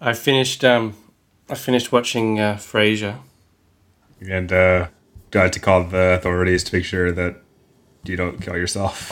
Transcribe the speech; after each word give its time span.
I 0.00 0.14
finished. 0.14 0.64
Um, 0.64 0.94
I 1.48 1.54
finished 1.54 1.92
watching 1.92 2.38
uh, 2.38 2.54
Frasier. 2.54 3.18
And 4.28 4.52
uh, 4.52 4.88
got 5.30 5.52
to 5.52 5.60
call 5.60 5.84
the 5.84 6.14
authorities 6.14 6.64
to 6.64 6.76
make 6.76 6.84
sure 6.84 7.10
that 7.12 7.36
you 8.04 8.16
don't 8.16 8.40
kill 8.40 8.56
yourself. 8.56 9.10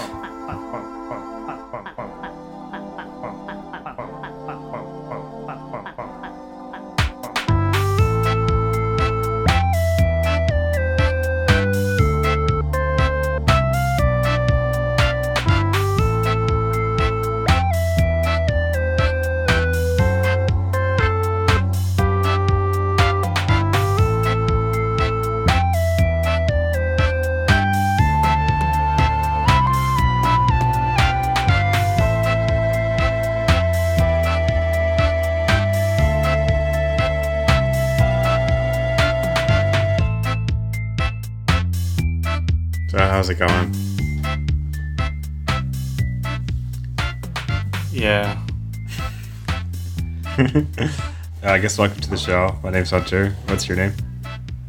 Guess 51.69 51.77
welcome 51.77 52.01
to 52.01 52.09
the 52.09 52.17
show. 52.17 52.59
My 52.63 52.71
name's 52.71 52.93
Hunter. 52.93 53.37
What's 53.45 53.69
your 53.69 53.77
name? 53.77 53.93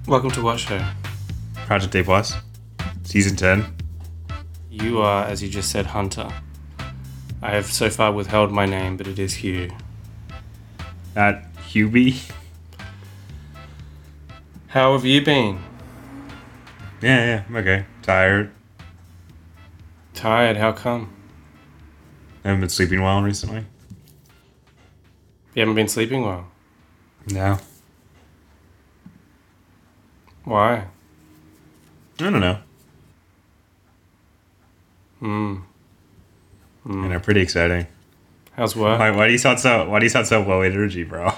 Welcome 0.05 0.31
to 0.31 0.41
what 0.41 0.59
show? 0.59 0.85
Project 1.65 1.95
A 1.95 2.03
Plus, 2.03 2.33
season 3.03 3.37
ten. 3.37 3.73
You 4.69 4.99
are, 4.99 5.23
as 5.23 5.41
you 5.41 5.47
just 5.47 5.71
said, 5.71 5.85
Hunter. 5.85 6.29
I 7.41 7.51
have 7.51 7.67
so 7.67 7.89
far 7.89 8.11
withheld 8.11 8.51
my 8.51 8.65
name, 8.65 8.97
but 8.97 9.07
it 9.07 9.17
is 9.17 9.35
Hugh. 9.35 9.71
At 11.15 11.55
Hubie. 11.69 12.29
How 14.67 14.91
have 14.91 15.05
you 15.05 15.23
been? 15.23 15.63
Yeah, 17.01 17.25
yeah, 17.25 17.43
I'm 17.47 17.55
okay. 17.55 17.85
Tired. 18.01 18.51
Tired? 20.13 20.57
How 20.57 20.73
come? 20.73 21.13
I 22.43 22.49
haven't 22.49 22.59
been 22.59 22.69
sleeping 22.69 23.01
well 23.01 23.21
recently. 23.21 23.63
You 25.55 25.61
haven't 25.61 25.75
been 25.75 25.87
sleeping 25.87 26.23
well. 26.23 26.47
No. 27.31 27.59
Why? 30.43 30.75
I 30.77 30.87
don't 32.17 32.39
know. 32.39 32.59
Hmm. 35.19 35.55
And 36.85 37.11
they're 37.11 37.19
pretty 37.19 37.41
exciting. 37.41 37.87
How's 38.53 38.75
work? 38.75 38.99
Why, 38.99 39.11
why 39.11 39.27
do 39.27 39.31
you 39.31 39.37
sound 39.37 39.59
so? 39.59 39.87
Why 39.89 39.99
do 39.99 40.05
you 40.05 40.09
sound 40.09 40.27
so 40.27 40.41
low 40.41 40.61
energy, 40.61 41.03
bro? 41.03 41.31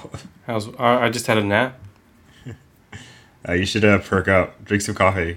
How's? 0.46 0.68
I 0.76 1.04
I 1.06 1.08
just 1.10 1.26
had 1.26 1.38
a 1.38 1.44
nap. 1.44 1.78
Uh, 3.48 3.54
you 3.54 3.66
should 3.66 3.84
uh, 3.84 3.98
perk 3.98 4.28
up. 4.28 4.64
Drink 4.64 4.82
some 4.82 4.94
coffee. 4.94 5.36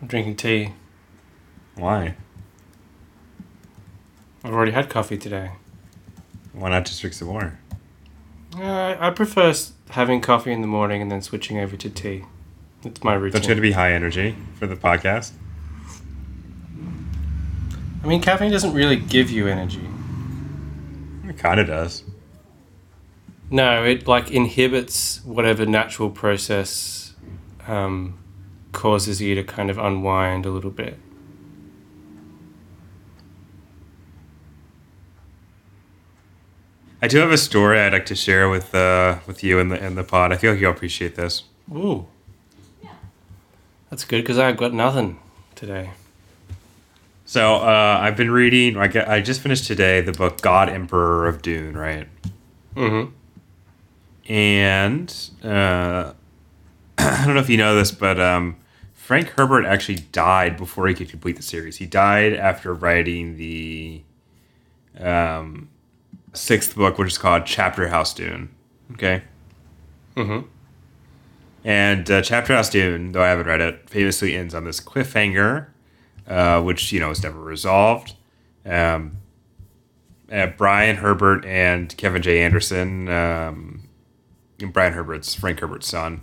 I'm 0.00 0.06
drinking 0.06 0.36
tea. 0.36 0.72
Why? 1.74 2.14
I've 4.44 4.52
already 4.54 4.70
had 4.70 4.88
coffee 4.88 5.18
today. 5.18 5.50
Why 6.52 6.70
not 6.70 6.86
just 6.86 7.00
drink 7.00 7.12
some 7.12 7.26
more? 7.26 7.58
Uh, 8.56 8.94
I 9.00 9.10
prefer 9.10 9.48
s- 9.48 9.72
having 9.90 10.20
coffee 10.20 10.52
in 10.52 10.60
the 10.60 10.66
morning 10.66 11.02
and 11.02 11.10
then 11.10 11.22
switching 11.22 11.58
over 11.58 11.76
to 11.76 11.90
tea. 11.90 12.24
It's 12.84 13.02
my 13.02 13.14
routine. 13.14 13.40
Don't 13.40 13.44
you 13.44 13.48
have 13.50 13.58
to 13.58 13.62
be 13.62 13.72
high 13.72 13.92
energy 13.92 14.36
for 14.58 14.66
the 14.66 14.76
podcast? 14.76 15.32
I 18.02 18.06
mean, 18.06 18.20
caffeine 18.20 18.50
doesn't 18.50 18.74
really 18.74 18.96
give 18.96 19.30
you 19.30 19.46
energy. 19.46 19.88
It 21.26 21.38
kind 21.38 21.58
of 21.58 21.66
does. 21.66 22.04
No, 23.50 23.84
it 23.84 24.06
like 24.06 24.30
inhibits 24.30 25.24
whatever 25.24 25.64
natural 25.64 26.10
process 26.10 27.14
um, 27.66 28.18
causes 28.72 29.22
you 29.22 29.34
to 29.36 29.44
kind 29.44 29.70
of 29.70 29.78
unwind 29.78 30.44
a 30.44 30.50
little 30.50 30.70
bit. 30.70 30.98
I 37.04 37.06
do 37.06 37.18
have 37.18 37.32
a 37.32 37.36
story 37.36 37.78
I'd 37.78 37.92
like 37.92 38.06
to 38.06 38.14
share 38.14 38.48
with 38.48 38.74
uh, 38.74 39.18
with 39.26 39.44
you 39.44 39.58
in 39.58 39.68
the 39.68 39.84
in 39.84 39.94
the 39.94 40.02
pod. 40.02 40.32
I 40.32 40.38
feel 40.38 40.52
like 40.52 40.60
you'll 40.62 40.70
appreciate 40.70 41.16
this. 41.16 41.42
Ooh, 41.70 42.06
that's 43.90 44.06
good 44.06 44.22
because 44.22 44.38
I've 44.38 44.56
got 44.56 44.72
nothing 44.72 45.18
today. 45.54 45.90
So 47.26 47.56
uh, 47.56 47.98
I've 48.00 48.16
been 48.16 48.30
reading. 48.30 48.78
I 48.78 48.86
get, 48.86 49.06
I 49.06 49.20
just 49.20 49.42
finished 49.42 49.66
today 49.66 50.00
the 50.00 50.12
book 50.12 50.40
God 50.40 50.70
Emperor 50.70 51.28
of 51.28 51.42
Dune, 51.42 51.76
right? 51.76 52.08
Mm-hmm. 52.74 53.12
And 54.32 55.30
uh, 55.42 56.14
I 56.98 57.24
don't 57.26 57.34
know 57.34 57.40
if 57.42 57.50
you 57.50 57.58
know 57.58 57.74
this, 57.74 57.90
but 57.90 58.18
um, 58.18 58.56
Frank 58.94 59.28
Herbert 59.28 59.66
actually 59.66 59.98
died 60.10 60.56
before 60.56 60.88
he 60.88 60.94
could 60.94 61.10
complete 61.10 61.36
the 61.36 61.42
series. 61.42 61.76
He 61.76 61.84
died 61.84 62.32
after 62.32 62.72
writing 62.72 63.36
the 63.36 64.00
um, 64.98 65.68
sixth 66.34 66.74
book, 66.76 66.98
which 66.98 67.12
is 67.12 67.18
called 67.18 67.46
Chapter 67.46 67.88
House 67.88 68.12
Dune. 68.12 68.50
Okay. 68.92 69.22
Mm-hmm. 70.16 70.46
And 71.64 72.10
uh, 72.10 72.20
Chapter 72.20 72.54
House 72.54 72.68
Dune, 72.68 73.12
though 73.12 73.22
I 73.22 73.28
haven't 73.28 73.46
read 73.46 73.60
it, 73.60 73.88
famously 73.88 74.36
ends 74.36 74.54
on 74.54 74.64
this 74.64 74.80
cliffhanger, 74.80 75.68
uh, 76.28 76.60
which 76.60 76.92
you 76.92 77.00
know 77.00 77.10
is 77.10 77.22
never 77.22 77.40
resolved. 77.40 78.14
Um, 78.66 79.18
uh, 80.30 80.48
Brian 80.48 80.96
Herbert 80.96 81.44
and 81.44 81.94
Kevin 81.96 82.22
J. 82.22 82.42
Anderson, 82.42 83.08
um, 83.08 83.88
and 84.60 84.72
Brian 84.72 84.92
Herbert's 84.92 85.34
Frank 85.34 85.60
Herbert's 85.60 85.88
son, 85.88 86.22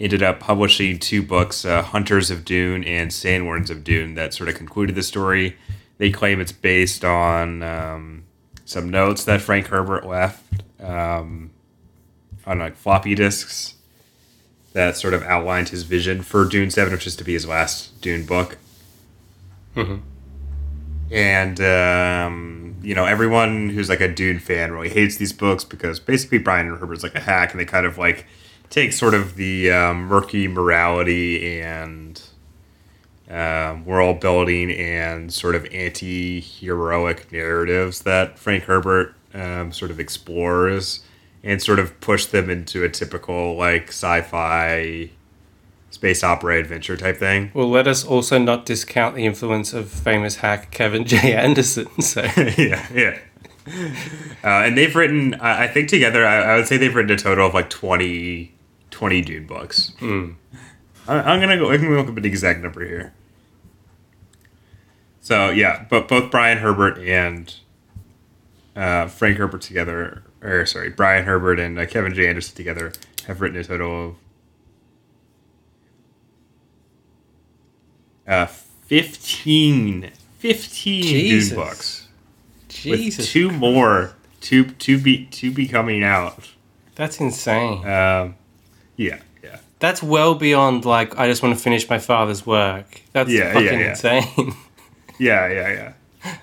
ended 0.00 0.22
up 0.22 0.40
publishing 0.40 0.98
two 0.98 1.22
books, 1.22 1.64
uh, 1.64 1.82
Hunters 1.82 2.30
of 2.30 2.44
Dune 2.44 2.84
and 2.84 3.10
Sandworms 3.10 3.70
of 3.70 3.84
Dune, 3.84 4.14
that 4.14 4.32
sort 4.32 4.48
of 4.48 4.54
concluded 4.54 4.94
the 4.94 5.02
story. 5.02 5.56
They 5.98 6.10
claim 6.10 6.40
it's 6.40 6.52
based 6.52 7.04
on 7.04 7.62
um, 7.62 8.24
some 8.68 8.90
notes 8.90 9.24
that 9.24 9.40
Frank 9.40 9.68
Herbert 9.68 10.04
left 10.06 10.62
um, 10.78 11.50
on 12.46 12.58
like 12.58 12.76
floppy 12.76 13.14
disks 13.14 13.76
that 14.74 14.94
sort 14.94 15.14
of 15.14 15.22
outlined 15.22 15.70
his 15.70 15.84
vision 15.84 16.20
for 16.20 16.44
Dune 16.44 16.70
7, 16.70 16.92
which 16.92 17.06
is 17.06 17.16
to 17.16 17.24
be 17.24 17.32
his 17.32 17.46
last 17.46 17.98
Dune 18.02 18.26
book. 18.26 18.58
Mhm. 19.74 20.02
And, 21.10 21.60
um, 21.62 22.76
you 22.82 22.94
know, 22.94 23.06
everyone 23.06 23.70
who's 23.70 23.88
like 23.88 24.02
a 24.02 24.08
Dune 24.08 24.38
fan 24.38 24.72
really 24.72 24.90
hates 24.90 25.16
these 25.16 25.32
books 25.32 25.64
because 25.64 25.98
basically 25.98 26.36
Brian 26.36 26.68
Herbert's 26.68 27.02
like 27.02 27.14
a 27.14 27.20
hack 27.20 27.52
and 27.52 27.60
they 27.60 27.64
kind 27.64 27.86
of 27.86 27.96
like 27.96 28.26
take 28.68 28.92
sort 28.92 29.14
of 29.14 29.36
the 29.36 29.70
um, 29.70 30.02
murky 30.02 30.46
morality 30.46 31.58
and 31.62 32.20
um, 33.30 33.84
world 33.84 34.20
building 34.20 34.70
and 34.70 35.32
sort 35.32 35.54
of 35.54 35.66
anti 35.72 36.40
heroic 36.40 37.30
narratives 37.30 38.02
that 38.02 38.38
Frank 38.38 38.64
Herbert 38.64 39.14
um, 39.34 39.72
sort 39.72 39.90
of 39.90 40.00
explores 40.00 41.04
and 41.42 41.62
sort 41.62 41.78
of 41.78 41.98
push 42.00 42.26
them 42.26 42.50
into 42.50 42.84
a 42.84 42.88
typical 42.88 43.56
like 43.56 43.88
sci-fi 43.88 45.10
space 45.90 46.22
opera 46.22 46.58
adventure 46.58 46.96
type 46.96 47.16
thing. 47.16 47.50
Well, 47.54 47.68
let 47.68 47.86
us 47.86 48.04
also 48.04 48.38
not 48.38 48.66
discount 48.66 49.14
the 49.14 49.24
influence 49.26 49.72
of 49.72 49.90
famous 49.90 50.36
hack 50.36 50.70
Kevin 50.70 51.04
J. 51.06 51.34
Anderson. 51.34 52.00
So, 52.00 52.22
yeah, 52.36 52.86
yeah. 52.92 53.18
Uh, 54.42 54.64
and 54.64 54.78
they've 54.78 54.94
written, 54.94 55.34
I 55.34 55.64
I 55.64 55.68
think 55.68 55.88
together, 55.88 56.26
I, 56.26 56.52
I 56.52 56.56
would 56.56 56.66
say 56.66 56.76
they've 56.76 56.94
written 56.94 57.10
a 57.10 57.18
total 57.18 57.46
of 57.46 57.54
like 57.54 57.68
20, 57.68 58.54
20 58.90 59.20
Dune 59.22 59.46
books. 59.46 59.92
Hmm. 59.98 60.32
I, 61.08 61.20
I'm 61.20 61.40
gonna 61.40 61.56
go. 61.56 61.70
I 61.70 61.78
can 61.78 61.94
look 61.94 62.08
up 62.08 62.16
an 62.16 62.24
exact 62.24 62.60
number 62.60 62.86
here. 62.86 63.12
So 65.20 65.50
yeah, 65.50 65.86
but 65.90 66.06
both 66.06 66.30
Brian 66.30 66.58
Herbert 66.58 66.98
and 66.98 67.54
uh, 68.76 69.08
Frank 69.08 69.38
Herbert 69.38 69.62
together, 69.62 70.22
or 70.42 70.64
sorry, 70.66 70.90
Brian 70.90 71.24
Herbert 71.24 71.58
and 71.58 71.78
uh, 71.78 71.86
Kevin 71.86 72.14
J. 72.14 72.28
Anderson 72.28 72.54
together 72.54 72.92
have 73.26 73.40
written 73.40 73.58
a 73.58 73.64
total 73.64 74.16
of 78.26 78.32
uh, 78.32 78.46
15, 78.46 80.10
15 80.38 81.02
Jesus. 81.02 81.48
Dune 81.48 81.58
books 81.58 82.08
Jesus, 82.68 83.18
with 83.18 83.28
two 83.28 83.50
more 83.50 84.12
to 84.42 84.64
to 84.64 84.98
be 84.98 85.26
to 85.26 85.50
be 85.50 85.66
coming 85.66 86.04
out. 86.04 86.50
that's 86.94 87.18
insane. 87.20 87.86
Um, 87.86 88.36
yeah. 88.96 89.18
That's 89.80 90.02
well 90.02 90.34
beyond 90.34 90.84
like 90.84 91.16
I 91.18 91.28
just 91.28 91.42
want 91.42 91.56
to 91.56 91.62
finish 91.62 91.88
my 91.88 91.98
father's 91.98 92.44
work. 92.46 93.00
That's 93.12 93.30
Yeah, 93.30 93.52
fucking 93.52 93.66
yeah, 93.66 93.78
yeah. 93.78 93.90
insane. 93.90 94.54
Yeah, 95.20 95.48
yeah, 95.48 95.68
yeah. 95.72 95.92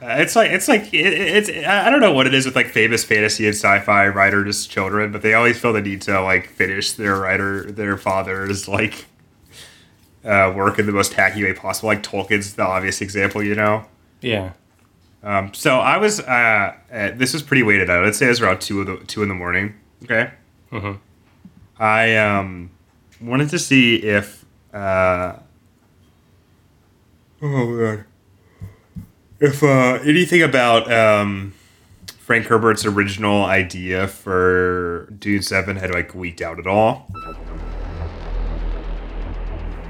Uh, 0.02 0.22
it's 0.22 0.36
like 0.36 0.52
it's 0.52 0.68
like 0.68 0.94
it, 0.94 1.14
it's 1.14 1.50
I 1.50 1.90
don't 1.90 2.02
know 2.02 2.12
what 2.12 2.28
it 2.28 2.34
is 2.34 2.46
with 2.46 2.56
like 2.58 2.68
famous 2.68 3.06
fantasy 3.06 3.46
and 3.46 3.56
sci-fi 3.56 4.08
writers' 4.10 4.68
children, 4.68 5.12
but 5.14 5.22
they 5.22 5.34
always 5.34 5.58
feel 5.58 5.72
the 5.72 5.82
need 5.82 6.02
to 6.04 6.20
like 6.22 6.48
finish 6.50 6.92
their 6.94 7.18
writer 7.18 7.72
their 7.72 7.98
father's 7.98 8.68
like 8.68 9.06
uh, 10.26 10.52
work 10.56 10.78
in 10.80 10.86
the 10.88 10.92
most 10.92 11.14
tacky 11.14 11.44
way 11.44 11.54
possible. 11.54 11.88
Like 11.88 12.04
Tolkien's 12.04 12.54
the 12.56 12.64
obvious 12.66 13.00
example, 13.02 13.42
you 13.44 13.56
know. 13.56 13.86
Yeah. 14.22 14.52
Um, 15.24 15.54
so 15.54 15.80
I 15.80 15.98
was 15.98 16.20
uh, 16.20 16.76
uh, 16.92 17.12
this 17.16 17.34
was 17.34 17.44
pretty 17.44 17.64
weighted 17.64 17.90
out. 17.90 18.04
I'd 18.06 18.16
say 18.16 18.26
it 18.26 18.30
was 18.30 18.42
around 18.42 18.60
two 18.62 18.82
of 18.82 18.88
the 18.88 18.98
two 19.06 19.24
in 19.24 19.30
the 19.30 19.36
morning. 19.36 19.74
Okay. 20.04 20.32
Mhm. 20.72 21.00
I 21.80 22.16
um 22.18 22.72
wanted 23.22 23.50
to 23.50 23.60
see 23.60 23.96
if 23.96 24.46
uh, 24.74 25.38
oh 27.42 27.68
man 27.68 28.06
if 29.40 29.64
uh, 29.64 30.00
anything 30.04 30.42
about 30.42 30.92
um, 30.92 31.54
Frank 32.20 32.46
Herbert's 32.46 32.86
original 32.86 33.46
idea 33.46 34.08
for 34.08 35.08
Dune 35.20 35.42
Seven 35.42 35.76
had 35.76 35.92
like 35.92 36.16
leaked 36.16 36.42
out 36.42 36.60
at 36.60 36.68
all. 36.68 37.08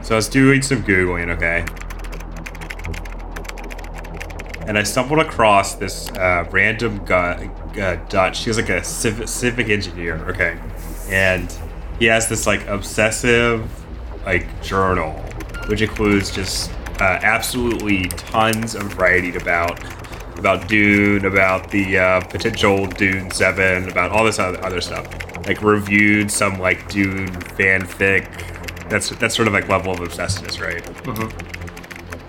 So 0.02 0.14
I 0.14 0.18
was 0.18 0.30
doing 0.30 0.62
some 0.62 0.84
googling, 0.84 1.32
okay, 1.36 1.66
and 4.68 4.78
I 4.78 4.84
stumbled 4.84 5.20
across 5.20 5.76
this 5.76 6.10
uh, 6.12 6.48
random 6.52 7.04
guy, 7.06 7.50
uh, 7.80 7.96
Dutch. 8.08 8.44
He 8.44 8.50
was 8.50 8.58
like 8.58 8.70
a 8.70 8.84
civic, 8.84 9.28
civic 9.28 9.70
engineer, 9.70 10.18
okay, 10.30 10.60
and 11.10 11.52
he 12.00 12.06
has 12.06 12.28
this 12.28 12.46
like 12.46 12.66
obsessive 12.68 13.70
like 14.26 14.62
journal, 14.62 15.12
which 15.68 15.82
includes 15.82 16.32
just 16.32 16.72
uh, 17.00 17.20
absolutely 17.22 18.08
tons 18.10 18.76
of 18.76 18.98
writing 18.98 19.36
about 19.36 19.80
about 20.38 20.68
Dune, 20.68 21.26
about 21.26 21.72
the 21.72 21.98
uh, 21.98 22.22
potential 22.22 22.86
Dune 22.86 23.32
Seven, 23.32 23.90
about 23.90 24.12
all 24.12 24.26
this 24.26 24.38
other, 24.40 24.64
other 24.64 24.82
stuff. 24.82 25.08
Like 25.48 25.62
reviewed 25.62 26.32
some 26.32 26.60
like 26.60 26.90
Dune 26.90 27.28
fanfic. 27.28 28.90
That's 28.90 29.10
that's 29.10 29.36
sort 29.36 29.48
of 29.48 29.54
like 29.54 29.70
level 29.70 29.94
of 29.94 30.00
obsessiveness, 30.00 30.60
right? 30.60 30.84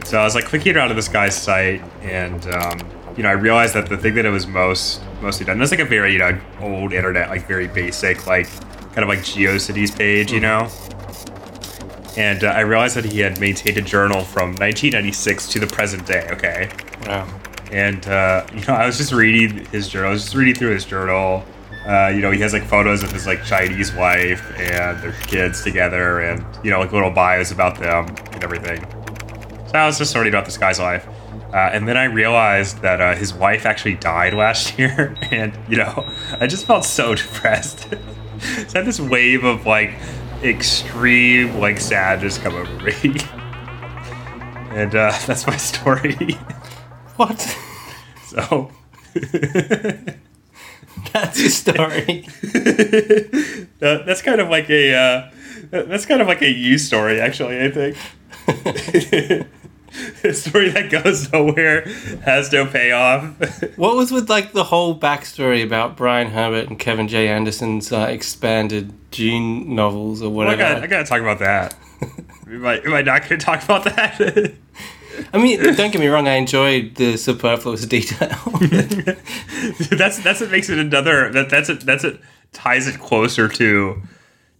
So 0.06 0.20
I 0.20 0.24
was 0.24 0.34
like 0.36 0.44
clicking 0.44 0.76
around 0.76 0.90
to 0.90 0.94
this 0.94 1.08
guy's 1.08 1.36
site, 1.36 1.82
and 2.02 2.46
um, 2.54 2.78
you 3.16 3.22
know 3.22 3.28
I 3.28 3.32
realized 3.32 3.74
that 3.74 3.88
the 3.88 3.96
thing 3.96 4.14
that 4.14 4.24
it 4.24 4.30
was 4.30 4.46
most 4.46 5.02
mostly 5.20 5.46
done. 5.46 5.60
It's 5.60 5.70
like 5.72 5.80
a 5.80 5.84
very 5.84 6.12
you 6.12 6.18
know 6.18 6.38
old 6.60 6.92
internet, 6.92 7.28
like 7.28 7.46
very 7.48 7.66
basic, 7.66 8.26
like 8.26 8.48
kind 8.96 9.02
of 9.02 9.08
like 9.08 9.18
GeoCities 9.18 9.96
page, 9.96 10.32
you 10.32 10.40
know. 10.40 10.68
And 12.16 12.44
uh, 12.44 12.48
I 12.48 12.60
realized 12.60 12.96
that 12.96 13.04
he 13.04 13.20
had 13.20 13.38
maintained 13.38 13.76
a 13.76 13.82
journal 13.82 14.22
from 14.24 14.50
1996 14.54 15.48
to 15.48 15.58
the 15.60 15.66
present 15.66 16.06
day. 16.06 16.26
Okay, 16.32 16.70
Wow. 17.06 17.28
and 17.70 18.06
uh, 18.08 18.46
you 18.54 18.64
know 18.64 18.72
I 18.74 18.86
was 18.86 18.96
just 18.96 19.12
reading 19.12 19.66
his 19.66 19.88
journal. 19.88 20.08
I 20.08 20.12
was 20.14 20.22
just 20.24 20.34
reading 20.34 20.54
through 20.54 20.72
his 20.72 20.86
journal. 20.86 21.44
Uh, 21.86 22.08
you 22.08 22.20
know, 22.20 22.30
he 22.32 22.40
has 22.40 22.52
like 22.54 22.64
photos 22.64 23.02
of 23.04 23.12
his 23.12 23.26
like 23.26 23.44
Chinese 23.44 23.92
wife 23.94 24.42
and 24.58 24.98
their 25.02 25.12
kids 25.26 25.62
together, 25.62 26.20
and 26.20 26.42
you 26.64 26.70
know, 26.70 26.80
like 26.80 26.90
little 26.90 27.10
bios 27.10 27.50
about 27.52 27.78
them 27.78 28.06
and 28.32 28.42
everything. 28.42 28.80
So 29.68 29.74
I 29.78 29.84
was 29.86 29.98
just 29.98 30.14
learning 30.14 30.32
about 30.32 30.46
this 30.46 30.56
guy's 30.56 30.78
life. 30.80 31.06
Uh, 31.52 31.70
and 31.72 31.86
then 31.86 31.96
I 31.96 32.04
realized 32.04 32.80
that 32.82 33.00
uh, 33.00 33.14
his 33.14 33.32
wife 33.34 33.66
actually 33.66 33.94
died 33.94 34.32
last 34.32 34.76
year, 34.78 35.14
and 35.30 35.52
you 35.68 35.76
know, 35.76 36.10
I 36.40 36.46
just 36.46 36.66
felt 36.66 36.86
so 36.86 37.14
depressed. 37.14 37.94
so 38.40 38.74
I 38.74 38.78
had 38.78 38.86
this 38.86 39.00
wave 39.00 39.44
of 39.44 39.66
like 39.66 39.94
extreme 40.42 41.58
like 41.58 41.80
sadness 41.80 42.38
come 42.38 42.54
over 42.54 42.72
me, 42.82 43.16
and 44.70 44.94
uh, 44.94 45.16
that's 45.26 45.46
my 45.46 45.56
story. 45.56 46.34
What? 47.16 47.40
so 48.26 48.70
That's 51.12 51.40
your 51.40 51.50
story. 51.50 52.26
uh, 53.82 54.04
that's 54.04 54.22
kind 54.22 54.40
of 54.40 54.48
like 54.50 54.68
a 54.68 54.94
uh, 54.94 55.30
that's 55.70 56.04
kind 56.04 56.20
of 56.20 56.28
like 56.28 56.42
a 56.42 56.50
you 56.50 56.78
story, 56.78 57.20
actually. 57.20 57.60
I 57.60 57.70
think. 57.70 59.46
a 60.24 60.32
story 60.32 60.70
that 60.70 60.90
goes 60.90 61.32
nowhere 61.32 61.82
has 62.24 62.52
no 62.52 62.66
payoff. 62.66 63.22
what 63.76 63.96
was 63.96 64.10
with 64.12 64.28
like 64.28 64.52
the 64.52 64.64
whole 64.64 64.98
backstory 64.98 65.64
about 65.64 65.96
Brian 65.96 66.28
Herbert 66.30 66.68
and 66.68 66.78
Kevin 66.78 67.08
J. 67.08 67.28
Anderson's 67.28 67.92
uh, 67.92 68.06
expanded 68.10 68.92
Gene 69.10 69.74
novels 69.74 70.22
or 70.22 70.30
Well, 70.30 70.48
I 70.48 70.52
whatever? 70.52 70.74
gotta, 70.74 70.84
I 70.84 70.86
gotta 70.86 71.04
talk 71.04 71.20
about 71.20 71.38
that. 71.38 71.74
am, 72.46 72.66
I, 72.66 72.78
am 72.80 72.94
I 72.94 73.02
not 73.02 73.22
gonna 73.22 73.38
talk 73.38 73.62
about 73.64 73.84
that? 73.84 74.54
I 75.32 75.38
mean, 75.38 75.62
don't 75.62 75.90
get 75.90 75.98
me 75.98 76.08
wrong. 76.08 76.28
I 76.28 76.34
enjoyed 76.34 76.96
the 76.96 77.16
superfluous 77.16 77.86
detail. 77.86 78.36
that's 79.90 80.18
that's 80.22 80.40
what 80.40 80.50
makes 80.50 80.68
it 80.68 80.78
another. 80.78 81.32
That 81.32 81.48
that's 81.48 81.70
it. 81.70 81.80
That's 81.80 82.04
it. 82.04 82.20
Ties 82.52 82.86
it 82.86 83.00
closer 83.00 83.48
to 83.48 84.02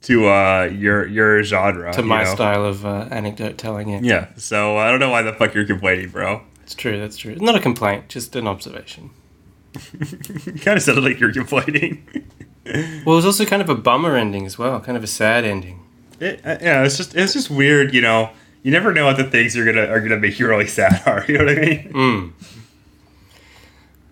to 0.06 0.28
uh 0.28 0.70
your 0.72 1.06
your 1.06 1.42
genre. 1.42 1.92
to 1.92 2.00
you 2.00 2.06
my 2.06 2.24
know? 2.24 2.34
style 2.34 2.64
of 2.64 2.84
uh, 2.86 3.08
anecdote 3.10 3.58
telling. 3.58 3.88
Yeah. 3.88 4.00
Yeah. 4.02 4.26
So 4.36 4.76
I 4.78 4.90
don't 4.90 5.00
know 5.00 5.10
why 5.10 5.22
the 5.22 5.32
fuck 5.32 5.54
you're 5.54 5.66
complaining, 5.66 6.10
bro. 6.10 6.42
it's 6.62 6.74
true. 6.74 6.98
That's 6.98 7.16
true. 7.16 7.36
Not 7.36 7.54
a 7.56 7.60
complaint, 7.60 8.08
just 8.08 8.34
an 8.36 8.46
observation. 8.46 9.10
You 10.46 10.58
kind 10.60 10.76
of 10.78 10.82
sounded 10.82 11.04
like 11.04 11.20
you're 11.20 11.32
complaining. 11.32 12.06
Well, 12.64 13.14
it 13.14 13.20
was 13.20 13.26
also 13.26 13.44
kind 13.44 13.60
of 13.62 13.68
a 13.68 13.74
bummer 13.74 14.16
ending 14.16 14.46
as 14.46 14.56
well, 14.58 14.80
kind 14.80 14.96
of 14.96 15.04
a 15.04 15.06
sad 15.06 15.44
ending. 15.44 15.82
It, 16.18 16.40
uh, 16.44 16.56
yeah, 16.62 16.82
it's 16.84 16.96
just 16.96 17.14
it's 17.14 17.32
just 17.34 17.50
weird, 17.50 17.92
you 17.94 18.00
know. 18.00 18.30
You 18.62 18.72
never 18.72 18.92
know 18.92 19.04
what 19.04 19.16
the 19.18 19.24
things 19.24 19.54
you're 19.54 19.66
gonna 19.66 19.86
are 19.86 20.00
gonna 20.00 20.16
make 20.18 20.38
you 20.38 20.48
really 20.48 20.66
sad 20.66 21.02
are. 21.06 21.24
You 21.28 21.38
know 21.38 21.44
what 21.44 21.58
I 21.58 21.60
mean? 21.60 21.92
Mm. 21.92 22.32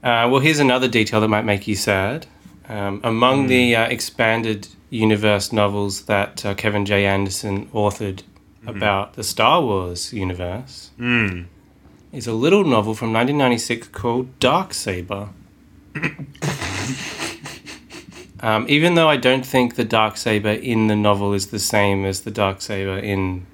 Uh, 0.03 0.29
well, 0.29 0.41
here's 0.41 0.59
another 0.59 0.87
detail 0.89 1.21
that 1.21 1.29
might 1.29 1.45
make 1.45 1.67
you 1.67 1.75
sad. 1.75 2.27
Um, 2.69 3.01
among 3.05 3.47
the 3.49 3.77
uh, 3.77 3.85
expanded 3.89 4.69
universe 4.91 5.53
novels 5.53 6.03
that 6.07 6.45
uh, 6.47 6.55
Kevin 6.55 6.87
J. 6.87 7.05
Anderson 7.05 7.67
authored 7.69 8.23
about 8.67 9.13
the 9.15 9.23
Star 9.23 9.61
Wars 9.63 10.13
universe 10.15 10.91
Mm. 10.99 11.47
is 12.13 12.27
a 12.27 12.33
little 12.33 12.65
novel 12.65 12.95
from 12.95 13.13
1996 13.13 13.89
called 13.89 14.39
Dark 14.41 14.73
Saber. 14.73 15.29
um, 18.41 18.67
even 18.69 18.95
though 18.95 19.09
I 19.09 19.17
don't 19.17 19.45
think 19.45 19.75
the 19.77 19.85
Dark 19.85 20.17
Saber 20.17 20.51
in 20.51 20.87
the 20.87 20.97
novel 20.97 21.35
is 21.35 21.49
the 21.49 21.59
same 21.59 22.05
as 22.05 22.23
the 22.23 22.31
Dark 22.31 22.61
Saber 22.63 22.99
in 22.99 23.47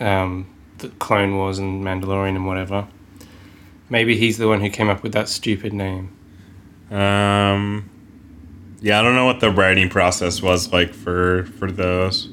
um, 0.00 0.46
the 0.78 0.88
Clone 0.88 1.36
Wars 1.36 1.58
and 1.58 1.82
Mandalorian 1.84 2.36
and 2.36 2.46
whatever. 2.46 2.86
Maybe 3.88 4.16
he's 4.18 4.36
the 4.36 4.48
one 4.48 4.60
who 4.60 4.68
came 4.68 4.88
up 4.90 5.02
with 5.02 5.12
that 5.12 5.28
stupid 5.28 5.72
name. 5.72 6.10
Um. 6.90 7.90
Yeah, 8.80 9.00
I 9.00 9.02
don't 9.02 9.14
know 9.14 9.24
what 9.24 9.40
the 9.40 9.50
writing 9.50 9.88
process 9.88 10.42
was 10.42 10.72
like 10.72 10.92
for 10.92 11.44
for 11.58 11.70
those. 11.70 12.28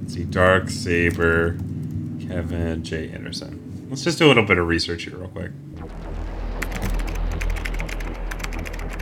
Let's 0.00 0.14
see, 0.14 0.24
Dark 0.24 0.68
Saber, 0.68 1.52
Kevin 2.20 2.82
J. 2.82 3.10
Anderson. 3.10 3.86
Let's 3.88 4.02
just 4.02 4.18
do 4.18 4.26
a 4.26 4.28
little 4.28 4.44
bit 4.44 4.58
of 4.58 4.66
research 4.66 5.04
here, 5.04 5.16
real 5.16 5.28
quick. 5.28 5.52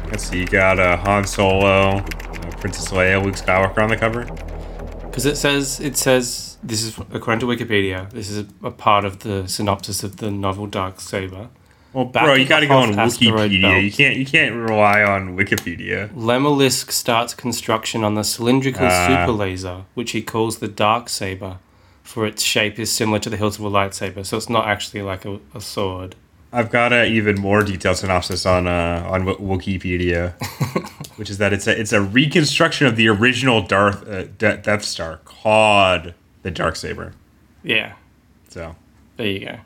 Let's 0.06 0.24
see, 0.24 0.40
you 0.40 0.46
got 0.46 0.78
uh, 0.78 0.96
Han 0.98 1.26
Solo, 1.26 1.98
uh, 1.98 2.02
Princess 2.60 2.88
Leia, 2.88 3.22
Luke 3.22 3.34
Skywalker 3.34 3.82
on 3.82 3.88
the 3.88 3.96
cover. 3.96 4.24
Because 5.06 5.26
it 5.26 5.36
says 5.36 5.80
it 5.80 5.96
says 5.96 6.58
this 6.62 6.82
is 6.82 6.98
according 7.12 7.40
to 7.40 7.46
Wikipedia. 7.46 8.10
This 8.10 8.30
is 8.30 8.38
a, 8.38 8.66
a 8.66 8.70
part 8.70 9.04
of 9.04 9.20
the 9.20 9.48
synopsis 9.48 10.02
of 10.02 10.18
the 10.18 10.30
novel 10.30 10.66
Dark 10.66 11.00
Saber. 11.00 11.48
Well, 11.98 12.06
Back 12.06 12.24
bro, 12.26 12.34
you 12.34 12.46
got 12.46 12.60
to 12.60 12.68
go 12.68 12.78
on 12.78 12.90
Wikipedia. 12.92 13.82
You 13.82 13.90
can't 13.90 14.16
you 14.16 14.24
can't 14.24 14.54
rely 14.54 15.02
on 15.02 15.36
Wikipedia. 15.36 16.08
Lemelisk 16.14 16.92
starts 16.92 17.34
construction 17.34 18.04
on 18.04 18.14
the 18.14 18.22
cylindrical 18.22 18.86
Ah. 18.88 19.06
super 19.08 19.32
laser, 19.32 19.82
which 19.94 20.12
he 20.12 20.22
calls 20.22 20.58
the 20.58 20.68
Dark 20.68 21.08
Saber, 21.08 21.58
for 22.04 22.24
its 22.24 22.44
shape 22.44 22.78
is 22.78 22.92
similar 22.92 23.18
to 23.18 23.28
the 23.28 23.36
hilt 23.36 23.58
of 23.58 23.64
a 23.64 23.68
lightsaber, 23.70 24.24
so 24.24 24.36
it's 24.36 24.48
not 24.48 24.68
actually 24.68 25.02
like 25.02 25.24
a, 25.24 25.40
a 25.52 25.60
sword. 25.60 26.14
I've 26.52 26.70
got 26.70 26.92
an 26.92 27.12
even 27.12 27.40
more 27.40 27.64
detailed 27.64 27.96
synopsis 27.96 28.46
on 28.46 28.68
uh, 28.68 29.02
on 29.10 29.26
Wi- 29.26 29.56
Wikipedia, 29.58 30.34
which 31.16 31.30
is 31.30 31.38
that 31.38 31.52
it's 31.52 31.66
a 31.66 31.76
it's 31.80 31.92
a 31.92 32.00
reconstruction 32.00 32.86
of 32.86 32.94
the 32.94 33.08
original 33.08 33.60
Darth 33.60 34.06
uh, 34.08 34.22
De- 34.38 34.58
Death 34.58 34.84
Star 34.84 35.16
called 35.24 36.14
the 36.42 36.52
Dark 36.52 36.76
Saber. 36.76 37.12
Yeah, 37.64 37.94
So 38.50 38.76
there 39.16 39.26
you 39.26 39.40
go. 39.40 39.58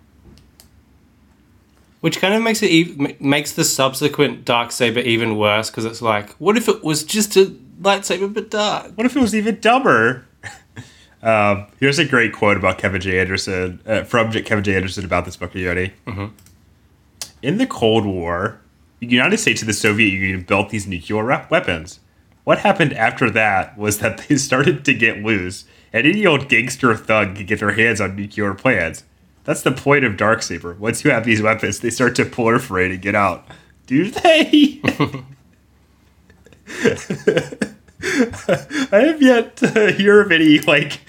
Which 2.02 2.18
kind 2.20 2.34
of 2.34 2.42
makes 2.42 2.62
it 2.62 2.70
ev- 3.00 3.20
makes 3.20 3.52
the 3.52 3.64
subsequent 3.64 4.44
Dark 4.44 4.70
Saber 4.72 5.00
even 5.00 5.36
worse 5.38 5.70
because 5.70 5.84
it's 5.84 6.02
like, 6.02 6.30
what 6.34 6.56
if 6.56 6.68
it 6.68 6.82
was 6.84 7.04
just 7.04 7.36
a 7.36 7.46
lightsaber 7.80 8.32
but 8.32 8.50
dark? 8.50 8.92
what 8.96 9.06
if 9.06 9.16
it 9.16 9.20
was 9.20 9.34
even 9.34 9.58
dumber? 9.60 10.26
um, 11.22 11.66
here's 11.78 11.98
a 12.00 12.04
great 12.04 12.32
quote 12.32 12.56
about 12.56 12.78
Kevin 12.78 13.00
J. 13.00 13.20
Anderson 13.20 13.80
uh, 13.86 14.02
from 14.02 14.30
J- 14.32 14.42
Kevin 14.42 14.64
J. 14.64 14.74
Anderson 14.76 15.04
about 15.04 15.24
this 15.24 15.36
book. 15.36 15.54
You 15.54 15.68
ready? 15.68 15.92
In 17.40 17.58
the 17.58 17.66
Cold 17.66 18.04
War, 18.04 18.60
the 19.00 19.06
United 19.06 19.38
States 19.38 19.62
and 19.62 19.68
the 19.68 19.72
Soviet 19.74 20.12
Union 20.12 20.42
built 20.42 20.70
these 20.70 20.86
nuclear 20.86 21.24
rep- 21.24 21.50
weapons. 21.50 22.00
What 22.44 22.58
happened 22.58 22.92
after 22.94 23.30
that 23.30 23.78
was 23.78 23.98
that 23.98 24.18
they 24.28 24.36
started 24.36 24.84
to 24.84 24.94
get 24.94 25.22
loose, 25.22 25.64
and 25.92 26.06
any 26.06 26.26
old 26.26 26.48
gangster 26.48 26.94
thug 26.96 27.36
could 27.36 27.46
get 27.46 27.60
their 27.60 27.72
hands 27.72 28.00
on 28.00 28.16
nuclear 28.16 28.54
plans. 28.54 29.04
That's 29.44 29.62
the 29.62 29.72
point 29.72 30.04
of 30.04 30.16
dark 30.16 30.40
Darksaber. 30.40 30.78
Once 30.78 31.04
you 31.04 31.10
have 31.10 31.24
these 31.24 31.42
weapons, 31.42 31.80
they 31.80 31.90
start 31.90 32.14
to 32.16 32.24
proliferate 32.24 32.92
and 32.92 33.02
get 33.02 33.14
out. 33.14 33.46
Do 33.86 34.10
they? 34.10 34.80
I 38.04 38.98
have 38.98 39.22
yet 39.22 39.56
to 39.56 39.92
hear 39.92 40.20
of 40.20 40.32
any 40.32 40.60
like 40.60 41.00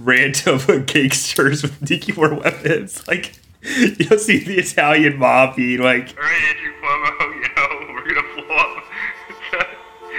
random 0.00 0.84
gangsters 0.86 1.62
with 1.62 1.88
nuclear 1.88 2.34
weapons. 2.34 3.06
Like 3.08 3.38
you 3.62 3.94
don't 3.94 4.20
see 4.20 4.38
the 4.38 4.58
Italian 4.58 5.18
mob 5.18 5.56
being 5.56 5.80
like, 5.80 6.16
All 6.16 6.24
right, 6.24 6.42
Andrew 6.48 6.72
Cuomo, 6.80 7.34
you 7.42 7.48
know, 7.54 7.92
we're 7.92 8.14
gonna 8.14 8.46
blow 8.46 8.56
up 8.56 8.84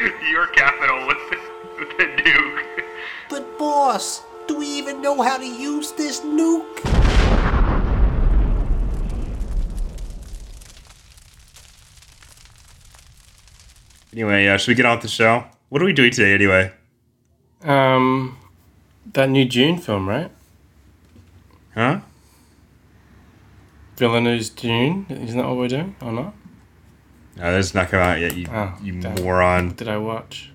the 0.01 0.10
New 0.22 0.27
York 0.27 0.55
Capitol 0.55 1.08
with 1.08 1.29
the, 1.29 1.38
with 1.79 1.98
the 1.98 2.05
nuke. 2.22 2.84
But 3.29 3.58
boss, 3.58 4.24
do 4.48 4.58
we 4.58 4.67
even 4.67 5.01
know 5.01 5.22
how 5.22 5.38
to 5.38 5.46
use 5.46 5.91
this 5.93 6.22
nuke? 6.22 7.18
Anyway, 14.13 14.48
uh, 14.48 14.57
should 14.57 14.69
we 14.71 14.75
get 14.75 14.86
on 14.86 14.98
with 14.98 15.03
the 15.03 15.07
show? 15.07 15.45
What 15.69 15.81
are 15.81 15.86
we 15.86 15.93
doing 15.93 16.12
today 16.12 16.33
anyway? 16.33 16.71
Um, 17.62 18.38
that 19.13 19.29
new 19.29 19.45
Dune 19.45 19.77
film, 19.77 20.09
right? 20.09 20.31
Huh? 21.75 22.00
Villeneuve's 23.98 24.50
Dune. 24.50 25.05
Isn't 25.09 25.38
that 25.38 25.48
what 25.48 25.57
we're 25.57 25.67
doing 25.67 25.95
or 26.01 26.12
not? 26.12 26.33
No, 27.36 27.51
that's 27.53 27.75
not 27.75 27.89
come 27.89 28.00
out 28.00 28.19
yet. 28.19 28.36
You, 28.36 28.48
Oh, 28.51 28.75
you 28.81 29.00
damn. 29.00 29.15
moron, 29.24 29.67
What 29.67 29.77
did 29.77 29.88
I 29.88 29.98
watch? 29.98 30.51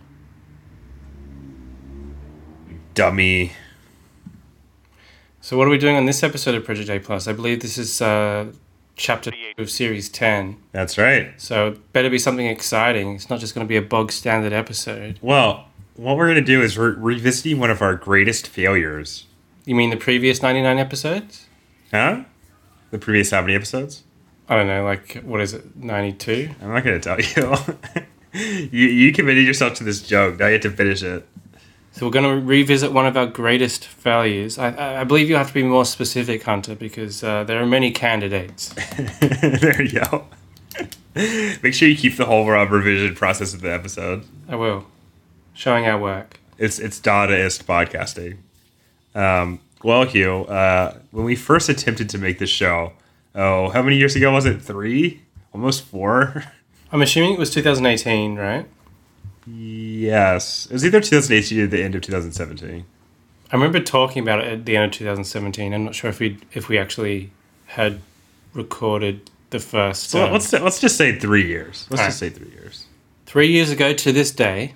dummy. 2.95 3.53
So 5.45 5.59
what 5.59 5.67
are 5.67 5.71
we 5.71 5.77
doing 5.77 5.97
on 5.97 6.07
this 6.07 6.23
episode 6.23 6.55
of 6.55 6.65
Project 6.65 6.89
A 6.89 6.99
Plus? 6.99 7.29
I 7.29 7.35
believe 7.35 7.61
this 7.61 7.77
is 7.77 8.01
uh, 8.01 8.47
chapter 8.97 9.31
of 9.59 9.71
series 9.71 10.09
ten. 10.09 10.57
That's 10.73 10.97
right. 10.97 11.39
So 11.39 11.69
it 11.69 11.93
better 11.93 12.09
be 12.09 12.19
something 12.19 12.47
exciting. 12.47 13.17
It's 13.17 13.29
not 13.29 13.41
just 13.41 13.55
going 13.55 13.67
to 13.67 13.69
be 13.69 13.77
a 13.77 13.83
bog 13.83 14.11
standard 14.11 14.55
episode. 14.55 15.19
Well, 15.21 15.67
what 15.97 16.17
we're 16.17 16.29
gonna 16.29 16.41
do 16.41 16.63
is 16.63 16.79
we're 16.79 16.95
revisiting 16.95 17.61
one 17.61 17.69
of 17.69 17.83
our 17.83 17.95
greatest 17.95 18.49
failures. 18.49 19.27
You 19.67 19.75
mean 19.75 19.91
the 19.91 19.99
previous 19.99 20.41
ninety 20.41 20.63
nine 20.63 20.79
episodes? 20.79 21.45
Huh? 21.91 22.25
The 22.91 22.99
previous 22.99 23.31
how 23.31 23.43
many 23.43 23.55
episodes? 23.55 24.05
I 24.49 24.57
don't 24.57 24.67
know. 24.67 24.83
Like 24.83 25.21
what 25.25 25.43
is 25.43 25.53
it? 25.53 25.77
Ninety 25.77 26.17
two. 26.17 26.55
I'm 26.63 26.73
not 26.73 26.85
gonna 26.85 27.01
tell 27.01 27.21
you. 27.21 27.55
you 28.73 28.89
you 28.89 29.13
committed 29.13 29.45
yourself 29.45 29.75
to 29.75 29.85
this 29.85 30.01
joke. 30.01 30.39
Now 30.39 30.47
you 30.47 30.55
have 30.55 30.63
to 30.63 30.71
finish 30.71 31.03
it. 31.03 31.29
So 31.95 32.07
we're 32.07 32.13
going 32.13 32.41
to 32.41 32.45
revisit 32.45 32.93
one 32.93 33.07
of 33.07 33.17
our 33.17 33.27
greatest 33.27 33.87
values. 33.87 34.59
I, 34.59 35.01
I 35.01 35.05
believe 35.05 35.29
you 35.29 35.37
have 35.37 35.47
to 35.47 35.55
be 35.55 35.63
more 35.63 35.85
specific, 35.85 36.43
Hunter, 36.43 36.75
because 36.75 37.23
uh, 37.23 37.45
there 37.45 37.63
are 37.63 37.67
many 37.67 37.93
candidates. 37.93 38.71
there 39.21 39.81
you 39.81 40.01
go. 40.01 40.27
Make 41.15 41.73
sure 41.73 41.89
you 41.89 41.97
keep 41.97 42.17
the 42.17 42.25
whole 42.25 42.51
uh, 42.51 42.65
revision 42.65 43.15
process 43.15 43.55
of 43.55 43.61
the 43.61 43.73
episode. 43.73 44.25
I 44.49 44.57
will. 44.57 44.87
Showing 45.53 45.87
our 45.87 45.97
work. 45.97 46.41
It's 46.59 46.81
it's 46.81 46.99
Dadaist 46.99 47.63
podcasting. 47.63 48.39
Um, 49.15 49.61
well, 49.85 50.03
Hugh, 50.03 50.47
uh, 50.47 50.99
when 51.13 51.25
we 51.25 51.37
first 51.37 51.69
attempted 51.69 52.09
to 52.11 52.19
make 52.19 52.41
this 52.41 52.51
show, 52.51 52.95
oh, 53.37 53.69
how 53.69 53.83
many 53.83 53.99
years 53.99 54.17
ago 54.17 54.33
was 54.33 54.47
it? 54.47 54.61
Three, 54.61 55.23
almost 55.53 55.85
four. 55.85 56.43
I'm 56.93 57.03
assuming 57.03 57.35
it 57.35 57.39
was 57.39 57.51
2018, 57.51 58.35
right? 58.35 58.67
Yes, 59.47 60.67
it 60.67 60.73
was 60.73 60.85
either 60.85 61.01
2018 61.01 61.61
or 61.61 61.67
the 61.67 61.83
end 61.83 61.95
of 61.95 62.03
2017. 62.03 62.85
I 63.51 63.57
remember 63.57 63.81
talking 63.81 64.23
about 64.23 64.41
it 64.41 64.53
at 64.53 64.65
the 64.65 64.77
end 64.77 64.87
of 64.87 64.93
2017. 64.93 65.73
I'm 65.73 65.85
not 65.85 65.95
sure 65.95 66.11
if 66.11 66.19
we 66.19 66.39
if 66.53 66.69
we 66.69 66.79
actually 66.79 67.31
had 67.67 68.01
recorded 68.53 69.31
the 69.51 69.59
first. 69.61 70.11
So 70.11 70.27
uh, 70.27 70.31
let's 70.31 70.53
let's 70.53 70.81
just 70.81 70.97
say 70.97 71.19
three 71.19 71.47
years. 71.47 71.87
Let's 71.91 72.05
just 72.05 72.19
say 72.19 72.31
three 72.31 72.51
years. 72.51 72.87
three 73.27 73.49
years 73.49 73.71
ago 73.71 73.93
to 73.93 74.13
this 74.13 74.31
day. 74.31 74.75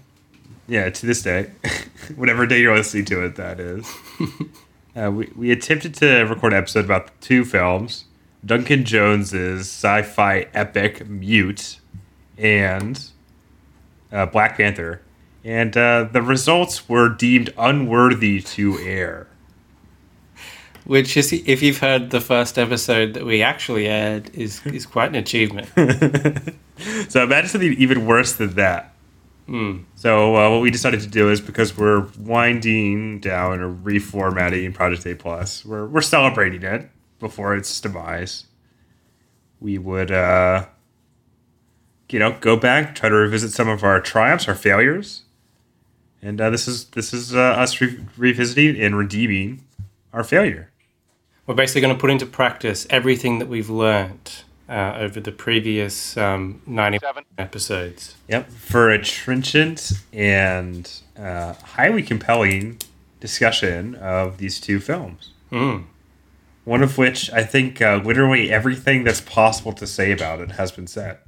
Yeah, 0.67 0.91
to 0.91 1.07
this 1.07 1.23
day, 1.23 1.51
whatever 2.17 2.47
day 2.47 2.61
you're 2.61 2.77
listening 2.77 3.07
to 3.07 3.25
it, 3.25 3.37
that 3.37 3.59
is. 3.59 3.91
uh, 4.97 5.11
we, 5.11 5.33
we 5.35 5.51
attempted 5.51 5.95
to 5.95 6.25
record 6.25 6.53
an 6.53 6.59
episode 6.59 6.85
about 6.85 7.11
two 7.21 7.45
films 7.45 8.05
Duncan 8.45 8.85
Jones's 8.85 9.63
sci 9.63 10.03
fi 10.03 10.47
epic 10.55 11.09
Mute 11.09 11.81
and 12.37 13.11
uh, 14.13 14.27
Black 14.27 14.57
Panther. 14.57 15.03
And 15.45 15.77
uh, 15.77 16.09
the 16.11 16.23
results 16.23 16.89
were 16.89 17.09
deemed 17.09 17.53
unworthy 17.57 18.41
to 18.43 18.79
air. 18.79 19.29
Which 20.85 21.17
is, 21.17 21.33
if 21.33 21.63
you've 21.63 21.79
heard 21.79 22.11
the 22.11 22.21
first 22.21 22.59
episode 22.59 23.15
that 23.15 23.25
we 23.25 23.43
actually 23.43 23.87
aired, 23.87 24.35
is 24.35 24.61
is 24.67 24.87
quite 24.87 25.11
an 25.11 25.17
achievement. 25.17 25.69
So 27.09 27.25
imagine 27.25 27.51
something 27.51 27.73
even 27.75 28.07
worse 28.07 28.35
than 28.35 28.55
that. 28.55 28.95
So 29.97 30.37
uh, 30.37 30.51
what 30.51 30.61
we 30.61 30.71
decided 30.71 31.01
to 31.01 31.07
do 31.07 31.31
is 31.31 31.41
because 31.41 31.77
we're 31.77 32.07
winding 32.19 33.19
down 33.21 33.61
or 33.61 33.73
reformatting 33.75 34.75
Project 34.75 35.07
A 35.07 35.15
Plus, 35.15 35.65
we're 35.65 35.87
we're 35.87 36.03
celebrating 36.03 36.63
it 36.63 36.89
before 37.19 37.57
its 37.57 37.81
demise. 37.81 38.45
We 39.59 39.79
would, 39.79 40.13
uh, 40.13 40.67
you 42.11 42.19
know, 42.19 42.37
go 42.41 42.57
back, 42.57 42.95
try 42.95 43.09
to 43.09 43.15
revisit 43.15 43.53
some 43.53 43.69
of 43.69 43.85
our 43.85 44.01
triumphs, 44.01 44.49
our 44.49 44.55
failures, 44.55 45.23
and 46.23 46.41
uh, 46.41 46.51
this 46.51 46.67
is 46.67 46.87
this 46.87 47.13
is 47.13 47.35
uh, 47.35 47.39
us 47.39 47.81
re- 47.81 47.99
revisiting 48.17 48.81
and 48.81 48.97
redeeming 48.97 49.65
our 50.13 50.25
failure. 50.25 50.71
We're 51.47 51.55
basically 51.55 51.81
going 51.81 51.95
to 51.95 52.01
put 52.01 52.11
into 52.11 52.27
practice 52.27 52.87
everything 52.91 53.39
that 53.39 53.49
we've 53.49 53.71
learned 53.71 54.43
uh, 54.69 54.97
over 54.99 55.19
the 55.19 55.33
previous 55.33 56.17
um, 56.17 56.61
90 56.67 56.99
episodes. 57.39 58.17
Yep, 58.29 58.51
for 58.51 58.91
a 58.91 59.03
trenchant 59.03 59.93
and 60.13 60.91
uh, 61.19 61.55
highly 61.55 62.03
compelling 62.03 62.79
discussion 63.21 63.95
of 63.95 64.39
these 64.39 64.61
two 64.61 64.79
films. 64.79 65.31
Mm. 65.51 65.85
One 66.65 66.83
of 66.83 66.99
which 66.99 67.33
I 67.33 67.45
think 67.45 67.81
uh, 67.81 68.03
literally 68.05 68.53
everything 68.53 69.05
that's 69.05 69.23
possible 69.23 69.73
to 69.73 69.87
say 69.87 70.13
about 70.13 70.41
it 70.41 70.53
has 70.53 70.71
been 70.71 70.87
said. 70.87 71.19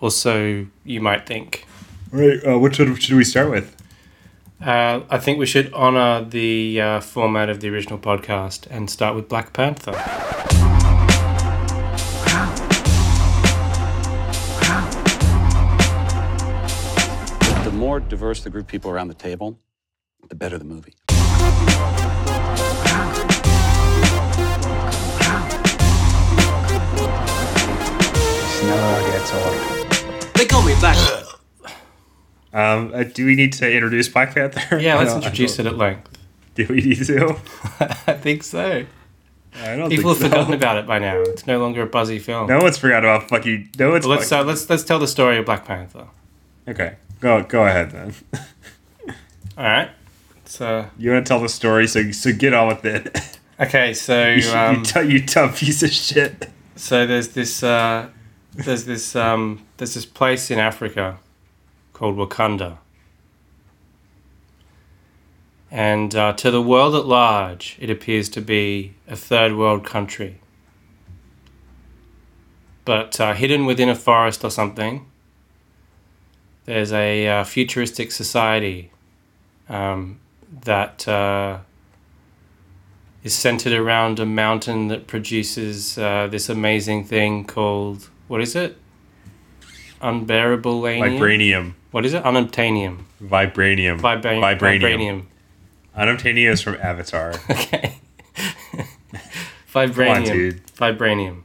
Also, 0.00 0.66
you 0.84 1.00
might 1.00 1.26
think. 1.26 1.66
Right, 2.10 2.40
uh, 2.46 2.58
which 2.58 2.78
one 2.78 2.94
should 2.96 3.16
we 3.16 3.24
start 3.24 3.50
with? 3.50 3.76
Uh, 4.60 5.00
I 5.08 5.18
think 5.18 5.38
we 5.38 5.46
should 5.46 5.72
honor 5.72 6.22
the 6.22 6.80
uh, 6.80 7.00
format 7.00 7.48
of 7.48 7.60
the 7.60 7.68
original 7.68 7.98
podcast 7.98 8.66
and 8.70 8.90
start 8.90 9.14
with 9.14 9.28
Black 9.28 9.52
Panther. 9.52 9.92
The 17.64 17.72
more 17.72 18.00
diverse 18.00 18.42
the 18.42 18.50
group 18.50 18.64
of 18.64 18.68
people 18.68 18.90
around 18.90 19.08
the 19.08 19.14
table, 19.14 19.58
the 20.28 20.34
better 20.34 20.58
the 20.58 20.64
movie. 20.64 20.94
Snow 28.60 29.10
gets 29.10 29.32
old. 29.32 29.79
They 30.50 30.56
call 30.56 30.66
me 30.66 30.74
Black. 30.80 30.96
Um, 32.52 32.90
uh, 32.92 33.04
do 33.04 33.24
we 33.24 33.36
need 33.36 33.52
to 33.52 33.72
introduce 33.72 34.08
Black 34.08 34.34
Panther? 34.34 34.80
Yeah, 34.80 34.96
let's 34.96 35.10
I 35.12 35.14
don't- 35.14 35.22
I 35.22 35.26
introduce 35.28 35.60
it 35.60 35.66
at 35.66 35.76
length. 35.76 36.18
Do 36.56 36.66
we 36.68 36.80
need 36.80 37.04
to? 37.06 37.36
I 38.08 38.14
think 38.14 38.42
so. 38.42 38.84
I 39.54 39.76
don't 39.76 39.88
People 39.90 40.10
have 40.10 40.18
think 40.18 40.32
so. 40.32 40.38
forgotten 40.38 40.54
about 40.54 40.78
it 40.78 40.88
by 40.88 40.98
now. 40.98 41.20
It's 41.20 41.46
no 41.46 41.60
longer 41.60 41.82
a 41.82 41.86
buzzy 41.86 42.18
film. 42.18 42.48
No 42.48 42.58
one's 42.58 42.78
forgot 42.78 43.04
about 43.04 43.28
fucking. 43.28 43.68
No 43.78 43.90
one's. 43.92 44.04
Well, 44.08 44.16
let's 44.18 44.32
uh, 44.32 44.42
let's 44.42 44.68
let's 44.68 44.82
tell 44.82 44.98
the 44.98 45.06
story 45.06 45.38
of 45.38 45.44
Black 45.46 45.64
Panther. 45.64 46.08
okay, 46.66 46.96
go 47.20 47.44
go 47.44 47.64
ahead 47.64 47.92
then. 47.92 48.12
All 49.56 49.64
right. 49.64 49.90
So 50.46 50.90
you 50.98 51.12
want 51.12 51.24
to 51.24 51.28
tell 51.28 51.40
the 51.40 51.48
story, 51.48 51.86
so 51.86 52.10
so 52.10 52.32
get 52.32 52.52
on 52.54 52.66
with 52.66 52.84
it. 52.84 53.38
okay, 53.60 53.94
so 53.94 54.30
you, 54.30 54.40
should- 54.42 54.54
um, 54.56 54.76
you, 54.78 54.82
t- 54.84 55.02
you 55.12 55.20
dumb 55.24 55.52
piece 55.52 55.84
of 55.84 55.90
shit. 55.92 56.50
so 56.74 57.06
there's 57.06 57.28
this 57.28 57.62
uh, 57.62 58.08
there's 58.54 58.84
this 58.84 59.14
um, 59.14 59.64
there's 59.76 59.94
this 59.94 60.06
place 60.06 60.50
in 60.50 60.58
Africa 60.58 61.18
called 61.92 62.16
Wakanda, 62.16 62.78
and 65.70 66.14
uh, 66.14 66.32
to 66.34 66.50
the 66.50 66.62
world 66.62 66.94
at 66.94 67.06
large, 67.06 67.76
it 67.80 67.90
appears 67.90 68.28
to 68.30 68.40
be 68.40 68.94
a 69.08 69.16
third 69.16 69.56
world 69.56 69.84
country. 69.84 70.40
But 72.84 73.20
uh, 73.20 73.34
hidden 73.34 73.66
within 73.66 73.88
a 73.88 73.94
forest 73.94 74.42
or 74.42 74.50
something, 74.50 75.06
there's 76.64 76.92
a 76.92 77.28
uh, 77.28 77.44
futuristic 77.44 78.10
society 78.10 78.90
um, 79.68 80.18
that 80.62 81.06
uh, 81.06 81.58
is 83.22 83.34
centered 83.34 83.72
around 83.72 84.18
a 84.18 84.26
mountain 84.26 84.88
that 84.88 85.06
produces 85.06 85.98
uh, 85.98 86.26
this 86.28 86.48
amazing 86.48 87.04
thing 87.04 87.44
called 87.44 88.08
what 88.30 88.40
is 88.40 88.54
it? 88.54 88.76
Unbearable 90.00 90.80
lanium. 90.80 91.18
Vibranium. 91.18 91.74
What 91.90 92.06
is 92.06 92.14
it? 92.14 92.22
Unobtainium. 92.22 93.02
Vibranium. 93.20 94.00
Vibra- 94.00 94.22
Vibranium. 94.56 94.80
Vibranium. 94.80 95.24
Unobtainium 95.98 96.50
is 96.52 96.62
from 96.62 96.76
Avatar. 96.80 97.34
Okay. 97.50 97.96
Vibranium. 99.74 100.24
dude. 100.32 100.66
Vibranium. 100.76 101.42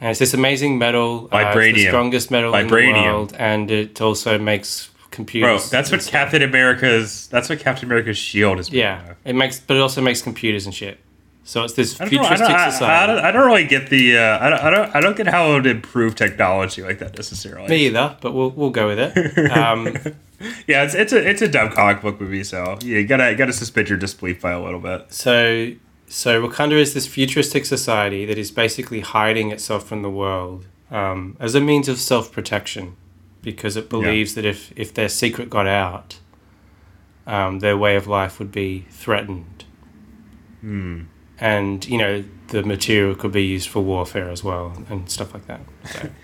And 0.00 0.10
it's 0.10 0.18
this 0.18 0.34
amazing 0.34 0.76
metal. 0.78 1.28
Uh, 1.32 1.38
it's 1.38 1.56
Vibranium. 1.56 1.74
the 1.74 1.86
strongest 1.86 2.30
metal 2.30 2.54
in 2.54 2.66
the 2.66 2.72
world, 2.74 3.34
and 3.38 3.70
it 3.70 4.00
also 4.00 4.38
makes 4.38 4.90
computers. 5.10 5.70
Bro, 5.70 5.78
that's 5.78 5.90
what 5.90 6.04
Captain 6.04 6.42
America's. 6.42 7.28
That's 7.28 7.48
what 7.48 7.58
Captain 7.60 7.86
America's 7.86 8.18
shield 8.18 8.58
is. 8.58 8.70
made 8.70 8.78
Yeah, 8.80 9.10
of. 9.10 9.16
it 9.24 9.34
makes, 9.34 9.58
but 9.60 9.76
it 9.76 9.80
also 9.80 10.02
makes 10.02 10.20
computers 10.20 10.66
and 10.66 10.74
shit. 10.74 10.98
So 11.46 11.62
it's 11.62 11.74
this 11.74 12.00
I 12.00 12.04
don't, 12.04 12.12
know, 12.12 12.20
I, 12.22 12.22
futuristic 12.22 12.48
don't, 12.48 12.56
I, 12.56 12.66
I, 12.66 12.70
society. 12.70 13.12
don't, 13.14 13.24
I 13.24 13.30
don't 13.30 13.46
really 13.46 13.66
get 13.66 13.88
the. 13.88 14.18
Uh, 14.18 14.38
I, 14.44 14.50
don't, 14.50 14.60
I 14.60 14.70
don't. 14.70 14.96
I 14.96 15.00
don't 15.00 15.16
get 15.16 15.28
how 15.28 15.50
it 15.50 15.54
would 15.54 15.66
improve 15.66 16.16
technology 16.16 16.82
like 16.82 16.98
that 16.98 17.14
necessarily. 17.16 17.68
Me 17.68 17.86
either, 17.86 18.16
but 18.20 18.32
we'll 18.32 18.50
we'll 18.50 18.70
go 18.70 18.88
with 18.88 18.98
it. 18.98 19.50
Um, 19.52 19.96
Yeah, 20.66 20.84
it's 20.84 20.94
it's 20.94 21.12
a 21.14 21.28
it's 21.28 21.40
a 21.40 21.48
dumb 21.48 21.70
comic 21.70 22.02
book 22.02 22.20
movie, 22.20 22.44
so 22.44 22.76
yeah, 22.82 22.98
you 22.98 23.06
gotta 23.06 23.30
you 23.30 23.36
gotta 23.36 23.54
suspend 23.54 23.88
your 23.88 23.96
disbelief 23.96 24.42
by 24.42 24.50
a 24.50 24.62
little 24.62 24.80
bit. 24.80 25.10
so 25.12 25.72
so 26.08 26.46
Wakanda 26.46 26.72
is 26.72 26.92
this 26.94 27.06
futuristic 27.06 27.64
society 27.64 28.26
that 28.26 28.36
is 28.36 28.50
basically 28.50 29.00
hiding 29.00 29.50
itself 29.50 29.88
from 29.88 30.02
the 30.02 30.10
world 30.10 30.66
um, 30.90 31.36
as 31.40 31.54
a 31.54 31.60
means 31.60 31.88
of 31.88 31.98
self 31.98 32.32
protection, 32.32 32.96
because 33.40 33.76
it 33.76 33.88
believes 33.88 34.34
that 34.34 34.44
if 34.44 34.72
if 34.76 34.92
their 34.92 35.08
secret 35.08 35.48
got 35.48 35.66
out, 35.66 36.18
um, 37.26 37.60
their 37.60 37.76
way 37.78 37.96
of 37.96 38.06
life 38.06 38.38
would 38.38 38.52
be 38.52 38.84
threatened. 38.90 39.64
And 41.38 41.86
you 41.86 41.98
know 41.98 42.24
the 42.48 42.62
material 42.62 43.14
could 43.14 43.32
be 43.32 43.44
used 43.44 43.68
for 43.68 43.80
warfare 43.80 44.30
as 44.30 44.42
well 44.42 44.84
and 44.88 45.10
stuff 45.10 45.34
like 45.34 45.46
that. 45.46 45.60
So. 45.90 46.10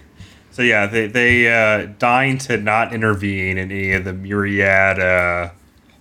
So 0.53 0.61
yeah, 0.61 0.87
they 0.87 1.07
they 1.07 1.51
uh, 1.51 1.87
dying 1.99 2.37
to 2.41 2.59
not 2.59 2.93
intervene 2.93 3.57
in 3.57 3.73
any 3.73 3.93
of 3.93 4.05
the 4.05 4.13
myriad 4.13 5.01
uh, 5.01 5.51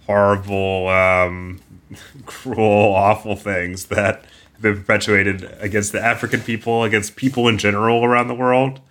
horrible, 0.08 0.90
um, 0.90 1.62
cruel, 2.26 2.94
awful 2.94 3.38
things 3.38 3.86
that 3.86 4.26
have 4.52 4.62
been 4.62 4.76
perpetuated 4.76 5.50
against 5.62 5.94
the 5.94 6.04
African 6.04 6.42
people, 6.42 6.84
against 6.84 7.16
people 7.16 7.48
in 7.48 7.58
general 7.58 8.04
around 8.04 8.28
the 8.28 8.36
world, 8.36 8.82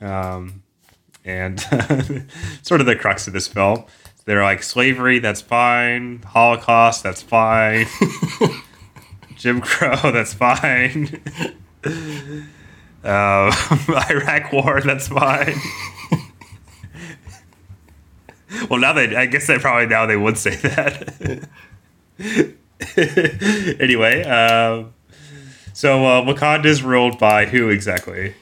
um, 0.00 0.62
and 1.26 1.60
sort 2.62 2.80
of 2.80 2.86
the 2.86 2.96
crux 2.96 3.26
of 3.26 3.34
this 3.34 3.46
film. 3.46 3.84
They're 4.24 4.42
like 4.42 4.62
slavery, 4.62 5.18
that's 5.18 5.42
fine. 5.42 6.22
Holocaust, 6.22 7.02
that's 7.02 7.20
fine. 7.20 7.86
Jim 9.42 9.60
Crow, 9.60 9.96
that's 10.12 10.32
fine. 10.32 11.20
Uh, 13.02 13.52
Iraq 14.08 14.52
War, 14.52 14.80
that's 14.80 15.08
fine. 15.08 15.56
well, 18.70 18.78
now 18.78 18.92
they, 18.92 19.16
I 19.16 19.26
guess 19.26 19.48
they 19.48 19.58
probably 19.58 19.86
now 19.86 20.06
they 20.06 20.16
would 20.16 20.38
say 20.38 20.54
that. 20.54 21.48
anyway, 23.80 24.22
um, 24.22 24.94
so 25.72 26.04
uh, 26.06 26.22
Wakanda 26.22 26.66
is 26.66 26.84
ruled 26.84 27.18
by 27.18 27.46
who 27.46 27.68
exactly? 27.68 28.34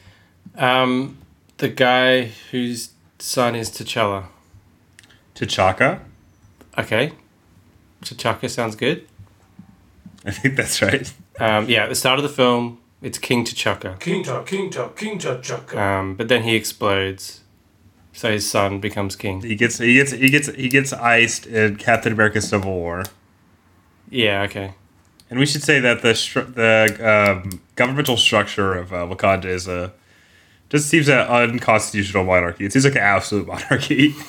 Um, 0.59 1.17
the 1.57 1.71
guy 1.71 2.25
whose 2.51 2.91
son 3.19 3.55
is 3.55 3.71
T'Challa. 3.71 4.25
T'Chaka. 5.35 6.01
Okay. 6.77 7.13
T'Chaka 8.03 8.51
sounds 8.51 8.77
good. 8.77 9.07
I 10.25 10.31
think 10.31 10.57
that's 10.57 10.83
right. 10.83 11.13
Um, 11.39 11.69
yeah, 11.69 11.85
at 11.85 11.89
the 11.89 11.95
start 11.95 12.19
of 12.19 12.23
the 12.23 12.29
film, 12.29 12.79
it's 13.03 13.19
King 13.19 13.45
T'Chaka. 13.45 13.99
King 13.99 14.23
Tut, 14.23 14.47
King 14.47 14.71
Tut, 14.71 14.97
King 14.97 15.19
T'Chaka. 15.19 15.77
Um, 15.77 16.15
but 16.15 16.29
then 16.29 16.43
he 16.43 16.55
explodes, 16.55 17.41
so 18.13 18.31
his 18.31 18.49
son 18.49 18.81
becomes 18.81 19.17
king. 19.17 19.41
He 19.41 19.55
gets 19.55 19.79
he 19.79 19.95
gets 19.95 20.13
he 20.13 20.29
gets 20.29 20.49
he 20.49 20.69
gets 20.69 20.93
iced 20.93 21.47
in 21.47 21.77
Captain 21.77 22.13
America: 22.13 22.41
Civil 22.41 22.73
War. 22.73 23.05
Yeah, 24.11 24.43
okay. 24.43 24.75
And 25.31 25.39
we 25.39 25.47
should 25.47 25.63
say 25.63 25.79
that 25.81 26.03
the 26.03 26.09
stru- 26.09 26.55
the 26.55 26.99
um, 27.09 27.63
governmental 27.77 28.17
structure 28.17 28.75
of 28.75 28.93
uh, 28.93 29.07
Wakanda 29.07 29.47
is 29.47 29.69
a 29.69 29.93
just 30.69 30.89
seems 30.89 31.09
an 31.09 31.21
unconstitutional 31.21 32.25
monarchy. 32.25 32.65
It 32.65 32.73
seems 32.73 32.85
like 32.85 32.95
an 32.95 33.03
absolute 33.03 33.47
monarchy. 33.55 34.15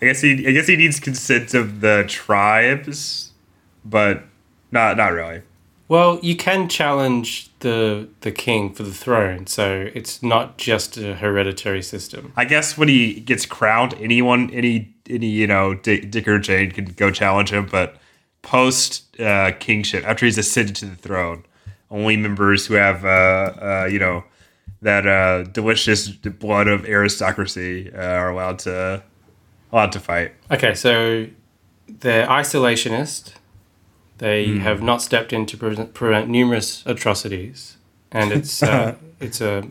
I 0.00 0.06
guess 0.06 0.20
he 0.20 0.46
I 0.46 0.52
guess 0.52 0.66
he 0.66 0.76
needs 0.76 1.00
consent 1.00 1.54
of 1.54 1.80
the 1.80 2.04
tribes, 2.06 3.32
but 3.84 4.24
not 4.74 4.98
not 4.98 5.12
really. 5.12 5.40
Well, 5.88 6.18
you 6.22 6.36
can 6.36 6.68
challenge 6.68 7.50
the 7.60 8.08
the 8.20 8.32
king 8.32 8.74
for 8.74 8.82
the 8.82 8.92
throne, 8.92 9.46
so 9.46 9.88
it's 9.94 10.22
not 10.22 10.58
just 10.58 10.96
a 10.96 11.14
hereditary 11.14 11.82
system. 11.82 12.32
I 12.36 12.44
guess 12.44 12.76
when 12.76 12.88
he 12.88 13.20
gets 13.20 13.46
crowned, 13.46 13.94
anyone 14.00 14.50
any 14.50 14.94
any 15.08 15.26
you 15.26 15.46
know 15.46 15.74
Dick, 15.74 16.10
Dick 16.10 16.26
or 16.26 16.38
Jane 16.38 16.70
can 16.70 16.86
go 16.86 17.10
challenge 17.10 17.52
him, 17.52 17.66
but 17.70 17.96
post 18.42 19.18
uh, 19.20 19.52
kingship 19.58 20.04
after 20.06 20.26
he's 20.26 20.36
ascended 20.36 20.76
to 20.76 20.86
the 20.86 20.96
throne, 20.96 21.44
only 21.90 22.16
members 22.16 22.66
who 22.66 22.74
have 22.74 23.04
uh, 23.04 23.08
uh, 23.08 23.88
you 23.90 23.98
know 23.98 24.24
that 24.82 25.06
uh, 25.06 25.44
delicious 25.44 26.08
blood 26.08 26.68
of 26.68 26.84
aristocracy 26.86 27.90
uh, 27.94 27.98
are 27.98 28.30
allowed 28.30 28.58
to 28.60 29.02
allowed 29.72 29.92
to 29.92 30.00
fight. 30.00 30.32
Okay, 30.50 30.74
so 30.74 31.26
they're 31.88 32.26
isolationist. 32.26 33.34
They 34.18 34.46
Hmm. 34.46 34.58
have 34.60 34.80
not 34.82 35.02
stepped 35.02 35.32
in 35.32 35.44
to 35.46 35.56
prevent, 35.56 35.92
prevent 35.94 36.28
numerous 36.28 36.82
atrocities, 36.86 37.76
and 38.12 38.32
it's 38.32 38.62
uh, 38.62 38.94
it's 39.20 39.40
a 39.40 39.64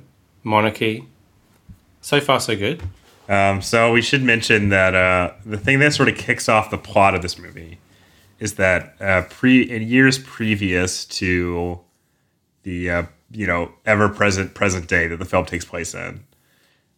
monarchy. 0.43 1.05
So 2.01 2.19
far, 2.19 2.39
so 2.41 2.55
good. 2.55 2.81
Um, 3.29 3.61
so 3.61 3.93
we 3.93 4.01
should 4.01 4.21
mention 4.21 4.67
that 4.69 4.93
uh, 4.93 5.31
the 5.45 5.57
thing 5.57 5.79
that 5.79 5.93
sort 5.93 6.09
of 6.09 6.17
kicks 6.17 6.49
off 6.49 6.69
the 6.69 6.77
plot 6.77 7.15
of 7.15 7.21
this 7.21 7.39
movie 7.39 7.77
is 8.39 8.55
that 8.55 8.95
uh, 8.99 9.21
pre 9.29 9.61
in 9.61 9.83
years 9.83 10.19
previous 10.19 11.05
to 11.05 11.79
the 12.63 12.89
uh, 12.89 13.03
you 13.31 13.47
know 13.47 13.71
ever 13.85 14.09
present 14.09 14.53
present 14.53 14.89
day 14.89 15.07
that 15.07 15.19
the 15.19 15.25
film 15.25 15.45
takes 15.45 15.63
place 15.63 15.93
in, 15.95 16.25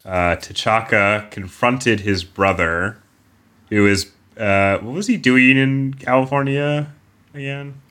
uh, 0.03 0.35
T'Chaka 0.37 1.29
confronted 1.29 1.99
his 1.99 2.23
brother, 2.23 2.97
who 3.69 3.85
is 3.85 4.11
uh, 4.37 4.79
what 4.79 4.95
was 4.95 5.05
he 5.05 5.17
doing 5.17 5.57
in 5.57 5.93
California 5.93 6.91
again? 7.35 7.81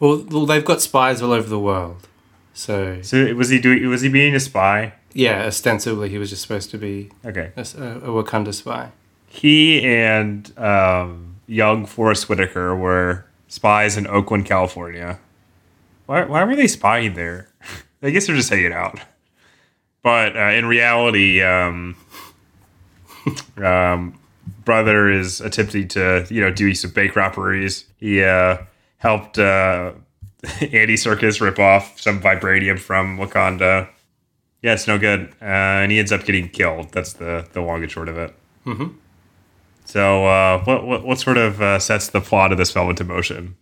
Well, 0.00 0.24
well, 0.30 0.46
they've 0.46 0.64
got 0.64 0.80
spies 0.80 1.22
all 1.22 1.32
over 1.32 1.48
the 1.48 1.58
world, 1.60 2.08
so 2.54 3.00
So 3.02 3.34
was 3.34 3.48
he 3.50 3.60
doing? 3.60 3.86
Was 3.88 4.00
he 4.02 4.08
being 4.08 4.34
a 4.34 4.40
spy? 4.40 4.94
yeah, 5.14 5.44
ostensibly 5.46 6.08
he 6.08 6.16
was 6.18 6.30
just 6.30 6.40
supposed 6.42 6.70
to 6.70 6.78
be 6.78 7.10
Okay. 7.24 7.52
A 7.56 7.62
Wakanda 7.62 8.54
spy. 8.54 8.90
he 9.28 9.84
and 9.84 10.56
um, 10.58 11.36
young 11.46 11.84
Forest 11.86 12.28
Whitaker 12.30 12.74
were 12.74 13.26
spies 13.48 13.96
in 13.98 14.06
Oakland, 14.06 14.46
California. 14.46 15.18
Why, 16.06 16.24
why 16.24 16.42
were 16.44 16.56
they 16.56 16.66
spying 16.66 17.14
there? 17.14 17.48
I 18.02 18.10
guess 18.10 18.26
they're 18.26 18.36
just 18.36 18.48
hanging 18.50 18.72
out. 18.72 18.98
But 20.02 20.36
uh, 20.36 20.50
in 20.50 20.66
reality, 20.66 21.42
um, 21.42 21.94
um, 23.62 24.18
brother 24.64 25.10
is 25.10 25.40
attempting 25.40 25.88
to, 25.88 26.26
you 26.30 26.40
know, 26.40 26.50
do 26.50 26.74
some 26.74 26.90
bank 26.90 27.14
robberies. 27.14 27.84
He 27.98 28.22
uh, 28.24 28.58
helped 29.02 29.36
uh, 29.36 29.92
Andy 30.60 30.94
Serkis 30.94 31.40
rip 31.40 31.58
off 31.58 32.00
some 32.00 32.20
vibranium 32.20 32.78
from 32.78 33.18
Wakanda. 33.18 33.88
Yeah, 34.62 34.74
it's 34.74 34.86
no 34.86 34.96
good, 34.96 35.28
uh, 35.42 35.82
and 35.82 35.90
he 35.90 35.98
ends 35.98 36.12
up 36.12 36.24
getting 36.24 36.48
killed. 36.48 36.92
That's 36.92 37.14
the 37.14 37.46
the 37.52 37.60
long 37.60 37.82
and 37.82 37.90
short 37.90 38.08
of 38.08 38.16
it. 38.16 38.32
So, 39.86 40.24
uh, 40.26 40.62
what, 40.62 40.86
what 40.86 41.04
what 41.04 41.18
sort 41.18 41.36
of 41.36 41.60
uh, 41.60 41.80
sets 41.80 42.08
the 42.08 42.20
plot 42.20 42.52
of 42.52 42.58
this 42.58 42.70
film 42.70 42.90
into 42.90 43.02
motion? 43.02 43.56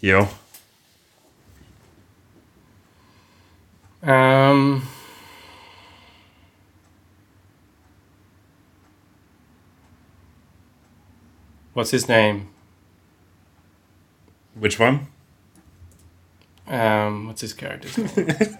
You? 0.00 0.26
Um. 4.02 4.88
What's 11.74 11.90
his 11.90 12.08
name? 12.08 12.48
Which 14.60 14.78
one? 14.78 15.06
Um, 16.68 17.26
what's 17.26 17.40
his 17.40 17.54
character's 17.54 17.96
name? 18.16 18.58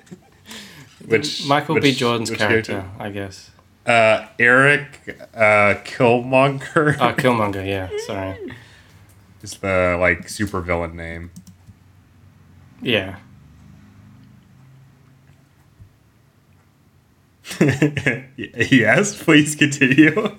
Which 1.06 1.46
Michael 1.46 1.78
B. 1.78 1.92
Jordan's 1.92 2.30
which 2.30 2.38
character, 2.40 2.90
I 2.98 3.10
guess. 3.10 3.50
Uh, 3.84 4.26
Eric 4.38 5.18
uh, 5.34 5.74
Killmonger 5.84 6.96
Oh, 6.98 7.12
Killmonger. 7.18 7.66
Yeah, 7.66 7.90
sorry. 8.06 8.54
is 9.42 9.54
the 9.58 9.96
like 10.00 10.28
super 10.30 10.60
villain 10.62 10.96
name. 10.96 11.30
Yeah. 12.80 13.16
yes, 17.60 19.22
please 19.22 19.54
continue. 19.54 20.38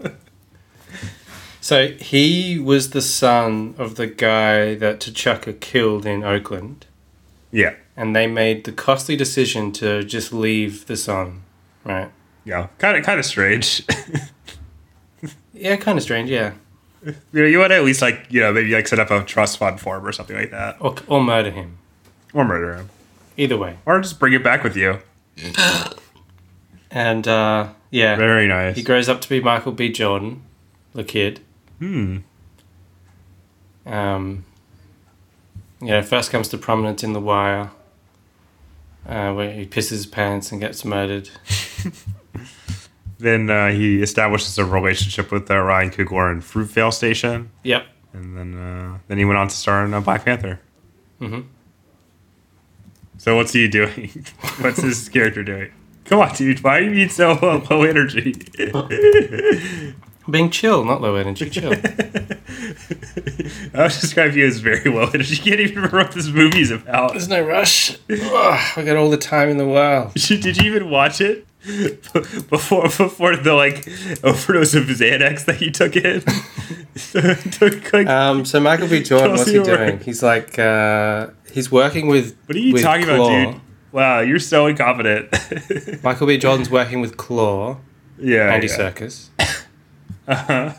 So 1.64 1.90
he 1.90 2.58
was 2.58 2.90
the 2.90 3.02
son 3.02 3.76
of 3.78 3.96
the 3.96 4.08
guy 4.08 4.74
that 4.76 5.00
T'Chaka 5.00 5.60
killed 5.60 6.06
in 6.08 6.24
Oakland, 6.24 6.88
yeah, 7.52 7.76
and 7.96 8.16
they 8.16 8.26
made 8.26 8.64
the 8.64 8.72
costly 8.72 9.16
decision 9.16 9.72
to 9.74 10.04
just 10.04 10.34
leave 10.34 10.88
the 10.88 10.98
son, 10.98 11.44
right? 11.86 12.10
yeah, 12.46 12.68
kind 12.80 12.98
of 12.98 13.06
kind 13.06 13.20
of 13.20 13.26
strange. 13.26 13.84
Yeah, 15.54 15.76
kind 15.76 16.00
of 16.00 16.04
strange. 16.04 16.32
Yeah, 16.32 16.54
you 17.06 17.14
know, 17.32 17.44
you 17.46 17.60
want 17.60 17.70
to 17.70 17.76
at 17.76 17.84
least 17.84 18.02
like 18.02 18.26
you 18.32 18.40
know 18.42 18.52
maybe 18.52 18.72
like 18.74 18.88
set 18.88 18.98
up 18.98 19.12
a 19.12 19.24
trust 19.24 19.60
fund 19.60 19.80
for 19.80 19.98
him 19.98 20.06
or 20.08 20.12
something 20.12 20.36
like 20.36 20.50
that, 20.50 20.78
or 20.80 20.96
or 21.06 21.22
murder 21.24 21.52
him. 21.52 21.78
or 22.34 22.44
murder 22.44 22.74
him. 22.76 22.90
Either 23.38 23.58
way. 23.58 23.78
or 23.86 24.02
just 24.02 24.20
bring 24.20 24.34
it 24.34 24.44
back 24.44 24.64
with 24.64 24.76
you. 24.76 24.98
And 26.90 27.28
uh, 27.28 27.70
yeah, 27.92 28.16
Very 28.16 28.48
nice. 28.48 28.76
he 28.76 28.84
grows 28.84 29.08
up 29.08 29.22
to 29.22 29.30
be 29.30 29.40
Michael 29.40 29.72
B. 29.72 29.90
Jordan, 29.92 30.42
the 30.94 31.04
kid. 31.04 31.40
Hmm. 31.82 32.18
Um, 33.88 34.46
you 35.82 35.88
know, 35.88 36.04
first 36.04 36.30
comes 36.30 36.48
to 36.50 36.58
prominence 36.60 37.04
in 37.04 37.14
The 37.14 37.20
Wire, 37.20 37.72
uh, 39.10 39.34
where 39.34 39.52
he 39.52 39.66
pisses 39.66 39.90
his 39.90 40.06
pants 40.06 40.52
and 40.52 40.62
gets 40.62 40.86
murdered. 40.86 41.30
Then 43.18 43.52
uh, 43.52 43.70
he 43.70 44.02
establishes 44.02 44.58
a 44.58 44.66
relationship 44.66 45.32
with 45.32 45.50
uh, 45.52 45.60
Ryan 45.60 45.92
Coogler 45.92 46.32
in 46.32 46.42
Fruitvale 46.42 46.92
Station, 46.92 47.52
Yep. 47.64 47.86
and 48.14 48.36
then 48.36 48.58
uh, 48.58 48.98
then 49.08 49.20
he 49.20 49.26
went 49.26 49.38
on 49.38 49.48
to 49.48 49.56
star 49.56 49.86
in 49.86 49.94
uh, 49.94 50.02
Black 50.02 50.26
Panther. 50.26 50.60
Mhm. 51.20 51.46
So 53.20 53.36
what's 53.36 53.54
he 53.54 53.68
doing? 53.68 54.26
what's 54.62 54.82
his 54.82 55.08
character 55.08 55.44
doing? 55.44 55.72
Come 56.06 56.20
on, 56.20 56.34
dude. 56.34 56.64
Why 56.64 56.80
are 56.80 56.82
you 56.82 56.90
being 56.92 57.10
so 57.10 57.34
uh, 57.34 57.64
low 57.70 57.84
energy? 57.84 58.34
Being 60.32 60.50
chill, 60.50 60.84
not 60.86 61.02
low 61.02 61.16
energy, 61.16 61.50
chill. 61.50 61.74
I 63.74 63.84
would 63.84 63.92
describe 63.92 64.34
you 64.36 64.46
as 64.48 64.60
very 64.60 64.90
low 64.90 65.08
energy. 65.14 65.36
You 65.36 65.42
can't 65.42 65.60
even 65.60 65.76
remember 65.76 65.98
what 65.98 66.12
this 66.14 66.28
movie's 66.28 66.72
about. 66.72 67.12
There's 67.12 67.28
no 67.28 67.42
rush. 67.46 67.92
Ugh, 68.10 68.78
I 68.78 68.84
got 68.86 68.96
all 68.98 69.10
the 69.10 69.18
time 69.18 69.50
in 69.50 69.58
the 69.58 69.68
world. 69.68 70.14
Did 70.16 70.58
you 70.58 70.72
even 70.72 70.90
watch 70.90 71.22
it 71.22 71.46
before 72.50 72.84
before 72.84 73.36
the 73.36 73.54
like 73.54 73.88
overdose 74.24 74.74
of 74.74 74.86
Xanax 74.86 75.46
that 75.46 75.62
you 75.62 75.72
took 75.72 75.96
in? 75.96 76.22
took, 77.52 77.94
like, 77.94 78.08
Um, 78.08 78.46
so 78.46 78.60
Michael 78.60 78.88
B. 78.88 79.02
Jordan, 79.04 79.32
what's 79.32 79.46
he 79.50 79.62
doing? 79.62 79.66
work. 79.98 80.04
He's 80.04 80.24
like, 80.24 80.58
uh, 80.60 81.28
he's 81.52 81.72
working 81.72 82.08
with. 82.08 82.36
what 82.46 82.56
are 82.56 82.60
you 82.60 82.78
talking 82.82 83.06
Claw. 83.06 83.16
about, 83.16 83.52
dude? 83.54 83.62
Wow, 83.92 84.20
you're 84.22 84.40
so 84.40 84.68
incompetent. 84.68 85.30
Michael 86.04 86.28
B. 86.28 86.38
Jordan's 86.38 86.70
working 86.70 87.02
with 87.02 87.18
Claw, 87.18 87.78
yeah, 88.18 88.54
Andy 88.54 88.68
yeah. 88.68 88.78
Serkis, 88.92 89.28
Uh-huh. 90.28 90.74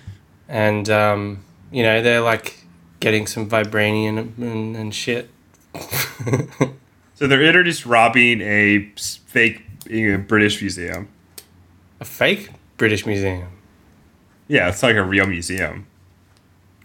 and 0.48 0.88
um, 0.90 1.44
you 1.70 1.82
know 1.82 2.02
they're 2.02 2.20
like 2.20 2.64
getting 3.00 3.26
some 3.26 3.48
vibranium 3.48 4.36
and, 4.38 4.76
and 4.76 4.94
shit. 4.94 5.30
So 7.18 7.26
they're 7.26 7.42
introduced 7.42 7.84
robbing 7.84 8.40
a 8.42 8.92
fake 8.94 9.64
British 10.28 10.60
museum. 10.60 11.08
A 11.98 12.04
fake 12.04 12.50
British 12.76 13.06
museum. 13.06 13.48
Yeah, 14.46 14.68
it's 14.68 14.84
like 14.84 14.94
a 14.94 15.02
real 15.02 15.26
museum. 15.26 15.88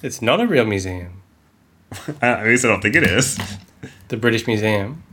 It's 0.01 0.23
not 0.23 0.41
a 0.41 0.47
real 0.47 0.65
museum. 0.65 1.21
At 2.23 2.43
least 2.45 2.65
I 2.65 2.69
don't 2.69 2.81
think 2.81 2.95
it 2.95 3.03
is. 3.03 3.39
The 4.07 4.17
British 4.17 4.47
Museum. 4.47 5.03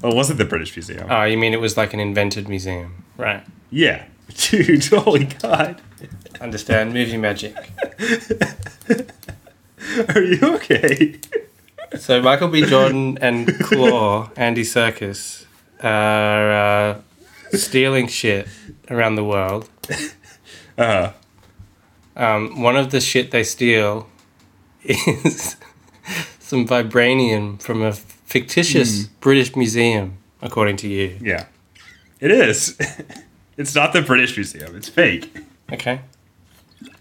Well, 0.00 0.12
it 0.12 0.14
wasn't 0.14 0.38
the 0.38 0.44
British 0.44 0.76
Museum. 0.76 1.08
Oh, 1.10 1.24
you 1.24 1.36
mean 1.36 1.52
it 1.52 1.60
was 1.60 1.76
like 1.76 1.92
an 1.92 1.98
invented 1.98 2.48
museum, 2.48 3.04
right? 3.16 3.44
yeah, 3.70 4.04
dude. 4.50 4.84
Holy 4.86 5.24
God, 5.24 5.80
Understand 6.40 6.92
movie 6.92 7.16
magic. 7.16 7.54
are 10.14 10.22
you 10.22 10.38
okay? 10.56 11.18
So 11.98 12.20
Michael 12.20 12.48
B. 12.48 12.64
Jordan 12.66 13.18
and 13.20 13.58
Claw, 13.60 14.30
Andy 14.36 14.62
Serkis, 14.62 15.44
are 15.82 16.50
uh, 16.52 17.00
stealing 17.52 18.08
shit 18.08 18.48
around 18.90 19.14
the 19.16 19.24
world. 19.24 19.68
Uh, 20.76 21.12
Um, 22.18 22.62
one 22.62 22.76
of 22.76 22.90
the 22.90 23.00
shit 23.00 23.30
they 23.30 23.44
steal 23.44 24.08
is 24.82 25.56
some 26.38 26.66
vibranium 26.66 27.60
from 27.60 27.82
a 27.82 27.92
fictitious 27.92 29.04
British 29.20 29.54
museum, 29.54 30.16
according 30.40 30.78
to 30.78 30.88
you. 30.88 31.18
yeah, 31.20 31.44
it 32.20 32.30
is. 32.30 32.74
It's 33.56 33.74
not 33.74 33.92
the 33.92 34.02
British 34.02 34.36
Museum. 34.36 34.76
It's 34.76 34.88
fake. 34.88 35.34
Okay. 35.72 36.00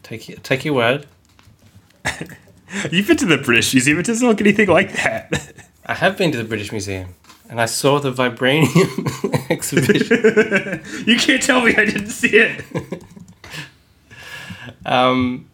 Take 0.03 0.29
your, 0.29 0.37
take 0.39 0.65
your 0.65 0.73
word. 0.73 1.07
You've 2.91 3.07
been 3.07 3.17
to 3.17 3.25
the 3.25 3.37
British 3.37 3.73
Museum. 3.73 3.99
It 3.99 4.05
doesn't 4.05 4.27
look 4.27 4.41
anything 4.41 4.69
like 4.69 4.93
that. 4.93 5.53
I 5.85 5.93
have 5.93 6.17
been 6.17 6.31
to 6.31 6.37
the 6.37 6.43
British 6.43 6.71
Museum 6.71 7.15
and 7.49 7.61
I 7.61 7.65
saw 7.65 7.99
the 7.99 8.11
vibranium 8.11 9.49
exhibition. 9.49 10.83
you 11.07 11.17
can't 11.17 11.41
tell 11.41 11.61
me 11.61 11.75
I 11.75 11.85
didn't 11.85 12.09
see 12.09 12.37
it. 12.37 12.63
Um, 14.85 15.47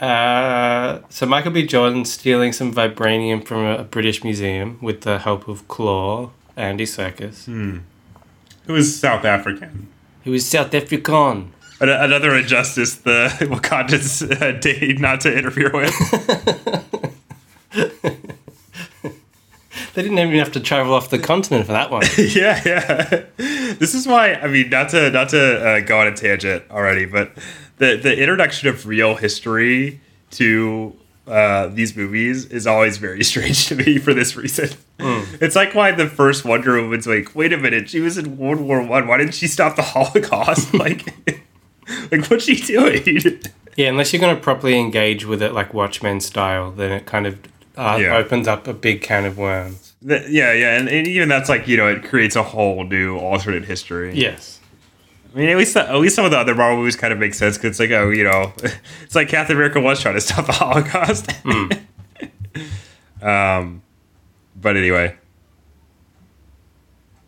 uh, 0.00 1.00
so 1.08 1.26
Michael 1.26 1.52
B. 1.52 1.66
Jordan 1.66 2.04
stealing 2.04 2.52
some 2.52 2.72
vibranium 2.72 3.46
from 3.46 3.64
a, 3.64 3.76
a 3.78 3.84
British 3.84 4.22
museum 4.24 4.78
with 4.82 5.02
the 5.02 5.20
help 5.20 5.48
of 5.48 5.66
Claw, 5.68 6.30
Andy 6.56 6.84
Serkis, 6.84 7.48
It 8.66 8.72
was 8.72 8.98
South 8.98 9.24
African. 9.24 9.88
Who 10.26 10.34
is 10.34 10.44
South 10.44 10.74
African. 10.74 11.52
Another 11.80 12.34
injustice 12.36 12.96
the 12.96 13.28
Wakandans 13.40 14.42
uh, 14.42 14.58
date 14.58 14.98
not 14.98 15.22
to 15.22 15.32
interfere 15.32 15.70
with. 15.72 15.94
They 19.94 20.02
didn't 20.02 20.18
even 20.18 20.38
have 20.38 20.52
to 20.52 20.60
travel 20.60 20.92
off 20.92 21.08
the 21.08 21.18
continent 21.18 21.64
for 21.64 21.72
that 21.72 21.90
one. 21.90 22.02
yeah, 22.18 22.60
yeah. 22.66 23.24
This 23.78 23.94
is 23.94 24.06
why 24.06 24.34
I 24.34 24.46
mean 24.46 24.68
not 24.68 24.90
to 24.90 25.10
not 25.10 25.30
to 25.30 25.66
uh, 25.66 25.80
go 25.80 26.00
on 26.00 26.06
a 26.06 26.14
tangent 26.14 26.64
already, 26.70 27.06
but 27.06 27.32
the 27.78 27.96
the 27.96 28.14
introduction 28.14 28.68
of 28.68 28.86
real 28.86 29.14
history 29.14 30.02
to 30.32 30.94
uh, 31.26 31.66
these 31.68 31.96
movies 31.96 32.44
is 32.46 32.66
always 32.66 32.98
very 32.98 33.22
strange 33.32 33.66
to 33.66 33.74
me 33.74 33.98
for 33.98 34.14
this 34.14 34.36
reason. 34.36 34.70
It's 34.98 35.56
like 35.56 35.74
why 35.74 35.92
the 35.92 36.08
first 36.08 36.44
Wonder 36.44 36.80
Woman's 36.80 37.06
like, 37.06 37.34
wait 37.34 37.52
a 37.52 37.56
minute, 37.56 37.88
she 37.90 38.00
was 38.00 38.16
in 38.18 38.36
World 38.38 38.60
War 38.60 38.82
One. 38.82 39.06
Why 39.08 39.18
didn't 39.18 39.34
she 39.34 39.46
stop 39.46 39.76
the 39.76 39.82
Holocaust? 39.94 40.72
like, 40.84 41.14
like 42.10 42.26
what's 42.26 42.44
she 42.44 42.56
doing? 42.56 43.40
Yeah, 43.76 43.88
unless 43.88 44.12
you're 44.12 44.20
going 44.20 44.34
to 44.34 44.40
properly 44.42 44.78
engage 44.78 45.24
with 45.26 45.42
it 45.42 45.52
like 45.52 45.74
Watchmen 45.74 46.20
style, 46.20 46.70
then 46.72 46.92
it 46.92 47.06
kind 47.06 47.26
of 47.26 47.38
uh, 47.76 47.98
Yeah. 48.00 48.16
opens 48.16 48.48
up 48.48 48.66
a 48.66 48.72
big 48.72 49.02
can 49.02 49.24
of 49.26 49.36
worms. 49.36 49.94
The- 50.00 50.26
yeah, 50.30 50.52
yeah, 50.52 50.78
and, 50.78 50.88
and 50.88 51.06
even 51.06 51.28
that's 51.28 51.48
like 51.48 51.66
you 51.68 51.76
know 51.76 51.88
it 51.88 52.04
creates 52.04 52.36
a 52.36 52.42
whole 52.42 52.84
new 52.84 53.16
alternate 53.18 53.64
history. 53.64 54.14
Yes. 54.14 54.55
I 55.36 55.38
mean, 55.38 55.50
at 55.50 55.58
least 55.58 55.76
at 55.76 55.94
least 55.96 56.16
some 56.16 56.24
of 56.24 56.30
the 56.30 56.38
other 56.38 56.54
Marvel 56.54 56.78
movies 56.78 56.96
kind 56.96 57.12
of 57.12 57.18
make 57.18 57.34
sense 57.34 57.58
because 57.58 57.78
it's 57.78 57.80
like, 57.80 57.90
oh, 57.90 58.08
you 58.08 58.24
know, 58.24 58.54
it's 59.02 59.14
like 59.14 59.28
Captain 59.28 59.54
America 59.54 59.78
was 59.78 60.00
trying 60.00 60.14
to 60.14 60.20
stop 60.22 60.46
the 60.46 60.52
Holocaust. 60.52 61.30
um, 63.22 63.82
but 64.58 64.78
anyway, 64.78 65.14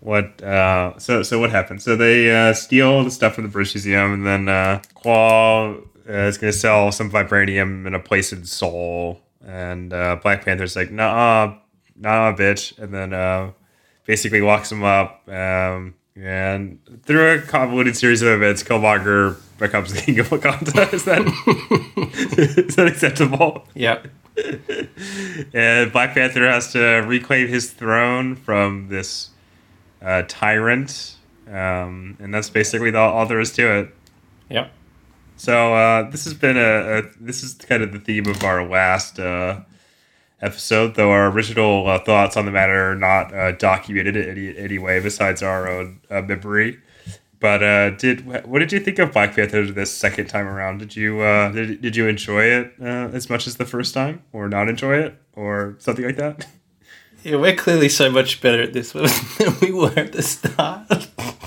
what? 0.01 0.43
Uh, 0.43 0.99
so 0.99 1.23
so 1.23 1.39
what 1.39 1.51
happened? 1.51 1.83
So 1.83 1.97
they 1.97 2.35
uh, 2.35 2.55
steal 2.55 3.05
the 3.05 3.11
stuff 3.11 3.35
from 3.35 3.45
the 3.45 3.51
British 3.51 3.75
Museum, 3.75 4.15
and 4.15 4.27
then 4.27 4.49
uh, 4.49 4.81
Claw 4.95 5.75
uh, 5.75 6.13
is 6.13 6.39
going 6.39 6.51
to 6.51 6.59
sell 6.59 6.91
some 6.91 7.11
vibranium 7.11 7.87
in 7.87 7.95
a 7.95 8.01
place 8.01 8.33
in 8.33 8.47
Seoul, 8.47 9.21
and 9.45 9.93
uh, 9.93 10.17
Black 10.23 10.47
Panther's 10.47 10.77
like, 10.77 10.91
nah, 10.91 11.57
nah, 11.95 12.33
bitch, 12.33 12.79
and 12.79 12.95
then 12.95 13.13
uh, 13.13 13.51
basically 14.07 14.41
locks 14.41 14.73
him 14.73 14.83
up. 14.83 15.29
Um, 15.29 15.95
and 16.21 16.79
through 17.05 17.35
a 17.35 17.41
convoluted 17.41 17.97
series 17.97 18.23
of 18.23 18.29
events, 18.29 18.63
Killmonger 18.63 19.39
becomes 19.59 19.93
the 19.93 20.01
king 20.01 20.19
of 20.19 20.29
Wakanda. 20.29 20.93
Is 20.93 21.05
that 21.05 21.23
is 22.67 22.77
that 22.77 22.87
acceptable? 22.87 23.67
Yep. 23.75 24.09
And 25.53 25.93
Black 25.93 26.15
Panther 26.15 26.49
has 26.49 26.73
to 26.73 27.05
reclaim 27.07 27.49
his 27.49 27.71
throne 27.71 28.37
from 28.37 28.89
this 28.89 29.31
uh, 30.01 30.23
tyrant, 30.29 31.17
um, 31.49 32.17
and 32.21 32.33
that's 32.33 32.51
basically 32.51 32.91
the, 32.91 32.99
all 32.99 33.27
there 33.27 33.41
is 33.41 33.53
to 33.55 33.79
it. 33.81 33.95
Yep. 34.49 34.71
So 35.37 35.75
uh, 35.75 36.11
this 36.11 36.25
has 36.25 36.35
been 36.35 36.57
a, 36.57 36.99
a 36.99 37.03
this 37.21 37.43
is 37.43 37.55
kind 37.55 37.83
of 37.83 37.93
the 37.93 38.01
theme 38.01 38.27
of 38.27 38.43
our 38.45 38.67
last 38.67 39.19
uh, 39.19 39.61
episode, 40.41 40.95
though 40.95 41.11
our 41.11 41.31
original 41.31 41.87
uh, 41.89 41.99
thoughts 41.99 42.37
on 42.37 42.45
the 42.45 42.51
matter 42.51 42.93
are 42.93 42.95
not 42.95 43.35
uh, 43.35 43.53
documented 43.53 44.17
in 44.17 44.29
any, 44.29 44.57
any 44.57 44.79
way 44.79 45.01
besides 45.01 45.43
our 45.43 45.69
own 45.69 46.01
uh, 46.11 46.23
memory. 46.23 46.79
But 47.41 47.63
uh, 47.63 47.91
did 47.91 48.27
what 48.27 48.59
did 48.59 48.73
you 48.73 48.81
think 48.81 48.99
of 48.99 49.13
Black 49.13 49.37
Panther 49.37 49.65
this 49.71 49.97
second 49.97 50.27
time 50.27 50.47
around? 50.47 50.79
Did 50.79 50.97
you 50.97 51.21
uh, 51.21 51.53
did, 51.53 51.81
did 51.81 51.95
you 51.95 52.09
enjoy 52.09 52.45
it 52.45 52.75
uh, 52.81 53.11
as 53.13 53.31
much 53.31 53.47
as 53.47 53.57
the 53.57 53.65
first 53.65 53.95
time, 53.95 54.23
or 54.33 54.49
not 54.49 54.69
enjoy 54.69 54.97
it, 54.99 55.15
or 55.35 55.77
something 55.79 56.05
like 56.05 56.17
that? 56.17 56.47
Yeah, 57.23 57.37
we're 57.37 57.55
clearly 57.55 57.89
so 57.89 58.11
much 58.11 58.41
better 58.41 58.63
at 58.63 58.73
this 58.73 58.93
than 59.39 59.55
we 59.61 59.71
were 59.71 59.93
at 59.97 60.13
the 60.13 60.23
start. 60.23 61.09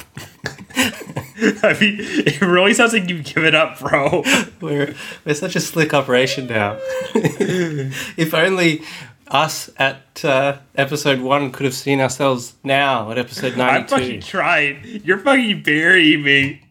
I 1.64 1.78
mean, 1.80 1.98
it 2.00 2.40
really 2.42 2.74
sounds 2.74 2.94
like 2.94 3.10
you've 3.10 3.24
given 3.24 3.56
up, 3.56 3.80
bro. 3.80 4.24
We're 4.62 4.94
we're 5.26 5.34
such 5.34 5.56
a 5.56 5.60
slick 5.60 5.92
operation 5.94 6.46
now. 6.46 6.78
if 7.16 8.34
only 8.36 8.84
us 9.28 9.72
at 9.78 10.24
uh, 10.24 10.60
episode 10.76 11.20
one 11.20 11.52
could 11.52 11.64
have 11.64 11.74
seen 11.74 12.00
ourselves 12.00 12.54
now 12.64 13.10
at 13.10 13.18
episode 13.18 13.58
92. 13.58 13.64
I'm 13.64 13.88
fucking 13.88 14.22
trying. 14.22 15.02
You're 15.04 15.18
fucking 15.18 15.64
burying 15.64 16.22
me. 16.22 16.62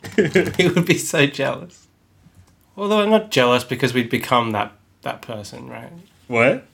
he 0.57 0.69
would 0.69 0.87
be 0.87 0.99
so 0.99 1.27
jealous. 1.27 1.89
Although 2.77 3.01
I'm 3.01 3.11
not 3.11 3.33
jealous 3.33 3.65
because 3.65 3.93
we'd 3.93 4.11
become 4.11 4.53
that 4.53 4.73
that 5.03 5.21
person, 5.21 5.69
right? 5.69 5.91
what? 6.29 6.65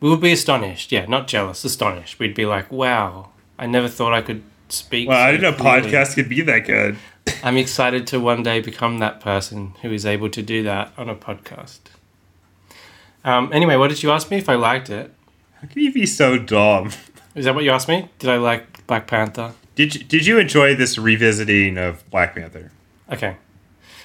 We 0.00 0.08
We 0.08 0.10
would 0.10 0.20
be 0.20 0.32
astonished. 0.32 0.92
Yeah, 0.92 1.06
not 1.06 1.28
jealous, 1.28 1.64
astonished. 1.64 2.18
We'd 2.18 2.34
be 2.34 2.44
like, 2.44 2.70
wow, 2.70 3.30
I 3.58 3.66
never 3.66 3.88
thought 3.88 4.12
I 4.12 4.20
could 4.20 4.42
speak. 4.68 5.08
Well, 5.08 5.18
I 5.20 5.32
didn't 5.32 5.42
know 5.42 5.52
clearly." 5.52 5.90
podcasts 5.90 6.14
could 6.14 6.28
be 6.28 6.40
that 6.42 6.60
good. 6.60 6.96
I'm 7.42 7.56
excited 7.56 8.06
to 8.08 8.20
one 8.20 8.42
day 8.42 8.60
become 8.60 8.98
that 9.00 9.20
person 9.20 9.74
who 9.82 9.92
is 9.92 10.06
able 10.06 10.30
to 10.30 10.42
do 10.42 10.62
that 10.62 10.92
on 10.96 11.08
a 11.08 11.14
podcast. 11.14 11.80
Um, 13.24 13.50
anyway, 13.52 13.76
what 13.76 13.88
did 13.88 14.02
you 14.02 14.12
ask 14.12 14.30
me 14.30 14.38
if 14.38 14.48
I 14.48 14.54
liked 14.54 14.88
it? 14.88 15.12
How 15.60 15.66
can 15.66 15.82
you 15.82 15.92
be 15.92 16.06
so 16.06 16.38
dumb? 16.38 16.92
Is 17.34 17.44
that 17.44 17.54
what 17.54 17.64
you 17.64 17.70
asked 17.72 17.88
me? 17.88 18.08
Did 18.18 18.30
I 18.30 18.36
like 18.36 18.86
Black 18.86 19.06
Panther? 19.06 19.52
Did 19.74 19.94
you, 19.94 20.04
did 20.04 20.24
you 20.24 20.38
enjoy 20.38 20.74
this 20.74 20.96
revisiting 20.96 21.76
of 21.76 22.08
Black 22.10 22.34
Panther? 22.34 22.70
Okay. 23.12 23.36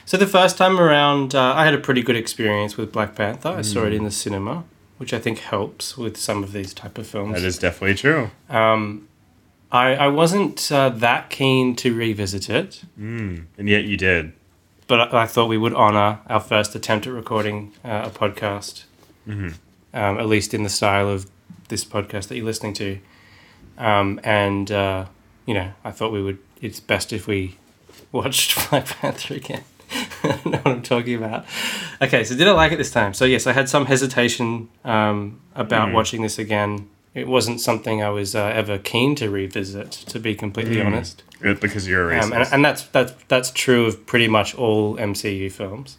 So 0.06 0.18
the 0.18 0.28
first 0.28 0.58
time 0.58 0.80
around, 0.80 1.36
uh, 1.36 1.54
I 1.56 1.64
had 1.64 1.74
a 1.74 1.78
pretty 1.78 2.02
good 2.02 2.16
experience 2.16 2.76
with 2.76 2.92
Black 2.92 3.16
Panther. 3.16 3.50
I 3.50 3.62
saw 3.62 3.86
it 3.86 3.94
in 3.94 4.04
the 4.04 4.12
cinema, 4.12 4.64
which 4.98 5.14
I 5.14 5.20
think 5.20 5.40
helps 5.40 5.98
with 5.98 6.18
some 6.18 6.44
of 6.44 6.52
these 6.52 6.74
type 6.74 6.98
of 6.98 7.08
films. 7.08 7.36
That 7.36 7.44
is 7.44 7.58
definitely 7.58 7.96
true. 7.96 8.32
Um, 8.50 9.08
I, 9.72 9.96
I 9.96 10.08
wasn't 10.10 10.72
uh, 10.72 10.90
that 10.90 11.30
keen 11.30 11.76
to 11.78 11.96
revisit 11.96 12.50
it, 12.50 12.84
And 12.98 13.48
yet 13.70 13.84
you 13.86 13.98
did. 13.98 14.34
but 14.88 15.14
I, 15.14 15.24
I 15.24 15.26
thought 15.28 15.48
we 15.48 15.58
would 15.58 15.74
honor 15.74 16.20
our 16.28 16.42
first 16.42 16.76
attempt 16.76 17.08
at 17.08 17.14
recording 17.14 17.72
uh, 17.86 18.04
a 18.06 18.10
podcast, 18.10 18.84
um, 19.28 19.54
at 19.94 20.26
least 20.28 20.54
in 20.54 20.64
the 20.64 20.70
style 20.70 21.10
of 21.10 21.30
this 21.70 21.86
podcast 21.86 22.28
that 22.28 22.36
you're 22.36 22.46
listening 22.46 22.74
to. 22.74 23.00
Um, 23.78 24.20
and, 24.24 24.70
uh, 24.72 25.06
you 25.46 25.54
know, 25.54 25.72
I 25.86 25.92
thought 25.92 26.12
we 26.12 26.22
would, 26.22 26.38
it's 26.62 26.80
best 26.82 27.14
if 27.14 27.26
we 27.28 27.58
watched 28.12 28.58
Black 28.70 28.86
Panther 28.88 29.36
again. 29.36 29.64
I 30.24 30.40
know 30.46 30.58
what 30.60 30.68
I'm 30.68 30.82
talking 30.82 31.16
about. 31.16 31.46
Okay, 32.02 32.24
so 32.24 32.36
did 32.36 32.48
I 32.48 32.52
like 32.52 32.72
it 32.74 32.78
this 32.78 32.92
time? 32.92 33.14
So, 33.14 33.26
yes, 33.26 33.48
I 33.48 33.54
had 33.54 33.68
some 33.70 33.86
hesitation 33.86 34.70
um, 34.86 35.40
about 35.56 35.88
watching 35.94 36.22
this 36.22 36.38
again. 36.40 36.90
It 37.14 37.28
wasn't 37.28 37.60
something 37.60 38.02
I 38.02 38.10
was 38.10 38.36
uh, 38.36 38.46
ever 38.46 38.78
keen 38.78 39.16
to 39.16 39.30
revisit, 39.30 39.92
to 39.92 40.20
be 40.20 40.34
completely 40.34 40.82
honest. 40.82 41.24
Uh, 41.44 41.54
Because 41.56 41.88
you're 41.88 42.10
a 42.12 42.16
racist. 42.16 42.24
Um, 42.24 42.34
and, 42.34 42.54
and 42.54 42.66
that's 42.66 42.84
that's 42.84 43.14
that's 43.28 43.52
true 43.52 43.86
of 43.86 44.06
pretty 44.06 44.28
much 44.30 44.56
all 44.56 44.96
MCU 44.98 45.52
films. 45.52 45.98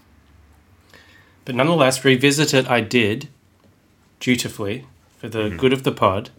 But 1.45 1.55
nonetheless, 1.55 2.05
revisit 2.05 2.55
it 2.55 2.71
I 2.71 2.81
did, 2.81 3.29
dutifully, 4.21 4.87
for 5.19 5.29
the 5.29 5.51
good 5.51 5.73
of 5.73 5.83
the 5.83 5.93
pod. 5.93 6.31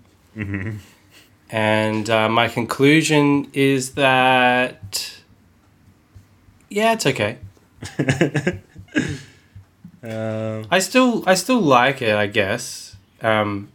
And 1.50 2.10
uh, 2.10 2.30
my 2.30 2.48
conclusion 2.48 3.52
is 3.54 3.92
that, 3.92 5.14
yeah, 6.70 6.94
it's 6.94 7.06
okay. 7.06 7.38
Um, 10.06 10.66
I 10.70 10.80
still 10.80 11.24
I 11.26 11.34
still 11.36 11.62
like 11.62 12.02
it, 12.02 12.14
I 12.14 12.28
guess. 12.28 12.98
Um, 13.22 13.70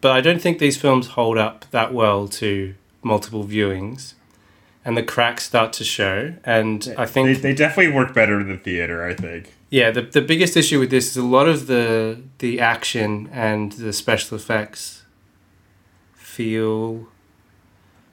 but 0.00 0.12
I 0.12 0.20
don't 0.20 0.40
think 0.40 0.58
these 0.58 0.76
films 0.76 1.08
hold 1.08 1.38
up 1.38 1.66
that 1.70 1.92
well 1.92 2.28
to 2.28 2.74
multiple 3.02 3.44
viewings, 3.44 4.14
and 4.84 4.96
the 4.96 5.02
cracks 5.02 5.44
start 5.44 5.72
to 5.74 5.84
show. 5.84 6.34
And 6.44 6.94
I 6.96 7.06
think 7.06 7.26
they, 7.28 7.34
they 7.34 7.54
definitely 7.54 7.92
work 7.92 8.14
better 8.14 8.40
in 8.40 8.48
the 8.48 8.56
theater, 8.56 9.04
I 9.04 9.14
think. 9.14 9.54
Yeah, 9.70 9.90
the, 9.90 10.02
the 10.02 10.22
biggest 10.22 10.56
issue 10.56 10.80
with 10.80 10.90
this 10.90 11.10
is 11.10 11.16
a 11.16 11.24
lot 11.24 11.48
of 11.48 11.66
the 11.66 12.20
the 12.38 12.60
action 12.60 13.28
and 13.32 13.72
the 13.72 13.92
special 13.92 14.36
effects 14.36 15.04
feel 16.14 17.06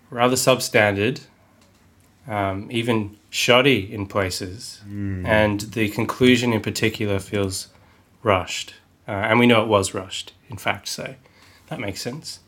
rather 0.10 0.36
substandard, 0.36 1.21
um, 2.28 2.67
even 2.69 3.17
shoddy 3.30 3.91
in 3.91 4.06
places, 4.06 4.82
and 5.26 5.62
the 5.62 5.89
conclusion 5.89 6.54
in 6.54 6.62
particular 6.62 7.19
feels 7.19 7.69
rushed. 8.23 8.76
Uh, 9.08 9.12
and 9.12 9.39
we 9.39 9.47
know 9.47 9.62
it 9.62 9.67
was 9.67 9.93
rushed, 9.93 10.34
in 10.50 10.58
fact, 10.58 10.88
so 10.88 11.15
that 11.68 11.80
makes 11.80 12.02
sense. 12.02 12.40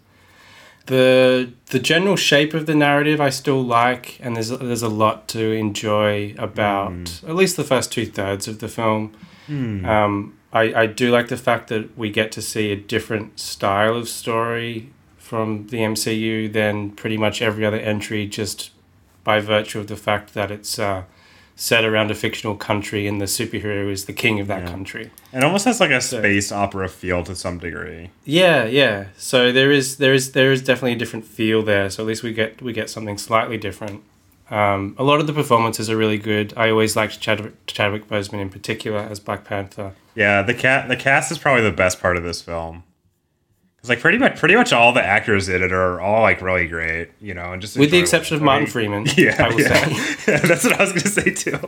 The 0.86 1.52
the 1.68 1.80
general 1.80 2.16
shape 2.16 2.54
of 2.54 2.66
the 2.66 2.74
narrative 2.74 3.22
I 3.22 3.30
still 3.30 3.62
like, 3.64 4.18
and 4.22 4.36
there's 4.36 4.50
there's 4.50 4.82
a 4.82 4.90
lot 4.90 5.28
to 5.30 5.52
enjoy 5.52 6.34
about 6.38 7.22
at 7.28 7.36
least 7.36 7.58
the 7.58 7.64
first 7.64 7.92
two 7.92 8.06
thirds 8.06 8.48
of 8.48 8.60
the 8.60 8.68
film. 8.68 9.14
Um, 9.86 10.38
I, 10.52 10.74
I 10.74 10.86
do 10.88 11.12
like 11.12 11.28
the 11.28 11.38
fact 11.38 11.68
that 11.68 11.96
we 11.98 12.10
get 12.10 12.32
to 12.34 12.42
see 12.42 12.72
a 12.72 12.76
different 12.76 13.40
style 13.40 13.96
of 13.96 14.10
story 14.10 14.92
from 15.18 15.68
the 15.68 15.78
MCU 15.80 16.52
than 16.52 16.92
pretty 16.92 17.18
much 17.18 17.42
every 17.42 17.64
other 17.66 17.78
entry, 17.78 18.26
just 18.26 18.72
by 19.24 19.40
virtue 19.40 19.80
of 19.80 19.88
the 19.88 19.96
fact 19.96 20.34
that 20.34 20.50
it's 20.50 20.80
uh, 20.80 21.04
set 21.60 21.84
around 21.84 22.10
a 22.10 22.16
fictional 22.16 22.56
country 22.56 23.06
and 23.06 23.20
the 23.20 23.26
superhero 23.26 23.92
is 23.92 24.06
the 24.06 24.14
king 24.14 24.40
of 24.40 24.48
that 24.48 24.66
country. 24.66 25.12
It 25.34 25.44
almost 25.44 25.66
has 25.66 25.82
like 25.82 25.92
a 25.92 26.00
space 26.00 26.54
opera 26.54 26.88
feel 26.88 27.22
to 27.26 27.36
some 27.36 27.58
degree. 27.58 28.12
Yeah, 28.24 28.64
yeah. 28.64 29.08
So 29.18 29.52
there 29.52 29.70
is 29.70 29.98
there 29.98 30.14
is 30.14 30.32
there 30.32 30.54
is 30.54 30.64
definitely 30.64 30.94
a 30.94 30.98
different 30.98 31.26
feel 31.26 31.62
there. 31.62 31.90
So 31.90 32.04
at 32.04 32.08
least 32.08 32.24
we 32.24 32.32
get 32.32 32.62
we 32.62 32.72
get 32.72 32.90
something 32.90 33.18
slightly 33.18 33.58
different. 33.58 34.04
Um, 34.50 34.96
a 34.98 35.04
lot 35.04 35.20
of 35.20 35.28
the 35.28 35.34
performances 35.34 35.90
are 35.90 35.98
really 35.98 36.18
good. 36.18 36.54
I 36.56 36.70
always 36.72 36.96
liked 36.96 37.20
Chadwick, 37.20 37.66
Chadwick 37.68 38.08
Boseman 38.08 38.42
in 38.42 38.50
particular 38.50 39.00
as 39.00 39.20
Black 39.20 39.44
Panther. 39.44 39.94
Yeah, 40.16 40.42
the 40.42 40.54
cat 40.54 40.88
the 40.88 40.96
cast 40.96 41.30
is 41.30 41.38
probably 41.38 41.64
the 41.64 41.76
best 41.76 42.00
part 42.00 42.16
of 42.16 42.24
this 42.24 42.42
film. 42.42 42.84
Cause 43.82 43.90
like 43.90 44.00
pretty 44.02 44.18
much 44.18 44.38
pretty 44.38 44.56
much 44.56 44.74
all 44.74 44.92
the 44.92 45.02
actors 45.04 45.48
in 45.48 45.64
it 45.64 45.72
are 45.72 46.02
all 46.02 46.22
like 46.22 46.42
really 46.42 46.68
great, 46.68 47.12
you 47.22 47.34
know, 47.34 47.54
and 47.54 47.62
just 47.62 47.78
With 47.78 47.92
the 47.92 47.98
exception 48.00 48.36
of 48.36 48.42
Martin 48.42 48.68
Freeman, 48.68 49.06
Yeah, 49.18 49.54
yeah. 49.56 49.86
say. 50.18 50.38
that's 50.48 50.66
what 50.66 50.74
I 50.74 50.84
was 50.84 50.92
gonna 50.92 51.08
say 51.08 51.32
too. 51.32 51.60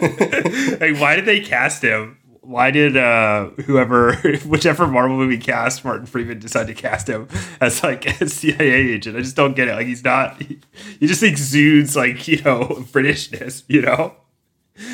like, 0.80 1.00
why 1.00 1.14
did 1.14 1.24
they 1.24 1.38
cast 1.40 1.82
him? 1.82 2.18
Why 2.40 2.70
did 2.72 2.96
uh 2.96 3.50
whoever, 3.64 4.16
whichever 4.46 4.88
Marvel 4.88 5.16
movie 5.16 5.38
cast 5.38 5.84
Martin 5.84 6.06
Freeman 6.06 6.40
decide 6.40 6.66
to 6.66 6.74
cast 6.74 7.08
him 7.08 7.28
as 7.60 7.82
like 7.82 8.20
a 8.20 8.28
CIA 8.28 8.72
agent? 8.72 9.16
I 9.16 9.20
just 9.20 9.36
don't 9.36 9.54
get 9.54 9.68
it. 9.68 9.74
Like 9.74 9.86
he's 9.86 10.02
not. 10.04 10.42
He, 10.42 10.58
he 10.98 11.06
just 11.06 11.22
exudes 11.22 11.94
like 11.94 12.26
you 12.26 12.42
know 12.42 12.62
Britishness, 12.92 13.62
you 13.68 13.82
know. 13.82 14.14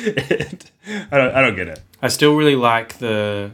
And 0.05 0.69
I 1.11 1.17
don't. 1.17 1.35
I 1.35 1.41
don't 1.41 1.55
get 1.55 1.67
it. 1.67 1.79
I 2.01 2.07
still 2.09 2.35
really 2.35 2.55
like 2.55 2.99
the 2.99 3.51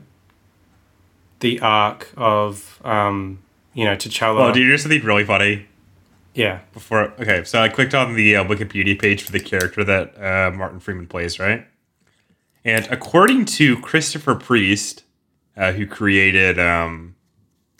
the 1.39 1.59
arc 1.61 2.11
of 2.17 2.79
um, 2.83 3.39
you 3.73 3.85
know 3.85 3.95
T'Challa. 3.95 4.49
Oh, 4.49 4.53
do 4.53 4.59
you 4.59 4.67
hear 4.67 4.77
something 4.77 5.03
really 5.03 5.25
funny? 5.25 5.67
yeah, 6.35 6.59
Before 6.73 7.11
okay, 7.19 7.43
so 7.43 7.61
I 7.61 7.69
clicked 7.69 7.93
on 7.93 8.15
the 8.15 8.35
uh, 8.37 8.43
Wikipedia 8.45 8.97
page 8.99 9.23
for 9.23 9.31
the 9.31 9.39
character 9.39 9.83
that 9.83 10.15
uh, 10.21 10.55
Martin 10.55 10.79
Freeman 10.79 11.07
plays, 11.07 11.39
right? 11.39 11.65
And 12.63 12.87
according 12.91 13.45
to 13.45 13.77
Christopher 13.81 14.35
Priest, 14.35 15.03
uh, 15.57 15.71
who 15.71 15.85
created 15.87 16.59
um, 16.59 17.15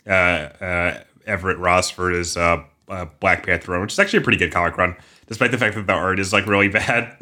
uh, 0.06 0.10
uh, 0.10 1.00
Everett 1.26 1.58
Ross 1.58 1.90
for 1.90 2.10
his 2.10 2.36
uh, 2.36 2.64
uh, 2.88 3.06
Black 3.20 3.46
Panther 3.46 3.72
run, 3.72 3.82
which 3.82 3.92
is 3.92 3.98
actually 3.98 4.18
a 4.18 4.22
pretty 4.22 4.38
good 4.38 4.52
comic 4.52 4.76
run, 4.76 4.96
despite 5.26 5.50
the 5.52 5.58
fact 5.58 5.74
that 5.76 5.86
the 5.86 5.92
art 5.92 6.18
is 6.18 6.32
like 6.32 6.46
really 6.46 6.68
bad. 6.80 7.16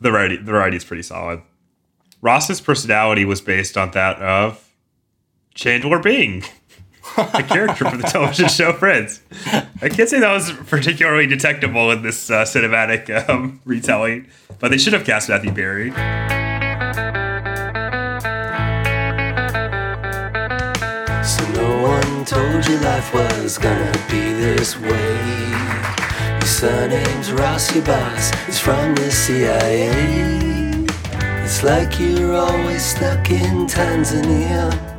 the 0.00 0.10
variety, 0.10 0.36
the 0.36 0.52
variety 0.52 0.76
is 0.76 0.84
pretty 0.84 1.02
solid. 1.02 1.40
Ross's 2.20 2.60
personality 2.60 3.24
was 3.24 3.40
based 3.40 3.76
on 3.76 3.90
that 3.92 4.20
of 4.20 4.71
Chandler 5.54 5.98
Bing, 5.98 6.40
the 7.16 7.44
character 7.46 7.88
from 7.88 8.00
the 8.00 8.08
television 8.08 8.48
show 8.48 8.72
Friends. 8.72 9.20
I 9.82 9.88
can't 9.88 10.08
say 10.08 10.20
that 10.20 10.32
was 10.32 10.52
particularly 10.52 11.26
detectable 11.26 11.90
in 11.90 12.02
this 12.02 12.30
uh, 12.30 12.44
cinematic 12.44 13.28
um, 13.28 13.60
retelling, 13.64 14.28
but 14.58 14.70
they 14.70 14.78
should 14.78 14.94
have 14.94 15.04
cast 15.04 15.28
Matthew 15.28 15.52
Perry. 15.52 15.90
So 21.22 21.52
no 21.52 21.82
one 21.82 22.24
told 22.24 22.66
you 22.66 22.78
life 22.78 23.12
was 23.12 23.58
gonna 23.58 23.92
be 24.10 24.32
this 24.32 24.78
way. 24.78 25.18
Your 26.32 26.46
surname's 26.46 27.30
Ross, 27.30 27.74
your 27.74 27.84
boss 27.84 28.32
is 28.48 28.58
from 28.58 28.94
the 28.94 29.10
CIA. 29.10 29.90
It's 31.44 31.62
like 31.62 32.00
you're 32.00 32.34
always 32.34 32.82
stuck 32.82 33.30
in 33.30 33.66
Tanzania. 33.66 34.91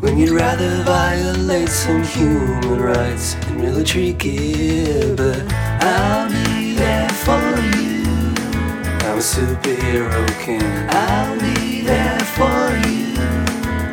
When 0.00 0.16
you'd 0.16 0.30
rather 0.30 0.82
violate 0.84 1.68
some 1.68 2.02
human 2.02 2.80
rights 2.80 3.34
in 3.48 3.60
military 3.60 4.14
gear, 4.14 5.14
but 5.14 5.44
I'll 5.52 6.30
be 6.30 6.72
there 6.72 7.08
for 7.10 7.38
you. 7.76 8.04
I'm 9.04 9.18
a 9.18 9.20
superhero 9.20 10.26
king. 10.40 10.62
I'll 10.88 11.38
be 11.38 11.82
there 11.82 12.18
for 12.20 12.88
you. 12.88 13.12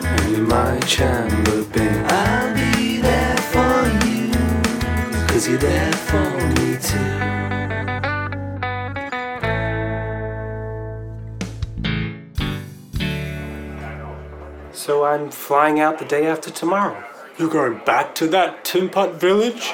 And 0.08 0.32
you're 0.32 0.48
my 0.48 0.80
Chandler 0.88 1.66
Bing. 1.66 2.06
I'll 2.06 2.56
be 2.56 3.02
there 3.02 3.38
for 3.52 4.08
you. 4.08 4.32
Cause 5.28 5.46
you're 5.50 5.58
there 5.58 5.92
for 5.92 6.30
me 6.56 6.78
too. 6.82 7.37
So 14.88 15.04
I'm 15.04 15.32
flying 15.32 15.82
out 15.82 16.00
the 16.00 16.06
day 16.06 16.28
after 16.28 16.50
tomorrow. 16.50 17.04
You're 17.38 17.50
going 17.50 17.80
back 17.80 18.16
to 18.16 18.28
that 18.28 18.64
tin 18.64 18.88
pot 18.88 19.16
village? 19.16 19.74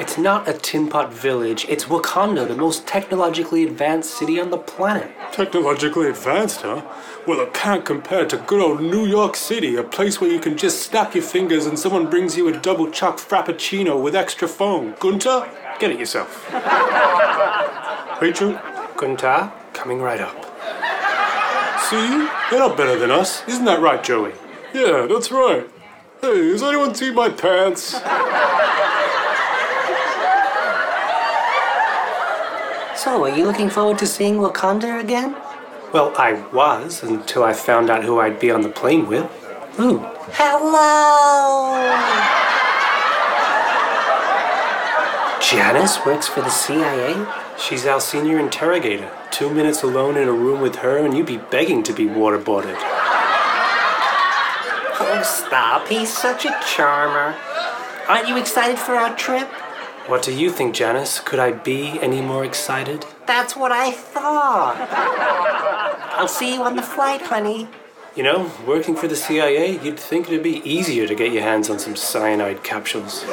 It's 0.00 0.18
not 0.18 0.48
a 0.48 0.52
tin 0.52 0.88
pot 0.88 1.12
village. 1.12 1.64
It's 1.68 1.84
Wakanda, 1.84 2.48
the 2.48 2.56
most 2.56 2.84
technologically 2.84 3.62
advanced 3.62 4.18
city 4.18 4.40
on 4.40 4.50
the 4.50 4.58
planet. 4.58 5.12
Technologically 5.30 6.08
advanced, 6.08 6.62
huh? 6.62 6.82
Well, 7.24 7.38
it 7.38 7.54
can't 7.54 7.84
compare 7.84 8.26
to 8.26 8.36
good 8.36 8.60
old 8.60 8.80
New 8.80 9.06
York 9.06 9.36
City, 9.36 9.76
a 9.76 9.84
place 9.84 10.20
where 10.20 10.28
you 10.28 10.40
can 10.40 10.58
just 10.58 10.82
snap 10.82 11.14
your 11.14 11.22
fingers 11.22 11.66
and 11.66 11.78
someone 11.78 12.10
brings 12.10 12.36
you 12.36 12.48
a 12.48 12.58
double 12.58 12.90
choc 12.90 13.18
frappuccino 13.18 14.02
with 14.02 14.16
extra 14.16 14.48
foam. 14.48 14.96
Gunther, 14.98 15.48
get 15.78 15.92
it 15.92 16.00
yourself. 16.00 16.52
Rachel, 18.20 18.58
Gunta, 18.96 19.52
coming 19.72 20.00
right 20.00 20.20
up. 20.20 20.51
See? 21.92 22.28
They're 22.50 22.58
not 22.58 22.76
better 22.76 22.98
than 22.98 23.10
us. 23.10 23.46
Isn't 23.46 23.66
that 23.66 23.80
right, 23.80 24.02
Joey? 24.02 24.32
Yeah, 24.72 25.06
that's 25.08 25.30
right. 25.30 25.68
Hey, 26.20 26.48
has 26.50 26.62
anyone 26.62 26.94
seen 26.94 27.14
my 27.14 27.28
pants? 27.28 28.00
So, 33.02 33.24
are 33.24 33.36
you 33.36 33.44
looking 33.44 33.68
forward 33.68 33.98
to 33.98 34.06
seeing 34.06 34.36
Wakanda 34.36 35.00
again? 35.00 35.36
Well, 35.92 36.14
I 36.16 36.34
was 36.52 37.02
until 37.02 37.42
I 37.44 37.52
found 37.52 37.90
out 37.90 38.04
who 38.04 38.20
I'd 38.20 38.38
be 38.38 38.50
on 38.50 38.62
the 38.62 38.68
plane 38.68 39.06
with. 39.08 39.24
Ooh. 39.78 39.98
Hello! 40.32 41.76
Janice 45.40 45.98
works 46.06 46.28
for 46.28 46.40
the 46.40 46.50
CIA? 46.50 47.41
She's 47.62 47.86
our 47.86 48.00
senior 48.00 48.40
interrogator. 48.40 49.08
Two 49.30 49.48
minutes 49.48 49.84
alone 49.84 50.16
in 50.16 50.26
a 50.26 50.32
room 50.32 50.60
with 50.60 50.76
her, 50.76 50.98
and 50.98 51.16
you'd 51.16 51.26
be 51.26 51.36
begging 51.36 51.84
to 51.84 51.92
be 51.92 52.06
waterboarded. 52.06 52.74
Oh, 54.98 55.22
stop. 55.24 55.86
He's 55.86 56.12
such 56.12 56.44
a 56.44 56.60
charmer. 56.66 57.36
Aren't 58.08 58.26
you 58.26 58.36
excited 58.36 58.80
for 58.80 58.96
our 58.96 59.14
trip? 59.16 59.46
What 60.08 60.24
do 60.24 60.32
you 60.34 60.50
think, 60.50 60.74
Janice? 60.74 61.20
Could 61.20 61.38
I 61.38 61.52
be 61.52 62.00
any 62.00 62.20
more 62.20 62.44
excited? 62.44 63.06
That's 63.26 63.54
what 63.54 63.70
I 63.70 63.92
thought. 63.92 64.76
I'll 66.18 66.26
see 66.26 66.54
you 66.54 66.64
on 66.64 66.74
the 66.74 66.82
flight, 66.82 67.22
honey. 67.22 67.68
You 68.16 68.24
know, 68.24 68.50
working 68.66 68.96
for 68.96 69.06
the 69.06 69.14
CIA, 69.14 69.78
you'd 69.78 70.00
think 70.00 70.26
it'd 70.26 70.42
be 70.42 70.68
easier 70.68 71.06
to 71.06 71.14
get 71.14 71.30
your 71.32 71.44
hands 71.44 71.70
on 71.70 71.78
some 71.78 71.94
cyanide 71.94 72.64
capsules. 72.64 73.24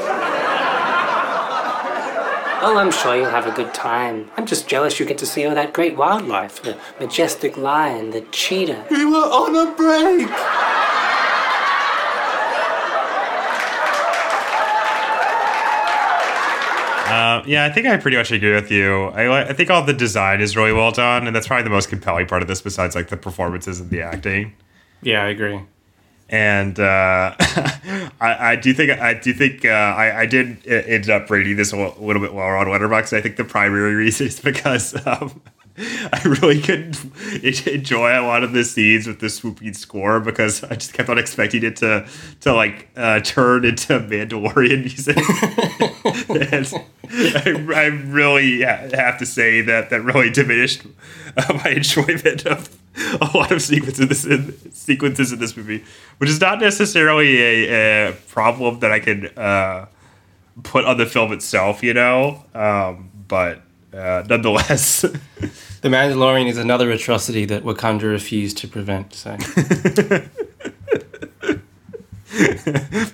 Oh, 2.62 2.78
I'm 2.78 2.91
sure 2.91 3.15
you'll 3.15 3.30
have 3.30 3.48
a 3.48 3.52
good 3.52 3.74
time. 3.74 4.30
I'm 4.36 4.45
just 4.45 4.67
jealous 4.67 5.00
you 5.00 5.06
get 5.06 5.17
to 5.19 5.26
see 5.26 5.45
all 5.45 5.56
that 5.56 5.74
great 5.74 5.95
wildlife 5.95 6.62
the 6.62 6.78
majestic 7.00 7.56
lion, 7.56 8.12
the 8.12 8.22
cheetah. 8.32 8.86
We 8.91 9.06
were 9.06 9.15
on 9.15 9.56
a 9.56 9.76
break! 9.76 10.30
Uh, 17.10 17.41
yeah, 17.48 17.65
I 17.65 17.72
think 17.72 17.88
I 17.88 17.98
pretty 17.98 18.17
much 18.17 18.32
agree 18.32 18.54
with 18.54 18.69
you. 18.69 19.06
I, 19.06 19.50
I 19.50 19.54
think 19.54 19.69
all 19.69 19.84
the 19.84 19.93
design 19.93 20.41
is 20.41 20.56
really 20.56 20.74
well 20.74 20.91
done, 20.91 21.26
and 21.28 21.36
that's 21.36 21.48
probably 21.48 21.63
the 21.63 21.69
most 21.69 21.89
compelling 21.89 22.28
part 22.28 22.41
of 22.41 22.48
this, 22.48 22.62
besides 22.62 22.93
like 22.93 23.08
the 23.08 23.17
performances 23.17 23.80
and 23.80 23.89
the 23.89 24.02
acting. 24.02 24.54
Yeah, 25.02 25.24
I 25.24 25.30
agree. 25.30 25.62
And 26.30 26.80
uh, 26.80 27.36
I, 27.39 28.52
I 28.52 28.56
do 28.56 28.74
think 28.74 28.92
I 28.92 29.15
do 29.15 29.34
think 29.34 29.65
uh, 29.65 29.70
I, 29.70 30.22
I 30.22 30.26
did 30.28 30.65
end 30.68 31.10
up 31.10 31.30
rating 31.30 31.56
this 31.56 31.72
a 31.72 31.78
little 31.78 32.22
bit 32.22 32.34
lower 32.34 32.56
on 32.56 32.68
Letterboxd. 32.68 33.18
I 33.18 33.22
think 33.22 33.36
the 33.36 33.44
primary 33.44 33.96
reason 33.96 34.28
is 34.28 34.39
because 34.39 34.96
um, 35.08 35.42
I 36.13 36.22
really 36.26 36.62
couldn't 36.62 37.00
enjoy 37.68 38.20
a 38.20 38.24
lot 38.26 38.44
of 38.44 38.52
the 38.52 38.65
scenes 38.65 39.08
with 39.08 39.20
the 39.20 39.30
swooping 39.30 39.74
score 39.74 40.20
because 40.20 40.63
I 40.63 40.76
just 40.76 40.94
kept 40.94 41.10
on 41.10 41.18
expecting 41.18 41.63
it 41.63 41.78
to 41.78 42.06
to 42.42 42.54
like 42.54 42.89
uh, 42.98 43.22
turn 43.22 43.63
into 43.63 44.00
Mandalorian 44.00 44.80
music. 44.86 45.15
I, 47.12 47.82
I 47.82 47.86
really 47.86 48.62
have 48.62 49.18
to 49.20 49.26
say 49.26 49.62
that 49.62 49.89
that 49.89 50.02
really 50.02 50.30
diminished 50.30 50.82
uh, 51.38 51.62
my 51.63 51.72
enjoyment 51.72 52.46
of 52.46 52.78
a 53.22 53.30
lot 53.34 53.52
of 53.52 53.62
sequences 53.62 54.00
in 54.00 54.08
this 54.10 54.26
in, 54.26 54.74
sequences 54.74 55.32
in 55.32 55.39
this 55.39 55.56
movie, 55.56 55.86
which 56.18 56.30
is 56.30 56.42
not 56.42 56.60
necessarily 56.60 57.42
a, 57.42 58.10
a 58.10 58.13
problem 58.28 58.80
that 58.80 58.92
I 58.92 59.00
can 59.00 59.28
uh, 59.38 59.86
put 60.63 60.84
on 60.84 60.98
the 60.98 61.06
film 61.06 61.32
itself, 61.32 61.84
you 61.84 61.94
know. 61.94 62.44
Um, 62.54 63.12
but 63.30 63.62
uh, 63.94 64.24
nonetheless, 64.28 65.06
The 65.82 65.88
Mandalorian 65.89 66.48
is 66.48 66.58
another 66.58 66.92
atrocity 66.92 67.46
that 67.46 67.63
Wakanda 67.63 68.04
refused 68.04 68.58
to 68.58 68.68
prevent. 68.68 69.13
So 69.13 69.32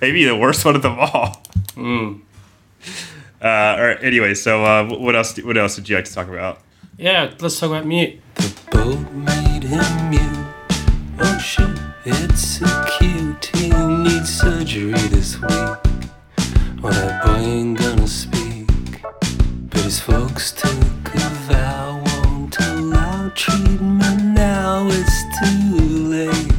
maybe 0.00 0.24
the 0.24 0.36
worst 0.40 0.64
one 0.64 0.74
of 0.76 0.82
them 0.82 0.96
all. 0.98 1.42
Uh, 1.76 3.46
all 3.46 3.86
right. 3.86 3.98
Anyway, 4.02 4.34
so 4.34 4.64
uh, 4.64 4.84
what 4.84 5.14
else? 5.14 5.36
What 5.38 5.56
else 5.56 5.76
did 5.76 5.88
you 5.88 5.96
like 5.96 6.06
to 6.06 6.12
talk 6.12 6.28
about? 6.28 6.58
yeah, 6.98 7.32
let's 7.40 7.60
talk 7.60 7.70
about 7.70 7.86
mute. 7.86 8.18
The 8.34 8.52
boat 8.72 9.12
made 9.12 9.62
him 9.62 10.10
mute. 10.10 10.46
Oh 11.20 11.38
shoot, 11.38 11.78
it's 12.04 12.60
acute. 12.62 13.46
He 13.54 13.68
needs 13.70 14.40
surgery 14.40 14.92
this 15.08 15.40
week. 15.40 15.50
Well, 16.82 16.92
that 16.92 17.24
boy 17.24 17.36
ain't 17.36 17.78
gonna 17.78 18.08
speak. 18.08 18.66
But 19.70 19.80
his 19.82 20.00
folks 20.00 20.52
took 20.52 20.70
a 21.14 21.18
vow, 21.48 21.96
won't 21.96 22.05
allow 23.36 23.56
treatment 23.56 24.24
now. 24.34 24.88
It's 24.90 25.24
too 25.38 25.76
late. 26.08 26.55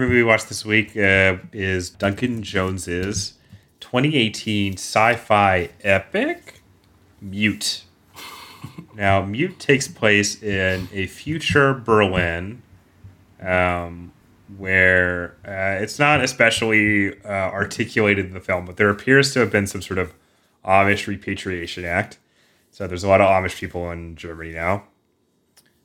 Movie 0.00 0.14
we 0.14 0.24
watched 0.24 0.48
this 0.48 0.64
week 0.64 0.96
uh, 0.96 1.36
is 1.52 1.90
Duncan 1.90 2.42
Jones's 2.42 3.34
2018 3.80 4.72
sci-fi 4.72 5.68
epic, 5.82 6.62
Mute. 7.20 7.84
now, 8.96 9.22
Mute 9.22 9.58
takes 9.58 9.88
place 9.88 10.42
in 10.42 10.88
a 10.90 11.06
future 11.06 11.74
Berlin, 11.74 12.62
um, 13.42 14.12
where 14.56 15.36
uh, 15.46 15.82
it's 15.82 15.98
not 15.98 16.24
especially 16.24 17.22
uh, 17.22 17.28
articulated 17.28 18.24
in 18.24 18.32
the 18.32 18.40
film, 18.40 18.64
but 18.64 18.78
there 18.78 18.88
appears 18.88 19.34
to 19.34 19.40
have 19.40 19.52
been 19.52 19.66
some 19.66 19.82
sort 19.82 19.98
of 19.98 20.14
Amish 20.64 21.06
repatriation 21.08 21.84
act. 21.84 22.18
So 22.70 22.86
there's 22.86 23.04
a 23.04 23.08
lot 23.08 23.20
of 23.20 23.28
Amish 23.28 23.60
people 23.60 23.90
in 23.90 24.16
Germany 24.16 24.54
now. 24.54 24.84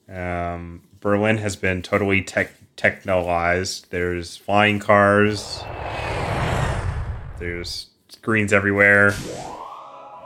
Um, 0.07 0.83
Berlin 1.01 1.35
has 1.39 1.57
been 1.57 1.81
totally 1.81 2.21
tech 2.21 2.53
technolized. 2.77 3.89
There's 3.89 4.37
flying 4.37 4.79
cars. 4.79 5.63
There's 7.39 7.87
screens 8.09 8.53
everywhere. 8.53 9.13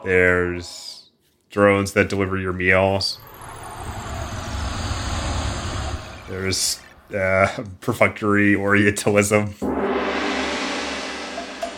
There's 0.03 1.09
drones 1.49 1.93
that 1.93 2.09
deliver 2.09 2.38
your 2.38 2.53
meals. 2.53 3.19
There's 6.29 6.79
uh, 7.13 7.63
perfunctory 7.81 8.55
Orientalism. 8.55 9.55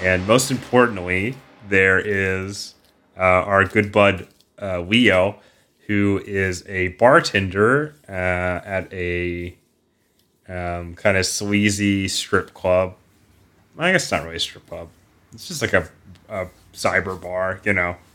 And 0.02 0.28
most 0.28 0.52
importantly, 0.52 1.36
there 1.70 2.00
is 2.00 2.76
uh, 3.18 3.22
our 3.22 3.66
good 3.66 3.92
bud 3.92 4.28
uh, 4.62 4.82
Leo, 4.82 5.40
who 5.88 6.22
is 6.26 6.64
a 6.68 6.90
bartender 6.90 7.96
uh, 8.10 8.12
at 8.12 8.92
a 8.92 9.56
um, 10.48 10.96
kind 10.96 11.18
of 11.18 11.26
sleazy 11.26 12.08
strip 12.08 12.54
club. 12.54 12.96
I 13.78 13.92
guess 13.92 14.04
it's 14.04 14.12
not 14.12 14.24
really 14.24 14.36
a 14.36 14.40
strip 14.40 14.68
club. 14.68 14.90
It's 15.34 15.48
just 15.48 15.62
like 15.62 15.74
a, 15.74 15.90
a 16.30 16.48
cyber 16.74 17.20
bar, 17.20 17.62
you 17.64 17.74
know. 17.74 17.96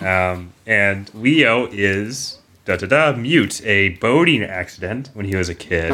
Um, 0.00 0.52
and 0.66 1.12
Leo 1.14 1.66
is 1.72 2.38
da 2.66 2.76
da 2.76 2.86
da 2.86 3.16
mute. 3.16 3.64
A 3.64 3.90
boating 3.90 4.42
accident 4.42 5.08
when 5.14 5.24
he 5.24 5.34
was 5.34 5.48
a 5.48 5.54
kid 5.54 5.92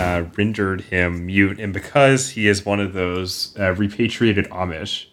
uh, 0.00 0.24
rendered 0.36 0.82
him 0.82 1.26
mute, 1.26 1.60
and 1.60 1.72
because 1.72 2.30
he 2.30 2.48
is 2.48 2.64
one 2.64 2.80
of 2.80 2.92
those 2.92 3.54
uh, 3.58 3.74
repatriated 3.74 4.46
Amish, 4.50 5.06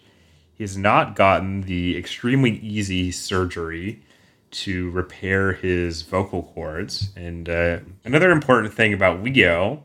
he 0.54 0.64
has 0.64 0.76
not 0.76 1.14
gotten 1.14 1.62
the 1.62 1.96
extremely 1.96 2.52
easy 2.58 3.10
surgery 3.10 4.02
to 4.50 4.90
repair 4.90 5.52
his 5.52 6.02
vocal 6.02 6.44
cords. 6.54 7.10
And 7.16 7.48
uh, 7.48 7.78
another 8.04 8.30
important 8.30 8.74
thing 8.74 8.92
about 8.92 9.22
Leo 9.22 9.84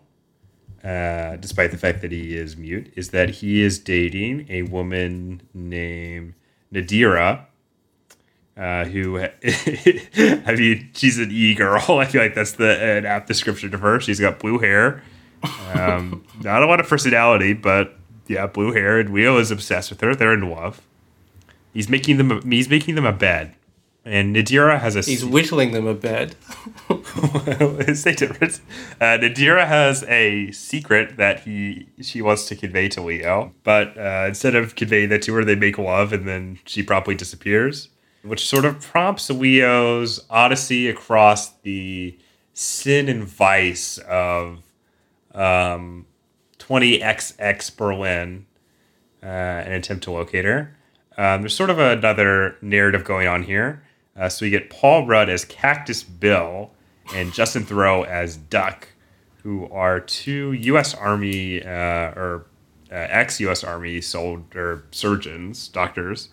uh, 0.84 1.38
despite 1.38 1.72
the 1.72 1.78
fact 1.78 2.02
that 2.02 2.12
he 2.12 2.36
is 2.36 2.58
mute, 2.58 2.92
is 2.96 3.12
that 3.12 3.30
he 3.30 3.62
is 3.62 3.80
dating 3.80 4.46
a 4.50 4.64
woman 4.64 5.42
named 5.54 6.34
Nadira, 6.74 7.46
uh, 8.58 8.84
who, 8.86 9.18
I 9.20 10.56
mean, 10.58 10.90
she's 10.94 11.20
an 11.20 11.32
e 11.32 11.56
girl. 11.56 11.82
I 12.00 12.06
feel 12.06 12.22
like 12.22 12.36
that's 12.36 12.54
the 12.54 12.78
an 12.82 13.06
apt 13.06 13.28
description 13.28 13.74
of 13.74 13.80
her. 13.80 14.02
She's 14.02 14.20
got 14.20 14.40
blue 14.40 14.60
hair, 14.60 15.02
um, 15.74 16.26
not 16.42 16.64
a 16.64 16.66
lot 16.66 16.82
of 16.82 16.88
personality, 16.88 17.54
but 17.54 17.98
yeah, 18.28 18.48
blue 18.48 18.74
hair. 18.74 19.00
And 19.00 19.14
Leo 19.14 19.38
is 19.38 19.52
obsessed 19.52 19.90
with 19.90 20.02
her. 20.02 20.14
They're 20.14 20.34
in 20.34 20.50
love. 20.50 20.82
He's 21.74 21.88
making 21.88 22.18
them. 22.18 22.52
He's 22.52 22.70
making 22.70 22.96
them 22.96 23.06
a 23.06 23.14
bed, 23.14 23.56
and 24.06 24.36
Nadira 24.36 24.80
has 24.80 24.96
a. 24.96 25.02
He's 25.02 25.24
whittling 25.24 25.72
them 25.72 25.88
a 25.88 25.94
bed. 25.94 26.36
Is 26.90 28.04
they 28.04 28.14
different? 28.14 28.60
Uh, 29.00 29.18
Nadira 29.18 29.66
has 29.66 30.04
a 30.04 30.52
secret 30.52 31.18
that 31.18 31.42
he 31.42 31.88
she 32.02 32.22
wants 32.22 32.46
to 32.48 32.56
convey 32.56 32.90
to 32.90 33.02
Leo, 33.02 33.54
but 33.64 33.98
uh, 33.98 34.26
instead 34.28 34.56
of 34.56 34.76
conveying 34.76 35.10
that 35.10 35.22
to 35.24 35.34
her, 35.36 35.46
they 35.46 35.56
make 35.56 35.78
love, 35.78 36.12
and 36.12 36.28
then 36.28 36.60
she 36.66 36.84
promptly 36.84 37.16
disappears, 37.16 37.90
which 38.24 38.46
sort 38.48 38.66
of 38.66 38.82
prompts 38.82 39.30
Leo's 39.30 40.26
odyssey 40.30 40.90
across 40.90 41.52
the 41.62 42.18
sin 42.54 43.08
and 43.08 43.24
vice 43.24 43.98
of 44.00 44.60
um, 45.34 46.06
20XX 46.60 47.76
Berlin, 47.78 48.46
uh, 49.24 49.26
an 49.26 49.72
attempt 49.72 50.04
to 50.04 50.12
locate 50.12 50.46
her. 50.46 50.76
Um, 51.18 51.42
there's 51.42 51.56
sort 51.56 51.70
of 51.70 51.80
another 51.80 52.58
narrative 52.62 53.04
going 53.04 53.28
on 53.28 53.44
here. 53.44 53.84
Uh, 54.16 54.30
so 54.30 54.46
we 54.46 54.50
get 54.50 54.70
Paul 54.70 55.06
Rudd 55.06 55.30
as 55.30 55.46
Cactus 55.46 56.04
Bill 56.04 56.72
and 57.14 57.34
Justin 57.34 57.64
Theroux 57.64 58.06
as 58.06 58.38
Duck, 58.38 58.90
who 59.44 59.68
are 59.72 60.00
two 60.00 60.54
U.S. 60.54 60.94
Army 60.94 61.64
uh, 61.64 61.70
or 61.70 62.46
uh, 62.92 62.96
ex-U.S. 62.96 63.64
Army 63.64 64.02
soldier 64.02 64.84
surgeons, 64.92 65.68
doctors, 65.68 66.30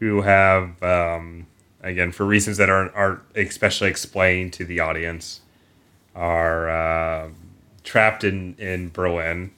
who 0.00 0.22
have, 0.22 0.82
um, 0.82 1.46
again, 1.80 2.10
for 2.10 2.26
reasons 2.26 2.56
that 2.56 2.68
aren't, 2.68 2.94
aren't 2.94 3.20
especially 3.36 3.88
explained 3.88 4.52
to 4.54 4.64
the 4.64 4.80
audience, 4.80 5.40
are 6.14 6.68
uh, 6.68 7.28
trapped 7.84 8.24
in, 8.24 8.54
in 8.58 8.90
Berlin 8.90 9.52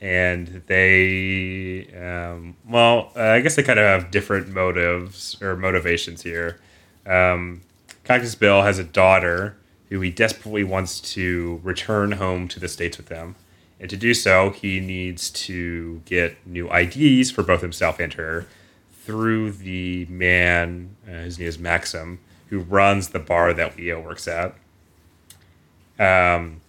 and 0.00 0.62
they 0.66 1.88
um, 1.96 2.54
well 2.68 3.10
uh, 3.16 3.22
i 3.22 3.40
guess 3.40 3.56
they 3.56 3.62
kind 3.62 3.78
of 3.78 3.84
have 3.86 4.10
different 4.10 4.48
motives 4.48 5.40
or 5.40 5.56
motivations 5.56 6.22
here 6.22 6.60
um, 7.06 7.62
cactus 8.04 8.34
bill 8.34 8.62
has 8.62 8.78
a 8.78 8.84
daughter 8.84 9.56
who 9.88 10.00
he 10.00 10.10
desperately 10.10 10.64
wants 10.64 11.00
to 11.00 11.60
return 11.62 12.12
home 12.12 12.48
to 12.48 12.60
the 12.60 12.68
states 12.68 12.96
with 12.96 13.06
them. 13.06 13.36
And 13.78 13.90
to 13.90 13.96
do 13.96 14.14
so 14.14 14.50
he 14.50 14.80
needs 14.80 15.30
to 15.30 16.02
get 16.06 16.44
new 16.46 16.68
ids 16.68 17.30
for 17.30 17.42
both 17.42 17.60
himself 17.60 18.00
and 18.00 18.12
her 18.14 18.46
through 19.04 19.52
the 19.52 20.06
man 20.06 20.96
uh, 21.06 21.12
his 21.12 21.38
name 21.38 21.48
is 21.48 21.58
maxim 21.58 22.18
who 22.48 22.58
runs 22.60 23.10
the 23.10 23.18
bar 23.18 23.52
that 23.52 23.76
leo 23.76 24.00
works 24.00 24.28
at. 24.28 24.54
Um, 25.98 26.60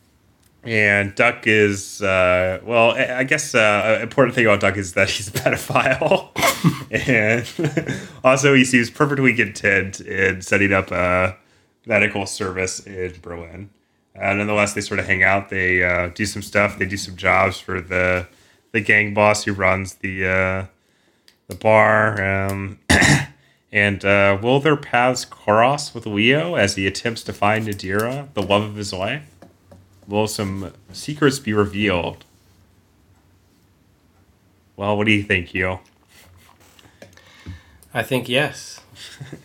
and 0.68 1.16
Duck 1.16 1.48
is, 1.48 2.02
uh, 2.02 2.60
well, 2.66 2.92
I 2.92 3.24
guess 3.24 3.56
uh, 3.56 3.96
an 3.98 4.02
important 4.02 4.36
thing 4.36 4.46
about 4.46 4.60
Duck 4.60 4.76
is 4.76 4.94
that 4.94 5.10
he's 5.10 5.30
a 5.30 5.32
pedophile. 5.34 6.32
and 6.92 8.02
also, 8.24 8.54
he 8.54 8.66
seems 8.66 8.90
perfectly 8.90 9.34
content 9.34 10.02
in 10.02 10.42
setting 10.42 10.74
up 10.74 10.92
a 10.92 11.38
medical 11.86 12.26
service 12.26 12.82
in 12.82 13.14
Berlin. 13.22 13.70
Uh, 14.14 14.34
nonetheless, 14.34 14.74
they 14.74 14.82
sort 14.82 15.00
of 15.00 15.06
hang 15.06 15.24
out. 15.24 15.48
They 15.48 15.84
uh, 15.84 16.10
do 16.10 16.26
some 16.26 16.42
stuff. 16.42 16.78
They 16.78 16.86
do 16.86 16.98
some 16.98 17.16
jobs 17.16 17.60
for 17.60 17.80
the 17.80 18.28
the 18.74 18.82
gang 18.82 19.14
boss 19.14 19.46
who 19.46 19.54
runs 19.54 19.96
the 19.96 20.26
uh, 20.26 20.66
the 21.48 21.56
bar. 21.56 22.22
Um, 22.22 22.80
and 23.72 24.04
uh, 24.04 24.38
will 24.42 24.60
their 24.60 24.76
paths 24.76 25.24
cross 25.24 25.94
with 25.94 26.06
Leo 26.06 26.56
as 26.56 26.76
he 26.76 26.88
attempts 26.88 27.24
to 27.24 27.32
find 27.32 27.68
Nadira, 27.68 28.34
the 28.34 28.42
love 28.44 28.64
of 28.64 28.76
his 28.76 28.92
life? 28.92 29.37
Will 30.08 30.28
some 30.28 30.74
secrets 30.94 31.40
be 31.40 31.54
revealed? 31.54 32.24
Well, 34.76 34.96
what 34.98 35.06
do 35.06 35.12
you 35.12 35.24
think, 35.24 35.54
Yo? 35.54 35.82
I 37.94 38.04
think 38.04 38.30
yes. 38.30 38.80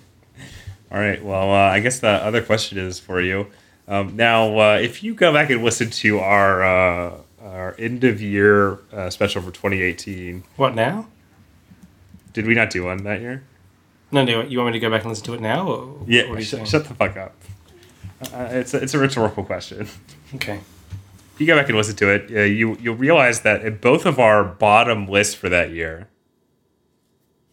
All 0.93 0.99
right. 0.99 1.23
Well, 1.25 1.51
uh, 1.51 1.71
I 1.71 1.81
guess 1.81 2.01
the 2.01 2.09
other 2.09 2.43
question 2.43 2.79
is 2.79 2.99
for 2.99 3.21
you. 3.21 3.47
Um, 3.89 4.15
now, 4.15 4.59
uh, 4.59 4.79
if 4.81 5.03
you 5.03 5.15
go 5.15 5.33
back 5.33 5.51
and 5.51 5.65
listen 5.65 5.91
to 5.91 6.19
our 6.21 6.63
uh, 6.63 7.15
our 7.43 7.75
end 7.79 8.05
of 8.05 8.21
year 8.23 8.79
uh, 8.93 9.11
special 9.11 9.43
for 9.43 9.51
2018, 9.51 10.45
What 10.57 10.75
now? 10.75 11.07
did 12.33 12.47
we 12.47 12.55
not 12.55 12.71
do 12.71 12.85
one 12.85 12.99
that 13.05 13.21
year? 13.21 13.43
No, 14.13 14.25
no. 14.25 14.43
You 14.43 14.59
want 14.59 14.69
me 14.75 14.79
to 14.79 14.81
go 14.81 14.91
back 14.91 15.01
and 15.03 15.11
listen 15.11 15.25
to 15.27 15.35
it 15.35 15.41
now? 15.41 15.67
Or 15.67 16.05
Yeah. 16.07 16.29
What 16.31 16.45
sh- 16.45 16.51
shut 16.67 16.85
the 16.87 16.95
fuck 16.95 17.17
up. 17.17 17.35
Uh, 18.33 18.49
it's 18.51 18.75
a, 18.75 18.79
it's 18.83 18.95
a 18.95 18.99
rhetorical 18.99 19.45
question. 19.45 19.89
Okay. 20.35 20.61
If 21.35 21.41
you 21.41 21.47
go 21.47 21.57
back 21.57 21.68
and 21.68 21.77
listen 21.77 21.97
to 21.97 22.09
it, 22.09 22.31
uh, 22.31 22.41
you 22.43 22.77
you'll 22.81 22.97
realize 22.97 23.41
that 23.41 23.64
in 23.64 23.79
both 23.79 24.05
of 24.07 24.18
our 24.18 24.45
bottom 24.45 25.07
lists 25.09 25.35
for 25.35 25.49
that 25.49 25.70
year, 25.70 26.09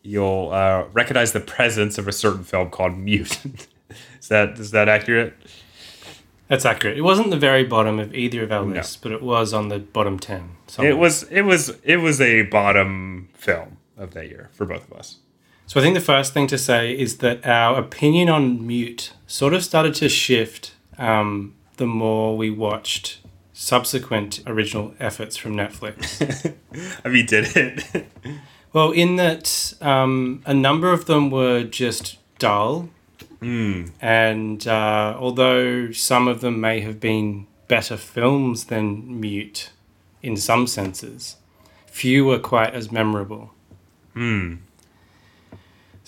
you'll 0.03 0.49
uh, 0.51 0.85
recognize 0.93 1.31
the 1.33 1.39
presence 1.39 1.97
of 1.97 2.07
a 2.07 2.11
certain 2.11 2.43
film 2.43 2.69
called 2.69 2.97
Mute. 2.97 3.39
is 4.21 4.27
that 4.27 4.59
is 4.59 4.71
that 4.71 4.89
accurate? 4.89 5.33
That's 6.47 6.65
accurate. 6.65 6.97
It 6.97 7.01
wasn't 7.03 7.29
the 7.29 7.37
very 7.37 7.63
bottom 7.63 7.99
of 7.99 8.13
either 8.15 8.43
of 8.43 8.51
our 8.51 8.65
No. 8.65 8.73
lists, 8.75 8.95
but 8.95 9.11
it 9.11 9.21
was 9.21 9.53
on 9.53 9.67
the 9.69 9.79
bottom 9.79 10.17
ten. 10.19 10.51
It 10.79 10.97
was 10.97 11.23
it 11.23 11.41
was 11.43 11.69
it 11.83 11.97
was 11.97 12.19
a 12.19 12.43
bottom 12.43 13.29
film 13.33 13.77
of 13.97 14.13
that 14.13 14.29
year 14.29 14.49
for 14.53 14.65
both 14.65 14.89
of 14.91 14.97
us. 14.97 15.17
So 15.69 15.79
I 15.79 15.83
think 15.83 15.93
the 15.93 16.01
first 16.01 16.33
thing 16.33 16.47
to 16.47 16.57
say 16.57 16.97
is 16.97 17.19
that 17.19 17.45
our 17.45 17.77
opinion 17.77 18.27
on 18.27 18.65
Mute 18.65 19.13
sort 19.27 19.53
of 19.53 19.63
started 19.63 19.93
to 19.95 20.09
shift 20.09 20.73
um, 20.97 21.53
the 21.77 21.85
more 21.85 22.35
we 22.35 22.49
watched 22.49 23.19
subsequent 23.53 24.41
original 24.47 24.95
efforts 24.99 25.37
from 25.37 25.53
Netflix. 25.53 26.55
I 27.05 27.09
mean, 27.09 27.27
did 27.27 27.55
it? 27.55 28.07
well, 28.73 28.89
in 28.89 29.17
that 29.17 29.75
um, 29.79 30.41
a 30.47 30.55
number 30.55 30.91
of 30.91 31.05
them 31.05 31.29
were 31.29 31.61
just 31.61 32.17
dull, 32.39 32.89
and 34.01 34.67
uh, 34.67 35.15
although 35.19 35.91
some 35.91 36.27
of 36.27 36.41
them 36.41 36.59
may 36.59 36.79
have 36.79 36.99
been 36.99 37.45
better 37.67 37.95
films 37.95 38.65
than 38.65 39.19
Mute 39.19 39.69
in 40.23 40.35
some 40.35 40.65
senses, 40.65 41.35
few 41.85 42.25
were 42.25 42.39
quite 42.39 42.73
as 42.73 42.91
memorable. 42.91 43.51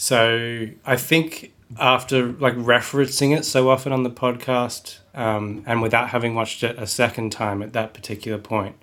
So 0.02 0.68
I 0.84 0.98
think 0.98 1.54
after 1.80 2.32
like 2.32 2.56
referencing 2.56 3.38
it 3.38 3.46
so 3.46 3.70
often 3.70 3.94
on 3.94 4.02
the 4.02 4.10
podcast, 4.10 4.98
um, 5.14 5.64
and 5.68 5.80
without 5.80 6.10
having 6.10 6.34
watched 6.34 6.64
it 6.64 6.76
a 6.80 6.88
second 6.88 7.32
time 7.32 7.62
at 7.62 7.74
that 7.74 7.94
particular 7.94 8.40
point, 8.40 8.76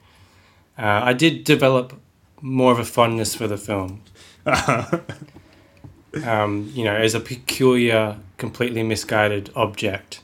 uh, 0.79 1.01
I 1.03 1.15
did 1.15 1.43
develop 1.43 2.01
more 2.41 2.71
of 2.71 2.79
a 2.79 2.85
fondness 2.85 3.35
for 3.35 3.49
the 3.49 3.59
film. 3.59 4.01
um, 6.25 6.71
you 6.73 6.85
know, 6.85 6.95
as 6.95 7.17
a 7.17 7.21
peculiar, 7.21 8.17
completely 8.37 8.85
misguided 8.85 9.51
object 9.57 10.21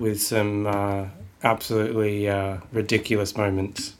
with 0.00 0.22
some 0.22 0.66
uh, 0.66 1.08
absolutely 1.42 2.26
uh, 2.26 2.56
ridiculous 2.72 3.36
moments 3.36 3.96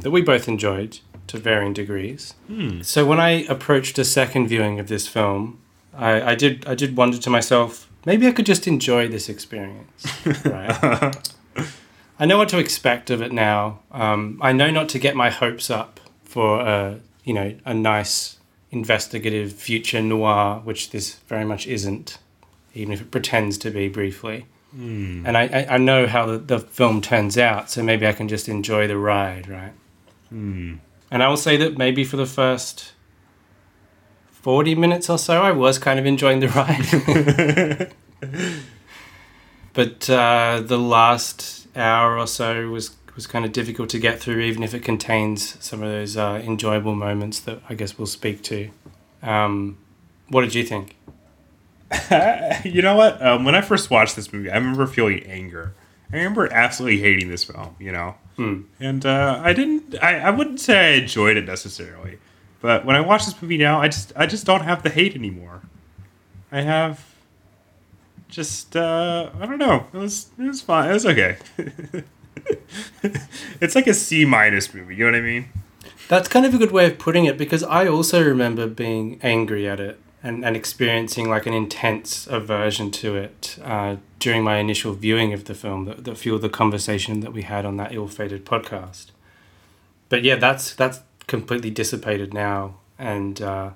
that 0.00 0.10
we 0.10 0.20
both 0.20 0.48
enjoyed 0.48 0.98
to 1.28 1.38
varying 1.38 1.72
degrees. 1.72 2.34
Hmm. 2.46 2.82
So 2.82 3.04
when 3.04 3.20
I 3.20 3.44
approached 3.44 3.98
a 3.98 4.04
second 4.04 4.48
viewing 4.48 4.78
of 4.80 4.88
this 4.88 5.06
film, 5.08 5.60
I, 5.94 6.32
I 6.32 6.34
did 6.34 6.66
I 6.66 6.74
did 6.74 6.96
wonder 6.96 7.18
to 7.18 7.30
myself, 7.30 7.88
maybe 8.04 8.26
I 8.26 8.32
could 8.32 8.46
just 8.46 8.66
enjoy 8.66 9.08
this 9.08 9.28
experience. 9.28 10.06
Right. 10.44 11.32
I 12.18 12.24
know 12.24 12.38
what 12.38 12.48
to 12.50 12.58
expect 12.58 13.10
of 13.10 13.20
it 13.20 13.30
now. 13.30 13.80
Um, 13.92 14.38
I 14.42 14.52
know 14.52 14.70
not 14.70 14.88
to 14.90 14.98
get 14.98 15.14
my 15.14 15.28
hopes 15.28 15.68
up 15.70 16.00
for 16.24 16.60
a 16.60 17.00
you 17.24 17.34
know 17.34 17.54
a 17.64 17.74
nice 17.74 18.38
investigative 18.70 19.52
future 19.52 20.02
noir, 20.02 20.60
which 20.64 20.90
this 20.90 21.16
very 21.28 21.44
much 21.44 21.66
isn't, 21.66 22.18
even 22.74 22.92
if 22.92 23.00
it 23.00 23.10
pretends 23.10 23.58
to 23.58 23.70
be 23.70 23.88
briefly. 23.88 24.46
Hmm. 24.72 25.24
And 25.26 25.36
I, 25.36 25.42
I, 25.44 25.74
I 25.74 25.78
know 25.78 26.06
how 26.06 26.26
the, 26.26 26.38
the 26.38 26.58
film 26.58 27.00
turns 27.00 27.38
out, 27.38 27.70
so 27.70 27.82
maybe 27.82 28.06
I 28.06 28.12
can 28.12 28.28
just 28.28 28.48
enjoy 28.48 28.86
the 28.86 28.98
ride, 28.98 29.48
right? 29.48 29.72
Hmm. 30.28 30.74
And 31.10 31.22
I 31.22 31.28
will 31.28 31.36
say 31.36 31.56
that 31.56 31.78
maybe 31.78 32.04
for 32.04 32.16
the 32.16 32.26
first 32.26 32.92
40 34.30 34.74
minutes 34.74 35.08
or 35.10 35.18
so, 35.18 35.42
I 35.42 35.52
was 35.52 35.78
kind 35.78 35.98
of 35.98 36.06
enjoying 36.06 36.40
the 36.40 36.48
ride. 36.48 37.92
but 39.72 40.08
uh, 40.10 40.62
the 40.64 40.78
last 40.78 41.68
hour 41.76 42.18
or 42.18 42.26
so 42.26 42.68
was, 42.68 42.96
was 43.14 43.26
kind 43.26 43.44
of 43.44 43.52
difficult 43.52 43.88
to 43.90 43.98
get 43.98 44.20
through, 44.20 44.40
even 44.40 44.62
if 44.62 44.74
it 44.74 44.82
contains 44.82 45.62
some 45.64 45.82
of 45.82 45.90
those 45.90 46.16
uh, 46.16 46.40
enjoyable 46.44 46.94
moments 46.94 47.40
that 47.40 47.60
I 47.68 47.74
guess 47.74 47.98
we'll 47.98 48.06
speak 48.06 48.42
to. 48.44 48.70
Um, 49.22 49.78
what 50.28 50.42
did 50.42 50.54
you 50.54 50.64
think? 50.64 50.96
you 52.64 52.82
know 52.82 52.96
what? 52.96 53.20
Um, 53.24 53.44
when 53.44 53.54
I 53.54 53.60
first 53.60 53.90
watched 53.90 54.16
this 54.16 54.32
movie, 54.32 54.50
I 54.50 54.56
remember 54.56 54.86
feeling 54.86 55.22
anger. 55.24 55.74
I 56.12 56.16
remember 56.16 56.52
absolutely 56.52 57.00
hating 57.00 57.28
this 57.28 57.44
film. 57.44 57.76
You 57.78 57.92
know, 57.92 58.14
and 58.38 59.06
uh, 59.06 59.40
I 59.42 59.52
didn't. 59.52 60.02
I, 60.02 60.20
I 60.20 60.30
wouldn't 60.30 60.60
say 60.60 60.94
I 60.94 60.98
enjoyed 60.98 61.36
it 61.36 61.46
necessarily, 61.46 62.18
but 62.60 62.84
when 62.84 62.96
I 62.96 63.00
watch 63.00 63.24
this 63.24 63.40
movie 63.40 63.56
now, 63.56 63.80
I 63.80 63.88
just 63.88 64.12
I 64.16 64.26
just 64.26 64.44
don't 64.44 64.62
have 64.62 64.82
the 64.82 64.90
hate 64.90 65.14
anymore. 65.14 65.62
I 66.52 66.60
have 66.60 67.04
just 68.28 68.76
uh, 68.76 69.30
I 69.40 69.46
don't 69.46 69.58
know. 69.58 69.86
It 69.92 69.96
was 69.96 70.28
it 70.38 70.42
was 70.42 70.60
fine. 70.60 70.90
It 70.90 70.92
was 70.92 71.06
okay. 71.06 71.36
it's 73.60 73.74
like 73.74 73.86
a 73.86 73.94
C 73.94 74.24
minus 74.24 74.72
movie. 74.74 74.96
You 74.96 75.04
know 75.04 75.12
what 75.12 75.18
I 75.18 75.22
mean? 75.22 75.48
That's 76.08 76.28
kind 76.28 76.46
of 76.46 76.54
a 76.54 76.58
good 76.58 76.70
way 76.70 76.86
of 76.86 76.98
putting 76.98 77.24
it 77.24 77.36
because 77.36 77.64
I 77.64 77.88
also 77.88 78.22
remember 78.22 78.66
being 78.66 79.18
angry 79.22 79.66
at 79.68 79.80
it 79.80 79.98
and, 80.26 80.44
and 80.44 80.56
experiencing 80.56 81.30
like 81.30 81.46
an 81.46 81.52
intense 81.52 82.26
aversion 82.26 82.90
to 82.90 83.14
it 83.14 83.58
uh, 83.62 83.96
during 84.18 84.42
my 84.42 84.56
initial 84.56 84.92
viewing 84.92 85.32
of 85.32 85.44
the 85.44 85.54
film 85.54 85.84
that, 85.84 86.04
that 86.04 86.18
fueled 86.18 86.42
the 86.42 86.48
conversation 86.48 87.20
that 87.20 87.32
we 87.32 87.42
had 87.42 87.64
on 87.64 87.76
that 87.76 87.94
ill-fated 87.94 88.44
podcast. 88.44 89.06
But 90.08 90.24
yeah, 90.24 90.34
that's 90.34 90.74
that's 90.74 91.00
completely 91.28 91.70
dissipated 91.70 92.34
now, 92.34 92.76
and 92.98 93.40
uh, 93.40 93.70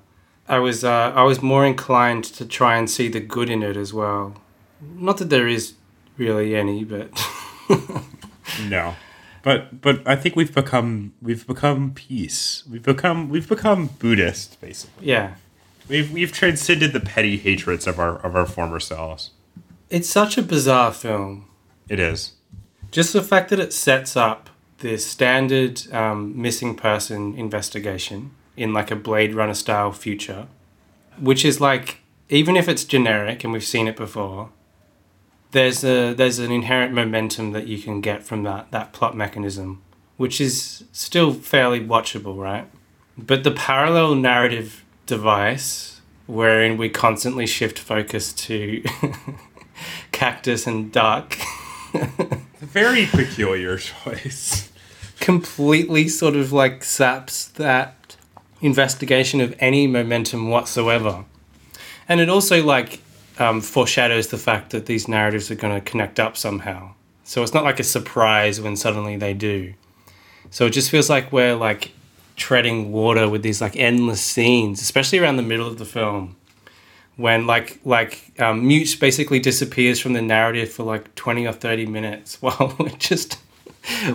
I 0.47 0.59
was 0.59 0.83
uh, 0.83 1.13
I 1.15 1.23
was 1.23 1.41
more 1.41 1.65
inclined 1.65 2.23
to 2.25 2.45
try 2.45 2.77
and 2.77 2.89
see 2.89 3.07
the 3.07 3.19
good 3.19 3.49
in 3.49 3.63
it 3.63 3.77
as 3.77 3.93
well. 3.93 4.35
Not 4.81 5.17
that 5.17 5.29
there 5.29 5.47
is 5.47 5.73
really 6.17 6.55
any, 6.55 6.83
but 6.83 7.09
No, 8.69 8.95
but 9.43 9.81
but 9.81 10.07
I 10.07 10.15
think 10.15 10.35
we've 10.35 10.53
become 10.53 11.13
we've 11.21 11.45
become 11.45 11.91
peace. 11.93 12.63
We've 12.69 12.83
become 12.83 13.29
we've 13.29 13.47
become 13.47 13.89
Buddhist 13.99 14.59
basically. 14.61 15.07
yeah, 15.07 15.35
We've 15.91 16.09
we've 16.09 16.31
transcended 16.31 16.93
the 16.93 17.01
petty 17.01 17.35
hatreds 17.35 17.85
of 17.85 17.99
our 17.99 18.15
of 18.25 18.33
our 18.33 18.45
former 18.45 18.79
selves. 18.79 19.31
it's 19.89 20.09
such 20.09 20.37
a 20.37 20.41
bizarre 20.41 20.93
film. 20.93 21.49
It 21.89 21.99
is. 21.99 22.31
Just 22.91 23.11
the 23.11 23.21
fact 23.21 23.49
that 23.49 23.59
it 23.59 23.73
sets 23.73 24.15
up 24.15 24.49
the 24.77 24.97
standard 24.97 25.91
um, 25.93 26.41
missing 26.41 26.75
person 26.75 27.35
investigation 27.35 28.31
in 28.55 28.71
like 28.71 28.89
a 28.89 28.95
Blade 28.95 29.33
Runner 29.33 29.53
style 29.53 29.91
future, 29.91 30.47
which 31.19 31.43
is 31.43 31.59
like 31.59 31.97
even 32.29 32.55
if 32.55 32.69
it's 32.69 32.85
generic 32.85 33.43
and 33.43 33.51
we've 33.51 33.61
seen 33.61 33.89
it 33.89 33.97
before, 33.97 34.49
there's 35.51 35.83
a 35.83 36.13
there's 36.13 36.39
an 36.39 36.53
inherent 36.53 36.93
momentum 36.93 37.51
that 37.51 37.67
you 37.67 37.77
can 37.77 37.99
get 37.99 38.23
from 38.23 38.43
that 38.43 38.71
that 38.71 38.93
plot 38.93 39.17
mechanism, 39.17 39.81
which 40.15 40.39
is 40.39 40.85
still 40.93 41.33
fairly 41.33 41.81
watchable, 41.81 42.37
right? 42.37 42.65
But 43.17 43.43
the 43.43 43.51
parallel 43.51 44.15
narrative 44.15 44.80
device 45.05 46.01
wherein 46.27 46.77
we 46.77 46.89
constantly 46.89 47.45
shift 47.45 47.77
focus 47.77 48.31
to 48.33 48.83
cactus 50.11 50.67
and 50.67 50.91
duck 50.91 51.37
Very 52.59 53.05
peculiar 53.05 53.77
choice. 53.77 54.71
completely 55.19 56.07
sort 56.07 56.35
of 56.35 56.53
like 56.53 56.83
saps 56.83 57.47
that 57.47 58.15
investigation 58.61 59.41
of 59.41 59.55
any 59.59 59.87
momentum 59.87 60.49
whatsoever. 60.49 61.25
And 62.07 62.19
it 62.19 62.29
also 62.29 62.63
like 62.63 63.01
um, 63.39 63.61
foreshadows 63.61 64.27
the 64.27 64.37
fact 64.37 64.69
that 64.71 64.85
these 64.85 65.07
narratives 65.07 65.49
are 65.51 65.55
going 65.55 65.73
to 65.73 65.81
connect 65.81 66.19
up 66.19 66.37
somehow. 66.37 66.93
So 67.23 67.43
it's 67.43 67.53
not 67.53 67.63
like 67.63 67.79
a 67.79 67.83
surprise 67.83 68.61
when 68.61 68.75
suddenly 68.75 69.17
they 69.17 69.33
do. 69.33 69.73
So 70.49 70.65
it 70.65 70.71
just 70.71 70.91
feels 70.91 71.09
like 71.09 71.31
we're 71.31 71.55
like 71.55 71.91
treading 72.35 72.91
water 72.91 73.29
with 73.29 73.43
these 73.43 73.61
like 73.61 73.75
endless 73.75 74.21
scenes, 74.21 74.81
especially 74.81 75.19
around 75.19 75.37
the 75.37 75.43
middle 75.43 75.67
of 75.67 75.77
the 75.77 75.85
film, 75.85 76.35
when 77.15 77.47
like 77.47 77.79
like 77.83 78.31
um, 78.39 78.67
Mute 78.67 78.97
basically 78.99 79.39
disappears 79.39 79.99
from 79.99 80.13
the 80.13 80.21
narrative 80.21 80.71
for 80.71 80.83
like 80.83 81.13
twenty 81.15 81.45
or 81.45 81.53
thirty 81.53 81.85
minutes 81.85 82.41
while 82.41 82.75
we're 82.79 82.89
just 82.89 83.39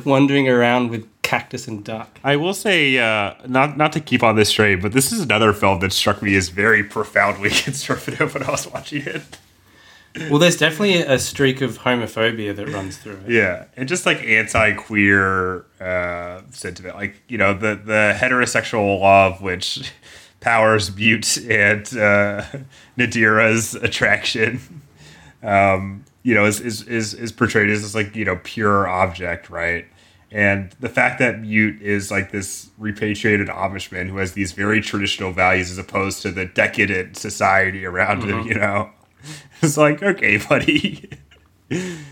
wandering 0.04 0.48
around 0.48 0.90
with 0.90 1.08
cactus 1.22 1.66
and 1.66 1.84
duck. 1.84 2.20
I 2.22 2.36
will 2.36 2.54
say, 2.54 2.98
uh, 2.98 3.34
not 3.46 3.76
not 3.76 3.92
to 3.92 4.00
keep 4.00 4.22
on 4.22 4.36
this 4.36 4.52
train, 4.52 4.80
but 4.80 4.92
this 4.92 5.12
is 5.12 5.20
another 5.20 5.52
film 5.52 5.80
that 5.80 5.92
struck 5.92 6.22
me 6.22 6.36
as 6.36 6.48
very 6.48 6.84
profoundly 6.84 7.50
conservative 7.64 8.34
when 8.34 8.42
I 8.44 8.50
was 8.50 8.66
watching 8.66 9.02
it. 9.02 9.38
Well, 10.30 10.38
there's 10.38 10.56
definitely 10.56 10.96
a 11.02 11.18
streak 11.18 11.60
of 11.60 11.78
homophobia 11.78 12.54
that 12.56 12.68
runs 12.68 12.96
through 12.96 13.20
it. 13.26 13.30
Yeah, 13.30 13.66
and 13.76 13.88
just 13.88 14.06
like 14.06 14.22
anti-queer 14.22 15.64
uh, 15.80 16.42
sentiment, 16.50 16.96
like 16.96 17.22
you 17.28 17.38
know 17.38 17.54
the 17.54 17.74
the 17.76 18.16
heterosexual 18.16 19.00
love 19.00 19.42
which 19.42 19.92
powers 20.40 20.90
Butte 20.90 21.38
and 21.48 21.86
uh, 21.96 22.44
Nadira's 22.98 23.74
attraction, 23.74 24.60
um, 25.42 26.04
you 26.22 26.34
know, 26.34 26.44
is, 26.44 26.60
is 26.60 26.82
is 26.82 27.14
is 27.14 27.32
portrayed 27.32 27.70
as 27.70 27.82
this 27.82 27.94
like 27.94 28.16
you 28.16 28.24
know 28.24 28.38
pure 28.42 28.88
object, 28.88 29.50
right? 29.50 29.86
And 30.32 30.72
the 30.80 30.88
fact 30.88 31.18
that 31.20 31.40
Mute 31.40 31.80
is 31.80 32.10
like 32.10 32.32
this 32.32 32.68
repatriated 32.78 33.48
Amishman 33.48 34.08
who 34.08 34.16
has 34.18 34.32
these 34.32 34.52
very 34.52 34.80
traditional 34.80 35.32
values 35.32 35.70
as 35.70 35.78
opposed 35.78 36.20
to 36.22 36.30
the 36.32 36.44
decadent 36.44 37.16
society 37.16 37.86
around 37.86 38.24
him, 38.24 38.46
you 38.46 38.54
know, 38.54 38.90
it's 39.62 39.76
like 39.76 40.02
okay, 40.02 40.38
buddy. 40.38 41.10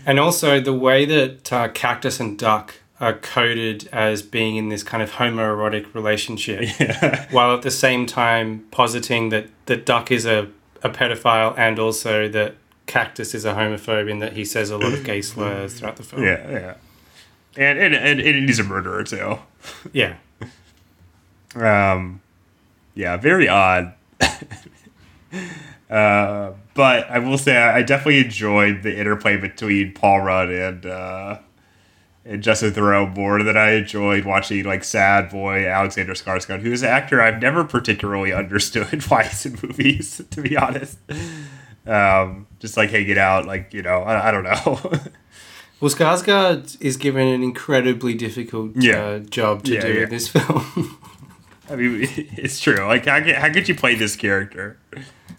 And 0.05 0.19
also 0.19 0.59
the 0.59 0.73
way 0.73 1.05
that 1.05 1.51
uh, 1.51 1.69
cactus 1.69 2.19
and 2.19 2.37
duck 2.37 2.75
are 2.99 3.13
coded 3.13 3.89
as 3.91 4.21
being 4.21 4.55
in 4.55 4.69
this 4.69 4.83
kind 4.83 5.03
of 5.03 5.11
homoerotic 5.11 5.93
relationship, 5.93 6.69
while 7.31 7.53
at 7.53 7.61
the 7.61 7.71
same 7.71 8.05
time 8.05 8.65
positing 8.71 9.29
that 9.29 9.47
that 9.65 9.85
duck 9.85 10.11
is 10.11 10.25
a, 10.25 10.49
a 10.83 10.89
pedophile 10.89 11.57
and 11.57 11.79
also 11.79 12.27
that 12.29 12.55
cactus 12.85 13.33
is 13.33 13.45
a 13.45 13.53
homophobe 13.53 14.09
in 14.09 14.19
that 14.19 14.33
he 14.33 14.45
says 14.45 14.69
a 14.69 14.77
lot 14.77 14.93
of 14.93 15.03
gay 15.03 15.21
slurs 15.21 15.73
throughout 15.79 15.97
the 15.97 16.03
film. 16.03 16.23
Yeah, 16.23 16.49
yeah. 16.49 16.75
And 17.57 17.79
and 17.79 17.95
and, 17.95 18.19
and 18.19 18.47
he's 18.47 18.59
a 18.59 18.63
murderer 18.63 19.03
too. 19.03 19.39
Yeah. 19.91 20.15
Um, 21.55 22.21
yeah, 22.93 23.17
very 23.17 23.47
odd. 23.47 23.93
Uh, 25.89 26.53
but 26.73 27.09
I 27.09 27.19
will 27.19 27.37
say 27.37 27.55
I, 27.57 27.81
definitely 27.83 28.19
enjoyed 28.25 28.81
the 28.83 28.97
interplay 28.97 29.37
between 29.37 29.93
Paul 29.93 30.21
Rudd 30.21 30.49
and 30.49 30.85
uh, 30.85 31.37
and 32.25 32.41
Justin 32.41 32.71
Theroux 32.71 33.15
more 33.15 33.43
than 33.43 33.55
I 33.55 33.73
enjoyed 33.73 34.25
watching 34.25 34.63
like 34.65 34.83
Sad 34.83 35.29
Boy 35.29 35.67
Alexander 35.67 36.13
Skarsgård, 36.13 36.61
who 36.61 36.71
is 36.71 36.81
an 36.81 36.89
actor 36.89 37.21
I've 37.21 37.39
never 37.39 37.63
particularly 37.63 38.33
understood 38.33 39.03
why 39.09 39.23
he's 39.23 39.45
in 39.45 39.59
movies. 39.61 40.21
To 40.31 40.41
be 40.41 40.57
honest, 40.57 40.97
um, 41.85 42.47
just 42.59 42.77
like 42.77 42.89
hanging 42.89 43.19
out, 43.19 43.45
like 43.45 43.71
you 43.73 43.83
know, 43.83 44.01
I, 44.01 44.29
I 44.29 44.31
don't 44.31 44.43
know. 44.43 44.91
Well, 45.81 45.91
Skarsgård 45.91 46.77
is 46.81 46.95
given 46.95 47.27
an 47.27 47.43
incredibly 47.43 48.13
difficult 48.13 48.71
Yeah. 48.77 49.01
uh, 49.05 49.19
job 49.19 49.63
to 49.65 49.73
Yeah, 49.73 49.81
do 49.81 49.93
yeah. 49.93 50.03
in 50.03 50.09
this 50.09 50.29
film. 50.29 50.97
I 51.69 51.75
mean, 51.75 52.07
it's 52.37 52.61
true. 52.61 52.77
Like, 52.87 53.05
how 53.05 53.21
could, 53.21 53.35
how 53.35 53.51
could 53.51 53.67
you 53.67 53.75
play 53.75 53.93
this 53.93 54.15
character? 54.15 54.77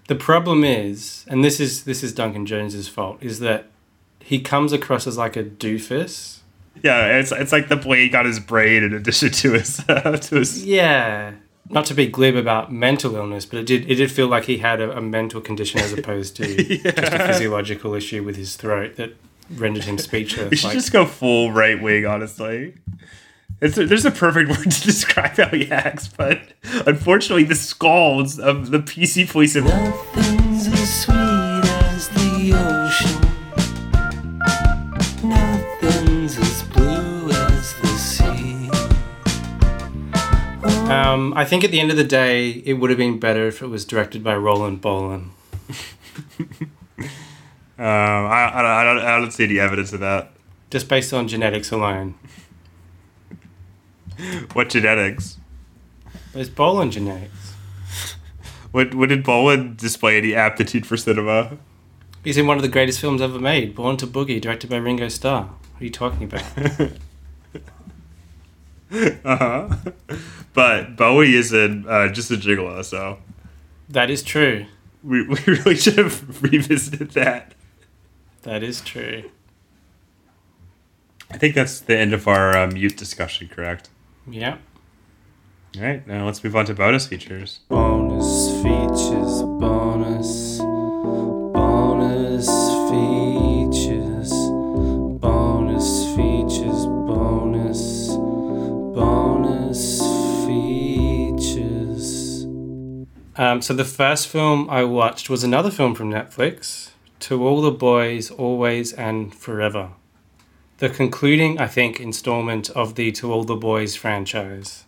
The 0.08 0.14
problem 0.14 0.62
is, 0.64 1.24
and 1.28 1.42
this 1.44 1.58
is 1.60 1.84
this 1.84 2.02
is 2.02 2.12
Duncan 2.12 2.46
Jones's 2.46 2.88
fault, 2.88 3.18
is 3.20 3.40
that 3.40 3.66
he 4.20 4.40
comes 4.40 4.72
across 4.72 5.06
as 5.06 5.18
like 5.18 5.36
a 5.36 5.44
doofus. 5.44 6.38
Yeah, 6.82 7.18
it's 7.18 7.32
it's 7.32 7.52
like 7.52 7.68
the 7.68 7.76
blade 7.76 8.12
got 8.12 8.26
his 8.26 8.38
brain 8.38 8.82
in 8.82 8.92
addition 8.92 9.30
to 9.30 9.52
his 9.52 9.80
uh, 9.88 10.16
to 10.22 10.36
his. 10.36 10.64
Yeah. 10.64 11.32
Not 11.68 11.84
to 11.86 11.94
be 11.94 12.06
glib 12.06 12.36
about 12.36 12.72
mental 12.72 13.16
illness, 13.16 13.44
but 13.44 13.58
it 13.58 13.66
did 13.66 13.90
it 13.90 13.96
did 13.96 14.12
feel 14.12 14.28
like 14.28 14.44
he 14.44 14.58
had 14.58 14.80
a, 14.80 14.96
a 14.96 15.00
mental 15.00 15.40
condition 15.40 15.80
as 15.80 15.92
opposed 15.92 16.36
to 16.36 16.44
just 16.82 16.84
a 16.98 17.26
physiological 17.26 17.94
issue 17.94 18.22
with 18.22 18.36
his 18.36 18.54
throat 18.54 18.94
that 18.96 19.14
rendered 19.52 19.82
him 19.84 19.98
speechless. 19.98 20.50
We 20.50 20.56
should 20.56 20.66
Like, 20.68 20.74
just 20.74 20.92
go 20.92 21.04
full 21.06 21.50
right 21.50 21.80
wing, 21.82 22.06
honestly. 22.06 22.74
It's 23.60 23.76
there's 23.76 24.04
a 24.04 24.10
perfect 24.10 24.50
word 24.56 24.70
to 24.70 24.80
describe 24.82 25.36
how 25.36 25.48
he 25.48 25.70
acts, 25.70 26.08
but 26.08 26.40
unfortunately, 26.86 27.44
the 27.44 27.54
skulls 27.54 28.38
of 28.38 28.70
the 28.70 28.78
PC 28.78 29.30
police 29.30 29.54
have 29.54 29.64
Nothing's 29.64 30.68
as 30.68 31.02
sweet 31.02 31.16
as 31.16 32.08
the 32.10 32.52
ocean. 32.52 33.20
Nothing's 35.26 36.38
as 36.38 36.62
blue 36.64 37.30
as 37.30 37.74
the 37.80 37.88
sea. 37.96 38.70
um, 40.92 41.32
I 41.34 41.46
think 41.46 41.64
at 41.64 41.70
the 41.70 41.80
end 41.80 41.90
of 41.90 41.96
the 41.96 42.04
day, 42.04 42.50
it 42.50 42.74
would 42.74 42.90
have 42.90 42.98
been 42.98 43.18
better 43.18 43.46
if 43.46 43.62
it 43.62 43.68
was 43.68 43.86
directed 43.86 44.22
by 44.22 44.36
Roland 44.36 44.80
Bolan. 44.80 45.30
Um, 47.78 47.84
I, 47.84 48.52
I, 48.54 48.62
don't, 48.62 48.70
I, 48.70 48.84
don't, 48.84 48.98
I 49.00 49.18
don't 49.18 49.30
see 49.32 49.44
any 49.44 49.58
evidence 49.58 49.92
of 49.92 50.00
that. 50.00 50.30
Just 50.70 50.88
based 50.88 51.12
on 51.12 51.28
genetics 51.28 51.70
alone. 51.70 52.14
What 54.52 54.68
genetics? 54.70 55.38
It's 56.34 56.48
Bolan 56.50 56.90
genetics. 56.90 57.54
What, 58.72 58.94
what 58.94 59.08
did 59.08 59.24
Bowen 59.24 59.74
display 59.76 60.18
any 60.18 60.34
aptitude 60.34 60.86
for 60.86 60.96
cinema? 60.96 61.56
He's 62.24 62.36
in 62.36 62.46
one 62.46 62.56
of 62.56 62.62
the 62.62 62.68
greatest 62.68 63.00
films 63.00 63.22
ever 63.22 63.38
made, 63.38 63.74
Born 63.74 63.96
to 63.98 64.06
Boogie, 64.06 64.40
directed 64.40 64.68
by 64.68 64.76
Ringo 64.76 65.08
Starr. 65.08 65.42
What 65.44 65.80
are 65.80 65.84
you 65.84 65.90
talking 65.90 66.24
about? 66.24 66.90
Uh-huh. 68.92 69.76
But 70.54 70.96
Bowie 70.96 71.34
isn't 71.34 71.88
uh, 71.88 72.08
just 72.12 72.30
a 72.30 72.34
gigolo, 72.34 72.84
so 72.84 73.18
that 73.88 74.10
is 74.10 74.22
true. 74.22 74.66
we, 75.02 75.26
we 75.26 75.36
really 75.44 75.74
should 75.82 75.98
have 75.98 76.40
revisited 76.42 77.10
that. 77.10 77.52
That 78.42 78.62
is 78.62 78.80
true. 78.80 79.28
I 81.32 81.36
think 81.36 81.56
that's 81.56 81.80
the 81.80 81.98
end 81.98 82.14
of 82.14 82.28
our 82.28 82.56
uh, 82.56 82.68
mute 82.68 82.96
discussion, 82.96 83.48
correct? 83.48 83.90
Yeah. 84.28 84.58
All 85.76 85.82
right, 85.82 86.06
now 86.06 86.26
let's 86.26 86.42
move 86.42 86.56
on 86.56 86.66
to 86.66 86.74
bonus 86.74 87.06
features. 87.06 87.60
Bonus 87.68 88.50
features, 88.62 89.42
bonus, 89.42 90.58
bonus 91.52 92.48
features, 92.90 94.32
bonus 95.20 96.06
features, 96.16 96.86
bonus, 96.86 98.08
bonus 98.96 100.00
features. 100.46 102.44
Um, 103.36 103.60
so 103.60 103.74
the 103.74 103.84
first 103.84 104.28
film 104.28 104.68
I 104.70 104.82
watched 104.84 105.28
was 105.28 105.44
another 105.44 105.70
film 105.70 105.94
from 105.94 106.10
Netflix, 106.10 106.90
To 107.20 107.46
All 107.46 107.60
the 107.60 107.70
Boys, 107.70 108.30
Always 108.30 108.92
and 108.94 109.34
Forever. 109.34 109.90
The 110.78 110.88
concluding, 110.90 111.58
I 111.58 111.66
think, 111.66 112.00
installment 112.00 112.68
of 112.70 112.94
the 112.96 113.10
To 113.12 113.32
All 113.32 113.44
the 113.44 113.56
Boys 113.56 113.96
franchise 113.96 114.84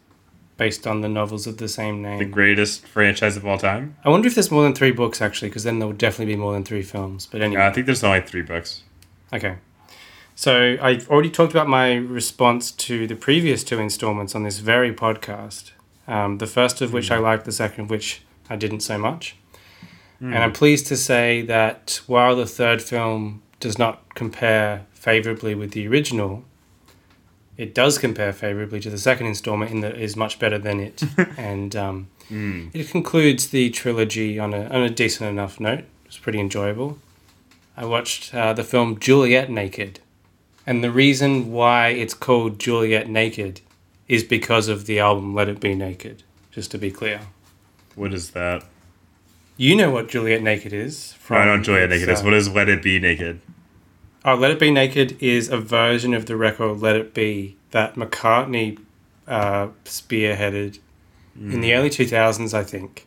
based 0.58 0.86
on 0.86 1.00
the 1.02 1.08
novels 1.08 1.46
of 1.46 1.58
the 1.58 1.68
same 1.68 2.02
name. 2.02 2.18
The 2.18 2.24
greatest 2.24 2.86
franchise 2.86 3.36
of 3.36 3.46
all 3.46 3.58
time. 3.58 3.96
I 4.04 4.08
wonder 4.10 4.26
if 4.26 4.34
there's 4.34 4.50
more 4.50 4.64
than 4.64 4.74
three 4.74 4.90
books 4.90 5.22
actually, 5.22 5.48
because 5.48 5.62
then 5.64 5.78
there 5.78 5.86
would 5.86 5.98
definitely 5.98 6.34
be 6.34 6.40
more 6.40 6.52
than 6.52 6.64
three 6.64 6.82
films. 6.82 7.26
But 7.26 7.42
anyway, 7.42 7.62
Yeah, 7.62 7.68
I 7.68 7.72
think 7.72 7.86
there's 7.86 8.02
only 8.04 8.20
three 8.22 8.42
books. 8.42 8.82
okay. 9.32 9.56
So 10.34 10.76
I've 10.80 11.08
already 11.10 11.30
talked 11.30 11.52
about 11.52 11.68
my 11.68 11.94
response 11.94 12.70
to 12.72 13.06
the 13.08 13.16
previous 13.16 13.64
two 13.64 13.80
installments 13.80 14.34
on 14.36 14.44
this 14.44 14.58
very 14.58 14.92
podcast. 14.94 15.72
Um, 16.06 16.38
the 16.38 16.46
first 16.46 16.80
of 16.80 16.92
which 16.92 17.10
I 17.10 17.18
liked, 17.18 17.44
the 17.44 17.50
second 17.52 17.84
of 17.84 17.90
which 17.90 18.22
I 18.48 18.54
didn't 18.54 18.80
so 18.80 18.98
much. 18.98 19.36
And 20.20 20.36
I'm 20.38 20.52
pleased 20.52 20.86
to 20.88 20.96
say 20.96 21.42
that 21.42 22.00
while 22.06 22.34
the 22.36 22.46
third 22.46 22.82
film 22.82 23.42
does 23.60 23.78
not 23.78 24.14
compare 24.16 24.86
favorably 25.08 25.54
with 25.54 25.70
the 25.70 25.88
original, 25.88 26.44
it 27.56 27.74
does 27.74 27.96
compare 27.96 28.30
favorably 28.30 28.78
to 28.78 28.90
the 28.90 28.98
second 28.98 29.26
installment 29.26 29.70
in 29.70 29.80
that 29.80 29.92
it 29.94 30.02
is 30.02 30.14
much 30.16 30.38
better 30.38 30.58
than 30.58 30.78
it. 30.80 31.02
and 31.38 31.74
um, 31.74 32.08
it 32.30 32.90
concludes 32.90 33.48
the 33.48 33.70
trilogy 33.70 34.38
on 34.38 34.52
a, 34.52 34.64
on 34.66 34.82
a 34.82 34.90
decent 34.90 35.30
enough 35.30 35.58
note. 35.58 35.84
It's 36.04 36.18
pretty 36.18 36.38
enjoyable. 36.40 36.98
I 37.74 37.86
watched 37.86 38.34
uh, 38.34 38.52
the 38.52 38.64
film 38.64 38.98
Juliet 38.98 39.48
Naked. 39.50 40.00
And 40.66 40.84
the 40.84 40.90
reason 40.90 41.50
why 41.52 41.88
it's 41.88 42.12
called 42.12 42.58
Juliet 42.58 43.08
Naked 43.08 43.62
is 44.08 44.22
because 44.24 44.68
of 44.68 44.84
the 44.84 44.98
album 44.98 45.34
Let 45.34 45.48
It 45.48 45.58
Be 45.58 45.74
Naked, 45.74 46.22
just 46.50 46.70
to 46.72 46.78
be 46.78 46.90
clear. 46.90 47.20
What 47.94 48.12
is 48.12 48.32
that? 48.32 48.62
You 49.56 49.74
know 49.74 49.90
what 49.90 50.10
Juliet 50.10 50.42
Naked 50.42 50.74
is. 50.74 51.14
I 51.30 51.46
don't 51.46 51.58
enjoy 51.60 51.78
it 51.78 51.88
naked. 51.90 52.10
uh, 52.10 52.20
What 52.22 52.34
is 52.34 52.50
Let 52.50 52.68
It 52.68 52.82
Be 52.82 52.98
Naked? 53.00 53.40
Oh, 54.24 54.34
Let 54.34 54.50
It 54.50 54.58
Be 54.58 54.70
Naked 54.70 55.16
is 55.22 55.48
a 55.48 55.58
version 55.58 56.12
of 56.12 56.26
the 56.26 56.36
record 56.36 56.80
Let 56.80 56.96
It 56.96 57.14
Be 57.14 57.56
that 57.70 57.94
McCartney 57.94 58.78
uh, 59.26 59.68
spearheaded 59.84 60.78
in 61.36 61.60
the 61.60 61.72
early 61.74 61.88
2000s, 61.88 62.52
I 62.52 62.64
think, 62.64 63.06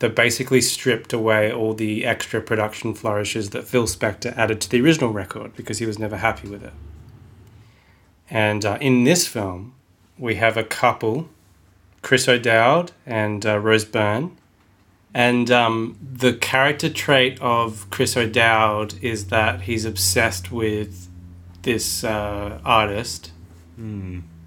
that 0.00 0.16
basically 0.16 0.60
stripped 0.60 1.12
away 1.12 1.52
all 1.52 1.74
the 1.74 2.04
extra 2.04 2.40
production 2.40 2.92
flourishes 2.92 3.50
that 3.50 3.68
Phil 3.68 3.86
Spector 3.86 4.36
added 4.36 4.60
to 4.62 4.70
the 4.70 4.80
original 4.80 5.12
record 5.12 5.54
because 5.54 5.78
he 5.78 5.86
was 5.86 5.98
never 5.98 6.16
happy 6.16 6.48
with 6.48 6.64
it. 6.64 6.72
And 8.28 8.64
uh, 8.64 8.78
in 8.80 9.04
this 9.04 9.28
film, 9.28 9.74
we 10.18 10.34
have 10.34 10.56
a 10.56 10.64
couple, 10.64 11.28
Chris 12.02 12.28
O'Dowd 12.28 12.90
and 13.06 13.46
uh, 13.46 13.58
Rose 13.58 13.84
Byrne. 13.84 14.36
And 15.18 15.50
um, 15.50 15.98
the 16.00 16.32
character 16.32 16.88
trait 16.88 17.40
of 17.40 17.90
Chris 17.90 18.16
O'Dowd 18.16 18.94
is 19.02 19.26
that 19.26 19.62
he's 19.62 19.84
obsessed 19.84 20.52
with 20.52 21.08
this 21.62 22.04
uh, 22.04 22.60
artist 22.64 23.32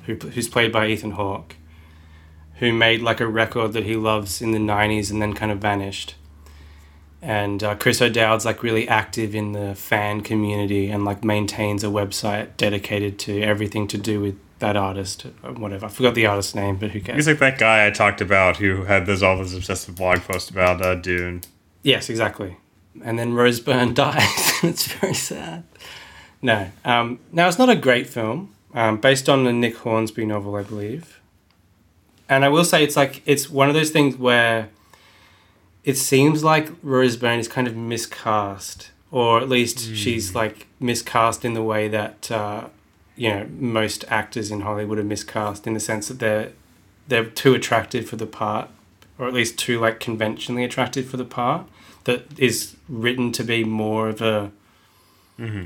who, 0.06 0.16
who's 0.16 0.48
played 0.48 0.72
by 0.72 0.88
Ethan 0.88 1.12
Hawke, 1.12 1.58
who 2.60 2.72
made 2.72 3.02
like 3.02 3.20
a 3.20 3.28
record 3.28 3.74
that 3.74 3.84
he 3.84 3.98
loves 3.98 4.42
in 4.42 4.52
the 4.52 4.60
90s 4.60 5.12
and 5.12 5.22
then 5.22 5.34
kind 5.34 5.52
of 5.52 5.60
vanished. 5.60 6.16
And 7.22 7.62
uh, 7.62 7.76
Chris 7.76 8.02
O'Dowd's 8.02 8.46
like 8.46 8.64
really 8.64 8.88
active 8.88 9.36
in 9.36 9.52
the 9.52 9.76
fan 9.76 10.22
community 10.22 10.90
and 10.90 11.04
like 11.04 11.22
maintains 11.22 11.84
a 11.84 11.88
website 11.88 12.56
dedicated 12.56 13.20
to 13.20 13.42
everything 13.42 13.90
to 13.90 13.98
do 13.98 14.22
with 14.22 14.40
that 14.62 14.78
artist 14.78 15.24
whatever. 15.44 15.88
I 15.88 15.90
forgot 15.90 16.16
the 16.16 16.26
artist's 16.26 16.56
name, 16.56 16.78
but 16.78 16.92
who 16.92 17.02
cares? 17.02 17.18
He's 17.18 17.28
like 17.28 17.40
that 17.40 17.60
guy 17.60 17.86
I 17.86 17.92
talked 17.92 18.22
about 18.22 18.58
who 18.58 18.86
had 18.86 19.06
those 19.06 19.22
all 19.22 19.38
those 19.38 19.54
obsessive 19.54 19.96
blog 19.96 20.20
posts 20.20 20.50
about 20.50 20.82
uh, 20.82 20.96
Dune. 20.96 21.42
Yes, 21.84 22.10
exactly. 22.10 22.58
And 23.04 23.20
then 23.20 23.34
Rose 23.34 23.60
Byrne 23.60 23.94
dies. 23.94 24.52
it's 24.64 24.88
very 24.88 25.14
sad. 25.14 25.64
No. 26.42 26.72
Um, 26.84 27.20
now, 27.32 27.48
it's 27.48 27.60
not 27.60 27.70
a 27.70 27.76
great 27.76 28.08
film, 28.08 28.54
um, 28.74 28.98
based 28.98 29.30
on 29.30 29.44
the 29.44 29.54
Nick 29.54 29.78
Hornby 29.78 30.26
novel, 30.26 30.56
I 30.56 30.64
believe. 30.64 31.20
And 32.28 32.46
I 32.46 32.50
will 32.50 32.64
say 32.64 32.84
it's 32.84 32.96
like, 32.96 33.22
it's 33.26 33.50
one 33.50 33.68
of 33.68 33.76
those 33.76 33.92
things 33.92 34.16
where 34.16 34.70
it 35.84 35.98
seems 35.98 36.44
like 36.44 36.70
Rose 36.82 37.18
Byrne 37.18 37.40
is 37.40 37.48
kind 37.48 37.68
of 37.68 37.76
miscast, 37.76 38.92
or 39.12 39.40
at 39.40 39.50
least 39.50 39.94
she's 39.96 40.34
like 40.34 40.68
miscast 40.80 41.44
in 41.44 41.54
the 41.54 41.64
way 41.64 41.88
that, 41.90 42.32
uh, 42.32 42.68
you 43.22 43.30
know, 43.30 43.48
most 43.60 44.04
actors 44.08 44.50
in 44.50 44.62
Hollywood 44.62 44.98
are 44.98 45.04
miscast 45.04 45.68
in 45.68 45.76
the 45.76 45.80
sense 45.80 46.08
that 46.08 46.18
they're, 46.18 46.54
they're 47.08 47.26
too 47.26 47.54
attractive 47.54 48.10
for 48.10 48.16
the 48.16 48.26
part, 48.26 48.68
or 49.20 49.28
at 49.28 49.34
least 49.34 49.60
too 49.60 49.80
like 49.80 50.00
conventionally 50.00 50.64
attractive 50.64 51.08
for 51.08 51.18
the 51.18 51.26
part 51.26 51.68
that 52.06 52.26
is 52.40 52.76
written 52.90 53.32
to 53.34 53.44
be 53.44 53.64
more 53.64 54.10
of 54.10 54.24
a 54.24 54.52
mm-hmm. 55.38 55.66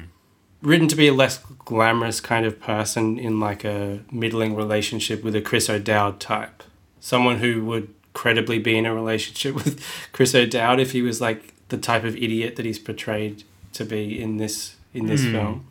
written 0.61 0.89
to 0.89 0.97
be 0.97 1.07
a 1.07 1.13
less 1.13 1.37
glamorous 1.63 2.19
kind 2.19 2.45
of 2.45 2.59
person 2.59 3.17
in 3.17 3.39
like 3.39 3.63
a 3.63 4.01
middling 4.11 4.53
relationship 4.53 5.23
with 5.23 5.33
a 5.33 5.41
Chris 5.41 5.69
O'Dowd 5.69 6.19
type. 6.19 6.61
Someone 6.99 7.37
who 7.37 7.63
would 7.63 7.93
credibly 8.11 8.59
be 8.59 8.77
in 8.77 8.85
a 8.85 8.93
relationship 8.93 9.55
with 9.63 9.81
Chris 10.11 10.35
O'Dowd 10.35 10.81
if 10.81 10.91
he 10.91 11.01
was 11.01 11.21
like 11.21 11.53
the 11.69 11.77
type 11.77 12.03
of 12.03 12.17
idiot 12.17 12.57
that 12.57 12.65
he's 12.65 12.79
portrayed 12.79 13.45
to 13.71 13.85
be 13.85 14.21
in 14.21 14.35
this 14.35 14.75
in 14.93 15.05
this 15.05 15.21
mm. 15.21 15.31
film. 15.31 15.67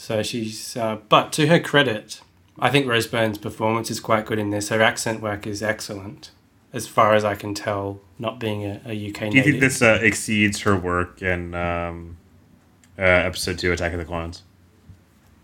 So 0.00 0.22
she's 0.22 0.78
uh, 0.78 0.96
but 1.10 1.30
to 1.34 1.46
her 1.48 1.60
credit, 1.60 2.22
I 2.58 2.70
think 2.70 2.86
Rose 2.86 3.06
Byrne's 3.06 3.36
performance 3.36 3.90
is 3.90 4.00
quite 4.00 4.24
good 4.24 4.38
in 4.38 4.48
this. 4.48 4.70
Her 4.70 4.80
accent 4.80 5.20
work 5.20 5.46
is 5.46 5.62
excellent, 5.62 6.30
as 6.72 6.86
far 6.86 7.14
as 7.14 7.22
I 7.22 7.34
can 7.34 7.54
tell, 7.54 8.00
not 8.18 8.40
being 8.40 8.64
a, 8.64 8.80
a 8.86 8.92
UK 8.92 8.94
native. 8.94 9.12
Do 9.20 9.24
you 9.26 9.28
native. 9.28 9.44
think 9.44 9.60
this 9.60 9.82
uh, 9.82 9.98
exceeds 10.00 10.60
her 10.62 10.74
work 10.74 11.20
in 11.20 11.54
um, 11.54 12.16
uh, 12.98 13.02
episode 13.02 13.58
two, 13.58 13.72
Attack 13.72 13.92
of 13.92 13.98
the 13.98 14.06
Clones? 14.06 14.42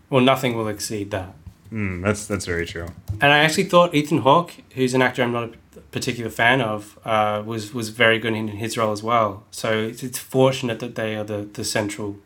well, 0.09 0.23
nothing 0.23 0.55
will 0.55 0.67
exceed 0.67 1.11
that. 1.11 1.35
Mm, 1.71 2.03
that's 2.03 2.25
that's 2.25 2.47
very 2.47 2.65
true. 2.65 2.87
And 3.21 3.31
I 3.31 3.39
actually 3.39 3.65
thought 3.65 3.93
Ethan 3.93 4.19
Hawke, 4.19 4.53
who's 4.73 4.95
an 4.95 5.03
actor 5.03 5.21
I'm 5.21 5.33
not 5.33 5.53
a 5.75 5.81
particular 5.91 6.31
fan 6.31 6.61
of, 6.61 6.97
uh, 7.05 7.43
was 7.45 7.75
was 7.75 7.89
very 7.89 8.17
good 8.17 8.33
in 8.33 8.47
his 8.47 8.75
role 8.75 8.91
as 8.91 9.03
well. 9.03 9.43
So 9.51 9.83
it's, 9.83 10.01
it's 10.01 10.17
fortunate 10.17 10.79
that 10.79 10.95
they 10.95 11.15
are 11.15 11.23
the, 11.23 11.47
the 11.53 11.63
central 11.63 12.17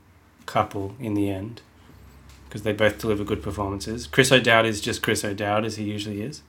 couple 0.45 0.95
in 0.97 1.13
the 1.13 1.29
end 1.29 1.61
because 2.51 2.63
they 2.63 2.73
both 2.73 2.99
deliver 2.99 3.23
good 3.23 3.41
performances. 3.41 4.07
Chris 4.07 4.29
O'Dowd 4.29 4.65
is 4.65 4.81
just 4.81 5.01
Chris 5.01 5.23
O'Dowd 5.23 5.63
as 5.63 5.77
he 5.77 5.85
usually 5.85 6.21
is. 6.21 6.41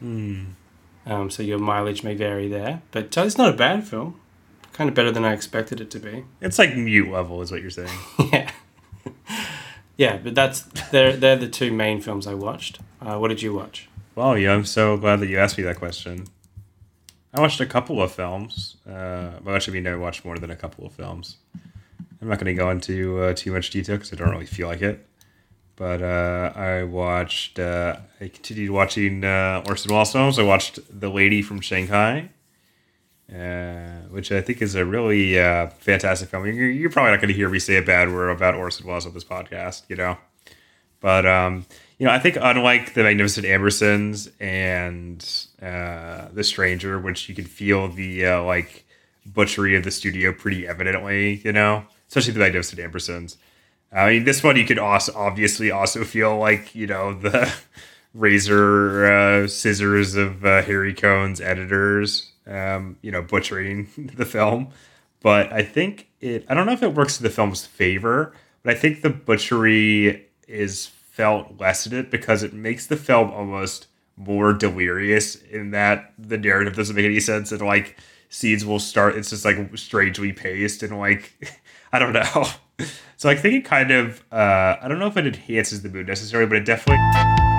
Um, 0.00 1.30
so 1.30 1.44
your 1.44 1.60
mileage 1.60 2.02
may 2.02 2.16
vary 2.16 2.48
there, 2.48 2.82
but 2.90 3.16
uh, 3.16 3.20
it's 3.20 3.38
not 3.38 3.54
a 3.54 3.56
bad 3.56 3.86
film. 3.86 4.20
Kind 4.72 4.90
of 4.90 4.94
better 4.94 5.12
than 5.12 5.24
I 5.24 5.32
expected 5.32 5.80
it 5.80 5.92
to 5.92 6.00
be. 6.00 6.24
It's 6.40 6.58
like 6.58 6.76
mute 6.76 7.08
level, 7.08 7.40
is 7.40 7.52
what 7.52 7.62
you're 7.62 7.70
saying. 7.70 7.96
yeah. 8.32 8.50
yeah, 9.96 10.16
but 10.16 10.34
that's 10.34 10.62
they're 10.90 11.16
they're 11.16 11.36
the 11.36 11.48
two 11.48 11.72
main 11.72 12.00
films 12.00 12.26
I 12.26 12.34
watched. 12.34 12.80
Uh, 13.00 13.18
what 13.18 13.28
did 13.28 13.40
you 13.40 13.54
watch? 13.54 13.88
Well, 14.16 14.36
yeah, 14.36 14.52
I'm 14.52 14.64
so 14.64 14.96
glad 14.96 15.20
that 15.20 15.28
you 15.28 15.38
asked 15.38 15.56
me 15.56 15.62
that 15.64 15.76
question. 15.76 16.26
I 17.32 17.40
watched 17.40 17.60
a 17.60 17.66
couple 17.66 18.02
of 18.02 18.10
films. 18.10 18.76
Uh, 18.84 19.38
well, 19.44 19.54
actually, 19.54 19.78
I 19.78 19.82
mean, 19.82 19.92
I 19.92 19.96
watched 19.96 20.24
more 20.24 20.36
than 20.36 20.50
a 20.50 20.56
couple 20.56 20.84
of 20.84 20.92
films. 20.92 21.36
I'm 22.20 22.26
not 22.28 22.40
going 22.40 22.54
to 22.54 22.60
go 22.60 22.70
into 22.70 23.22
uh, 23.22 23.34
too 23.34 23.52
much 23.52 23.70
detail 23.70 23.96
because 23.96 24.12
I 24.12 24.16
don't 24.16 24.30
really 24.30 24.46
feel 24.46 24.66
like 24.66 24.82
it. 24.82 25.06
But 25.78 26.02
uh, 26.02 26.52
I 26.56 26.82
watched, 26.82 27.60
uh, 27.60 27.98
I 28.20 28.26
continued 28.26 28.72
watching 28.72 29.24
uh, 29.24 29.62
Orson 29.64 29.94
Welles 29.94 30.10
films. 30.10 30.36
I 30.36 30.42
watched 30.42 30.80
The 30.90 31.08
Lady 31.08 31.40
from 31.40 31.60
Shanghai, 31.60 32.30
uh, 33.32 34.08
which 34.10 34.32
I 34.32 34.40
think 34.40 34.60
is 34.60 34.74
a 34.74 34.84
really 34.84 35.38
uh, 35.38 35.68
fantastic 35.78 36.30
film. 36.30 36.46
You're, 36.46 36.68
you're 36.68 36.90
probably 36.90 37.12
not 37.12 37.20
going 37.20 37.28
to 37.28 37.34
hear 37.34 37.48
me 37.48 37.60
say 37.60 37.76
a 37.76 37.82
bad 37.82 38.12
word 38.12 38.30
about 38.30 38.56
Orson 38.56 38.88
Welles 38.88 39.06
on 39.06 39.14
this 39.14 39.22
podcast, 39.22 39.82
you 39.88 39.94
know? 39.94 40.18
But 40.98 41.24
um, 41.24 41.64
you 41.98 42.06
know, 42.06 42.12
I 42.12 42.18
think 42.18 42.36
unlike 42.40 42.94
the 42.94 43.04
Magnificent 43.04 43.46
Ambersons 43.46 44.32
and 44.40 45.24
uh, 45.62 46.28
the 46.32 46.42
Stranger, 46.42 46.98
which 46.98 47.28
you 47.28 47.36
can 47.36 47.44
feel 47.44 47.86
the 47.86 48.26
uh, 48.26 48.42
like 48.42 48.84
butchery 49.24 49.76
of 49.76 49.84
the 49.84 49.92
studio 49.92 50.32
pretty 50.32 50.66
evidently, 50.66 51.36
you 51.44 51.52
know, 51.52 51.84
especially 52.08 52.32
the 52.32 52.40
Magnificent 52.40 52.80
Ambersons. 52.80 53.36
I 53.92 54.10
mean, 54.10 54.24
this 54.24 54.42
one 54.42 54.56
you 54.56 54.66
could 54.66 54.78
also 54.78 55.12
obviously 55.16 55.70
also 55.70 56.04
feel 56.04 56.36
like 56.36 56.74
you 56.74 56.86
know 56.86 57.14
the 57.14 57.52
razor 58.14 59.06
uh, 59.06 59.48
scissors 59.48 60.14
of 60.14 60.44
uh, 60.44 60.62
Harry 60.62 60.94
Cohn's 60.94 61.40
editors, 61.40 62.32
um, 62.46 62.96
you 63.02 63.10
know, 63.10 63.22
butchering 63.22 63.88
the 64.16 64.26
film. 64.26 64.68
But 65.20 65.52
I 65.52 65.62
think 65.62 66.08
it. 66.20 66.44
I 66.48 66.54
don't 66.54 66.66
know 66.66 66.72
if 66.72 66.82
it 66.82 66.94
works 66.94 67.16
to 67.16 67.22
the 67.22 67.30
film's 67.30 67.66
favor, 67.66 68.34
but 68.62 68.76
I 68.76 68.78
think 68.78 69.02
the 69.02 69.10
butchery 69.10 70.26
is 70.46 70.86
felt 70.86 71.58
less 71.58 71.86
in 71.86 71.92
it 71.98 72.10
because 72.10 72.42
it 72.42 72.52
makes 72.52 72.86
the 72.86 72.96
film 72.96 73.30
almost 73.30 73.88
more 74.16 74.52
delirious 74.52 75.36
in 75.36 75.70
that 75.70 76.12
the 76.18 76.38
narrative 76.38 76.74
doesn't 76.76 76.96
make 76.96 77.04
any 77.04 77.20
sense 77.20 77.52
and 77.52 77.60
like 77.60 77.96
scenes 78.28 78.64
will 78.64 78.80
start 78.80 79.14
it's 79.14 79.30
just 79.30 79.44
like 79.44 79.56
strangely 79.76 80.32
paced 80.32 80.82
and 80.82 80.98
like 80.98 81.32
I 81.92 81.98
don't 81.98 82.12
know. 82.12 82.46
So 83.16 83.28
I 83.28 83.34
think 83.34 83.54
it 83.54 83.64
kind 83.64 83.90
of 83.90 84.24
uh 84.32 84.76
I 84.80 84.88
don't 84.88 84.98
know 84.98 85.08
if 85.08 85.16
it 85.16 85.26
enhances 85.26 85.82
the 85.82 85.88
mood 85.88 86.06
necessarily, 86.06 86.48
but 86.48 86.58
it 86.58 86.64
definitely 86.64 87.57